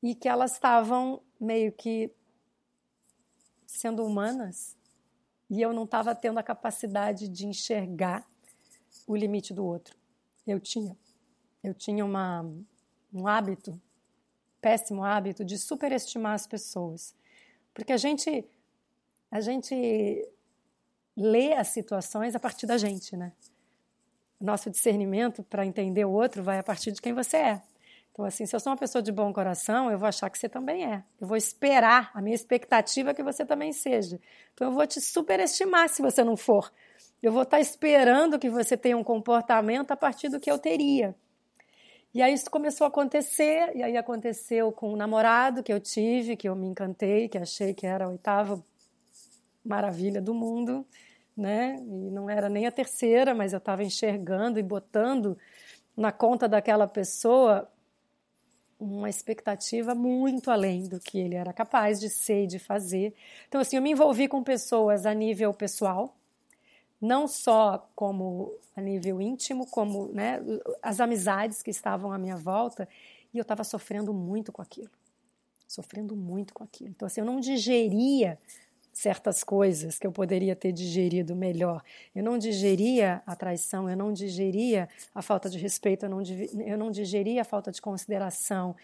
e 0.02 0.16
que 0.16 0.28
elas 0.28 0.54
estavam 0.54 1.22
meio 1.40 1.72
que 1.72 2.12
sendo 3.68 4.04
humanas 4.04 4.76
e 5.50 5.62
eu 5.62 5.72
não 5.72 5.84
estava 5.84 6.16
tendo 6.16 6.40
a 6.40 6.44
capacidade 6.44 7.28
de 7.28 7.46
enxergar 7.46 8.28
o 9.06 9.16
limite 9.16 9.54
do 9.54 9.64
outro. 9.64 9.96
Eu 10.46 10.60
tinha, 10.60 10.98
eu 11.64 11.74
tinha 11.74 12.04
uma, 12.04 12.44
um 13.14 13.28
hábito, 13.28 13.80
péssimo 14.60 15.04
hábito 15.04 15.46
de 15.46 15.58
superestimar 15.58 16.34
as 16.34 16.48
pessoas. 16.48 17.16
Porque 17.78 17.94
a 17.94 17.98
gente 17.98 18.44
a 19.30 19.40
gente 19.40 20.28
lê 21.16 21.54
as 21.54 21.68
situações 21.68 22.36
a 22.36 22.40
partir 22.40 22.66
da 22.66 22.76
gente, 22.76 23.16
né? 23.16 23.34
Nosso 24.42 24.72
discernimento 24.72 25.44
para 25.44 25.64
entender 25.64 26.04
o 26.04 26.10
outro 26.10 26.42
vai 26.42 26.58
a 26.58 26.64
partir 26.64 26.92
de 26.92 27.00
quem 27.00 27.14
você 27.14 27.38
é. 27.38 27.62
Então, 28.12 28.26
assim, 28.26 28.48
se 28.48 28.56
eu 28.56 28.60
sou 28.60 28.72
uma 28.72 28.78
pessoa 28.78 29.00
de 29.00 29.12
bom 29.12 29.32
coração, 29.32 29.92
eu 29.92 30.00
vou 30.00 30.08
achar 30.08 30.28
que 30.32 30.40
você 30.40 30.50
também 30.50 30.92
é. 30.92 31.04
Eu 31.22 31.28
vou 31.28 31.38
esperar, 31.38 32.10
a 32.16 32.22
minha 32.22 32.34
expectativa 32.34 33.12
é 33.12 33.14
que 33.14 33.22
você 33.22 33.46
também 33.46 33.72
seja. 33.72 34.20
Então, 34.56 34.70
eu 34.70 34.74
vou 34.74 34.88
te 34.88 35.00
superestimar 35.00 35.88
se 35.88 36.02
você 36.02 36.24
não 36.24 36.36
for. 36.36 36.72
Eu 37.22 37.32
vou 37.32 37.44
estar 37.44 37.60
esperando 37.60 38.40
que 38.40 38.50
você 38.50 38.76
tenha 38.76 38.98
um 38.98 39.04
comportamento 39.04 39.92
a 39.92 39.96
partir 39.96 40.30
do 40.30 40.40
que 40.40 40.50
eu 40.50 40.58
teria. 40.58 41.16
E 42.14 42.22
aí 42.22 42.34
isso 42.34 42.50
começou 42.50 42.86
a 42.86 42.88
acontecer, 42.88 43.76
e 43.76 43.84
aí 43.84 43.98
aconteceu 43.98 44.72
com 44.72 44.94
um 44.94 44.96
namorado 44.96 45.62
que 45.62 45.72
eu 45.72 45.80
tive, 45.80 46.36
que 46.36 46.50
eu 46.50 46.56
me 46.56 46.68
encantei, 46.68 47.28
que 47.28 47.38
achei 47.38 47.74
que 47.74 47.86
era 47.86 48.06
a 48.06 48.10
oitava 48.10 48.64
maravilha 49.64 50.22
do 50.22 50.34
mundo, 50.34 50.86
né? 51.36 51.76
E 51.80 52.10
não 52.10 52.30
era 52.30 52.50
nem 52.50 52.66
a 52.66 52.72
terceira, 52.72 53.36
mas 53.36 53.54
eu 53.54 53.58
estava 53.58 53.84
enxergando 53.84 54.58
e 54.58 54.64
botando 54.64 55.38
na 55.96 56.12
conta 56.12 56.48
daquela 56.48 56.88
pessoa 56.88 57.70
uma 58.80 59.10
expectativa 59.10 59.96
muito 59.96 60.52
além 60.52 60.88
do 60.88 61.00
que 61.00 61.18
ele 61.18 61.36
era 61.36 61.52
capaz 61.52 62.00
de 62.00 62.10
ser 62.10 62.44
e 62.44 62.48
de 62.48 62.60
fazer. 62.60 63.14
Então, 63.48 63.60
assim, 63.60 63.76
eu 63.76 63.82
me 63.82 63.92
envolvi 63.92 64.28
com 64.28 64.44
pessoas 64.44 65.06
a 65.06 65.14
nível 65.14 65.54
pessoal, 65.54 66.16
não 67.00 67.28
só 67.28 67.90
como 67.96 68.54
a 68.76 68.82
nível 68.82 69.22
íntimo, 69.22 69.68
como 69.68 70.08
né, 70.08 70.40
as 70.82 71.00
amizades 71.00 71.62
que 71.62 71.72
estavam 71.72 72.12
à 72.12 72.18
minha 72.18 72.36
volta, 72.36 72.88
e 73.34 73.38
eu 73.38 73.42
estava 73.42 73.64
sofrendo 73.64 74.14
muito 74.14 74.52
com 74.52 74.62
aquilo. 74.62 74.92
Sofrendo 75.68 76.16
muito 76.16 76.54
com 76.54 76.64
aquilo. 76.64 76.92
Então, 76.92 77.06
assim, 77.06 77.22
eu 77.22 77.26
não 77.26 77.40
digeria 77.40 78.40
certas 78.98 79.44
coisas 79.44 80.00
que 80.00 80.08
eu 80.08 80.12
poderia 80.12 80.56
ter 80.56 80.72
digerido 80.72 81.36
melhor. 81.36 81.84
Eu 82.16 82.24
não 82.24 82.38
digeria 82.38 83.22
a 83.28 83.36
traição, 83.36 83.88
eu 83.88 83.96
não 83.96 84.12
digeria 84.12 84.90
a 85.14 85.22
falta 85.22 85.50
de 85.50 85.58
respeito, 85.60 86.06
eu 86.06 86.10
não, 86.10 86.22
eu 86.66 86.78
não 86.78 86.90
digeria 86.90 87.42
a 87.42 87.46
falta 87.46 87.72
de 87.72 87.80
consideração. 87.80 88.76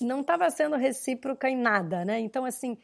Não 0.00 0.20
estava 0.20 0.50
sendo 0.50 0.76
recíproca 0.76 1.48
em 1.48 1.56
nada, 1.56 2.04
né? 2.04 2.18
Então, 2.18 2.44
assim, 2.44 2.76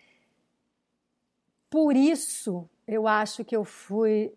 por 1.68 1.97
isso 1.97 2.68
eu 2.87 3.09
acho 3.09 3.45
que 3.45 3.57
eu 3.57 3.64
fui 3.64 4.33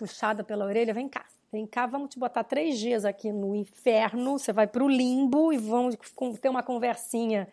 puxada 0.00 0.42
pela 0.42 0.64
orelha. 0.64 0.94
Vem 0.94 1.10
cá, 1.10 1.26
vem 1.52 1.66
cá, 1.66 1.84
vamos 1.84 2.08
te 2.08 2.18
botar 2.18 2.42
três 2.42 2.78
dias 2.78 3.04
aqui 3.04 3.30
no 3.30 3.54
inferno. 3.54 4.38
Você 4.38 4.50
vai 4.50 4.66
para 4.66 4.82
o 4.82 4.88
limbo 4.88 5.52
e 5.52 5.58
vamos 5.58 5.94
ter 6.40 6.48
uma 6.48 6.62
conversinha. 6.62 7.46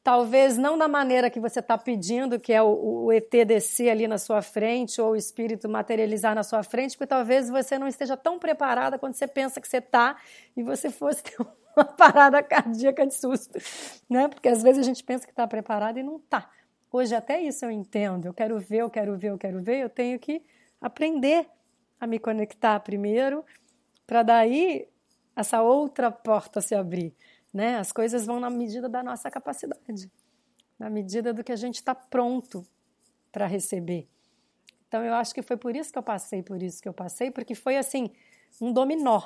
Talvez 0.00 0.56
não 0.56 0.78
da 0.78 0.86
maneira 0.86 1.28
que 1.28 1.40
você 1.40 1.58
está 1.58 1.76
pedindo, 1.76 2.38
que 2.38 2.52
é 2.52 2.62
o, 2.62 3.06
o 3.06 3.12
ET 3.12 3.30
descer 3.44 3.90
ali 3.90 4.06
na 4.06 4.16
sua 4.16 4.42
frente 4.42 5.00
ou 5.00 5.10
o 5.10 5.16
espírito 5.16 5.68
materializar 5.68 6.36
na 6.36 6.44
sua 6.44 6.62
frente, 6.62 6.96
porque 6.96 7.08
talvez 7.08 7.50
você 7.50 7.78
não 7.78 7.88
esteja 7.88 8.16
tão 8.16 8.38
preparada 8.38 8.96
quando 8.96 9.14
você 9.14 9.26
pensa 9.26 9.60
que 9.60 9.66
você 9.66 9.78
está 9.78 10.16
e 10.56 10.62
você 10.62 10.88
fosse 10.90 11.22
ter 11.24 11.36
uma 11.76 11.84
parada 11.84 12.40
cardíaca 12.42 13.04
de 13.06 13.14
susto, 13.14 13.58
né? 14.08 14.28
Porque 14.28 14.48
às 14.48 14.62
vezes 14.62 14.80
a 14.80 14.84
gente 14.84 15.02
pensa 15.02 15.24
que 15.24 15.32
está 15.32 15.46
preparado 15.48 15.98
e 15.98 16.02
não 16.02 16.16
está. 16.16 16.48
Hoje 16.92 17.14
até 17.14 17.40
isso 17.40 17.64
eu 17.64 17.70
entendo. 17.70 18.26
Eu 18.26 18.34
quero 18.34 18.58
ver, 18.58 18.78
eu 18.78 18.90
quero 18.90 19.16
ver, 19.16 19.30
eu 19.30 19.38
quero 19.38 19.62
ver. 19.62 19.78
Eu 19.78 19.88
tenho 19.88 20.18
que 20.18 20.42
aprender 20.80 21.48
a 22.02 22.06
me 22.08 22.18
conectar 22.18 22.80
primeiro, 22.80 23.44
para 24.04 24.24
daí 24.24 24.88
essa 25.36 25.62
outra 25.62 26.10
porta 26.10 26.60
se 26.60 26.74
abrir, 26.74 27.14
né? 27.54 27.76
As 27.78 27.92
coisas 27.92 28.26
vão 28.26 28.40
na 28.40 28.50
medida 28.50 28.88
da 28.88 29.04
nossa 29.04 29.30
capacidade, 29.30 30.10
na 30.76 30.90
medida 30.90 31.32
do 31.32 31.44
que 31.44 31.52
a 31.52 31.56
gente 31.56 31.76
está 31.76 31.94
pronto 31.94 32.66
para 33.30 33.46
receber. 33.46 34.08
Então 34.88 35.04
eu 35.04 35.14
acho 35.14 35.32
que 35.32 35.42
foi 35.42 35.56
por 35.56 35.76
isso 35.76 35.92
que 35.92 35.98
eu 35.98 36.02
passei, 36.02 36.42
por 36.42 36.60
isso 36.60 36.82
que 36.82 36.88
eu 36.88 36.92
passei, 36.92 37.30
porque 37.30 37.54
foi 37.54 37.76
assim 37.76 38.10
um 38.60 38.72
dominó. 38.72 39.22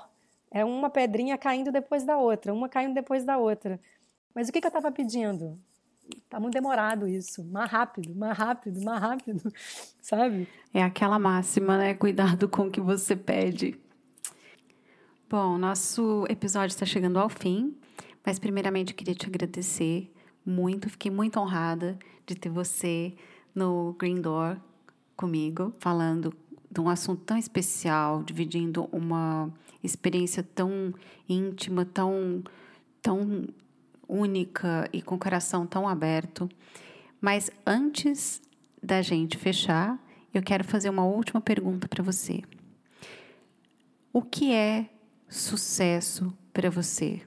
É 0.51 0.63
uma 0.63 0.91
pedrinha 0.91 1.39
caindo 1.39 1.73
depois 1.73 2.05
da 2.05 2.19
outra, 2.19 2.53
uma 2.53 2.69
caindo 2.69 2.93
depois 2.93 3.25
da 3.25 3.39
outra. 3.39 3.81
Mas 4.35 4.51
o 4.51 4.53
que, 4.53 4.61
que 4.61 4.67
eu 4.67 4.69
estava 4.69 4.93
pedindo? 4.93 5.59
Tá 6.29 6.41
muito 6.41 6.55
demorado 6.55 7.09
isso. 7.09 7.45
Mais 7.45 7.71
rápido, 7.71 8.15
mais 8.15 8.37
rápido, 8.37 8.85
mais 8.85 9.01
rápido, 9.01 9.53
sabe? 10.01 10.49
É 10.73 10.83
aquela 10.83 11.19
máxima, 11.19 11.79
né? 11.79 11.95
Cuidado 11.95 12.49
com 12.49 12.67
o 12.67 12.71
que 12.71 12.81
você 12.81 13.15
pede. 13.15 13.79
Bom, 15.29 15.59
nosso 15.59 16.25
episódio 16.29 16.73
está 16.75 16.87
chegando 16.87 17.19
ao 17.19 17.29
fim, 17.29 17.77
mas 18.25 18.39
primeiramente 18.39 18.93
eu 18.93 18.97
queria 18.97 19.15
te 19.15 19.27
agradecer 19.27 20.13
muito. 20.45 20.89
Fiquei 20.89 21.11
muito 21.11 21.41
honrada 21.41 21.99
de 22.25 22.35
ter 22.35 22.49
você 22.49 23.15
no 23.55 23.95
Green 23.99 24.21
Door 24.21 24.57
comigo, 25.17 25.75
falando 25.81 26.33
de 26.71 26.81
um 26.81 26.89
assunto 26.89 27.23
tão 27.25 27.37
especial, 27.37 28.23
dividindo 28.23 28.89
uma 28.93 29.51
experiência 29.83 30.43
tão 30.43 30.93
íntima, 31.29 31.85
tão, 31.85 32.43
tão 33.01 33.47
única 34.09 34.89
e 34.93 35.03
com 35.03 35.15
o 35.15 35.19
coração 35.19 35.67
tão 35.67 35.89
aberto. 35.89 36.49
Mas 37.21 37.51
antes 37.67 38.41
da 38.83 39.03
gente 39.03 39.37
fechar, 39.37 39.99
eu 40.33 40.43
quero 40.43 40.65
fazer 40.65 40.91
uma 40.91 41.05
última 41.05 41.41
pergunta 41.41 41.89
para 41.89 42.03
você. 42.03 42.43
O 44.13 44.23
que 44.23 44.53
é 44.53 44.89
sucesso 45.29 46.33
para 46.53 46.71
você? 46.71 47.23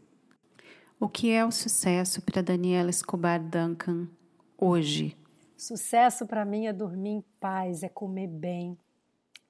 O 0.99 1.07
que 1.07 1.31
é 1.31 1.45
o 1.45 1.51
sucesso 1.51 2.21
para 2.21 2.41
Daniela 2.41 2.89
Escobar 2.89 3.41
Duncan 3.41 4.07
hoje? 4.57 5.17
Sucesso 5.55 6.25
para 6.25 6.45
mim 6.45 6.67
é 6.67 6.73
dormir 6.73 7.09
em 7.09 7.23
paz, 7.39 7.83
é 7.83 7.89
comer 7.89 8.27
bem, 8.27 8.77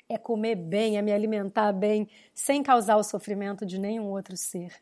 é 0.08 0.18
comer 0.18 0.56
bem, 0.56 0.98
é 0.98 1.02
me 1.02 1.12
alimentar 1.12 1.72
bem, 1.72 2.08
sem 2.34 2.64
causar 2.64 2.98
o 2.98 3.04
sofrimento 3.04 3.66
de 3.66 3.78
nenhum 3.78 4.06
outro 4.06 4.36
ser 4.36 4.74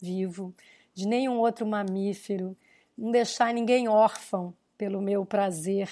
vivo, 0.00 0.54
de 1.00 1.08
nenhum 1.08 1.38
outro 1.38 1.66
mamífero, 1.66 2.54
não 2.96 3.10
deixar 3.10 3.54
ninguém 3.54 3.88
órfão 3.88 4.54
pelo 4.76 5.00
meu 5.00 5.24
prazer 5.24 5.88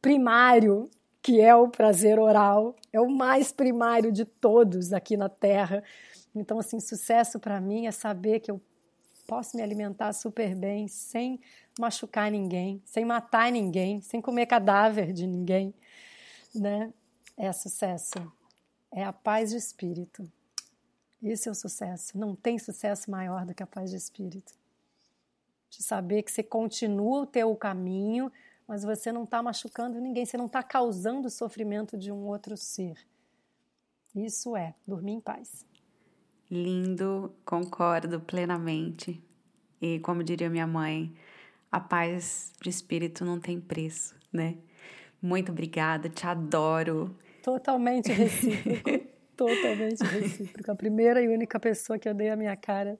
primário, 0.00 0.88
que 1.20 1.40
é 1.40 1.54
o 1.54 1.68
prazer 1.68 2.18
oral, 2.18 2.76
é 2.92 3.00
o 3.00 3.10
mais 3.10 3.50
primário 3.50 4.12
de 4.12 4.24
todos 4.24 4.92
aqui 4.92 5.16
na 5.16 5.28
Terra. 5.28 5.82
Então, 6.32 6.60
assim, 6.60 6.78
sucesso 6.78 7.40
para 7.40 7.60
mim 7.60 7.86
é 7.86 7.90
saber 7.90 8.38
que 8.38 8.52
eu 8.52 8.60
posso 9.26 9.56
me 9.56 9.62
alimentar 9.62 10.12
super 10.12 10.54
bem, 10.54 10.86
sem 10.86 11.40
machucar 11.78 12.30
ninguém, 12.30 12.80
sem 12.84 13.04
matar 13.04 13.50
ninguém, 13.50 14.00
sem 14.00 14.20
comer 14.20 14.46
cadáver 14.46 15.12
de 15.12 15.26
ninguém, 15.26 15.74
né? 16.54 16.92
É 17.36 17.50
sucesso. 17.52 18.14
É 18.92 19.02
a 19.02 19.12
paz 19.12 19.50
de 19.50 19.56
espírito. 19.56 20.30
Esse 21.22 21.48
é 21.48 21.52
o 21.52 21.54
sucesso. 21.54 22.18
Não 22.18 22.34
tem 22.34 22.58
sucesso 22.58 23.10
maior 23.10 23.46
do 23.46 23.54
que 23.54 23.62
a 23.62 23.66
paz 23.66 23.90
de 23.90 23.96
espírito. 23.96 24.52
De 25.70 25.82
saber 25.82 26.22
que 26.22 26.32
você 26.32 26.42
continua 26.42 27.22
o 27.22 27.26
teu 27.26 27.54
caminho, 27.54 28.30
mas 28.66 28.82
você 28.82 29.12
não 29.12 29.24
está 29.24 29.42
machucando 29.42 30.00
ninguém, 30.00 30.26
você 30.26 30.36
não 30.36 30.46
está 30.46 30.62
causando 30.62 31.28
o 31.28 31.30
sofrimento 31.30 31.96
de 31.96 32.10
um 32.10 32.26
outro 32.26 32.56
ser. 32.56 32.98
Isso 34.14 34.56
é 34.56 34.74
dormir 34.86 35.12
em 35.12 35.20
paz. 35.20 35.64
Lindo, 36.50 37.32
concordo 37.44 38.20
plenamente. 38.20 39.22
E 39.80 40.00
como 40.00 40.22
diria 40.22 40.50
minha 40.50 40.66
mãe, 40.66 41.14
a 41.70 41.80
paz 41.80 42.52
de 42.60 42.68
espírito 42.68 43.24
não 43.24 43.40
tem 43.40 43.60
preço, 43.60 44.14
né? 44.32 44.58
Muito 45.20 45.52
obrigada, 45.52 46.08
te 46.08 46.26
adoro. 46.26 47.16
Totalmente 47.42 48.12
recíproco. 48.12 48.90
totalmente 49.36 50.02
recíproca. 50.02 50.72
A 50.72 50.74
primeira 50.74 51.20
e 51.22 51.28
única 51.28 51.58
pessoa 51.58 51.98
que 51.98 52.08
eu 52.08 52.14
dei 52.14 52.30
a 52.30 52.36
minha 52.36 52.56
cara 52.56 52.98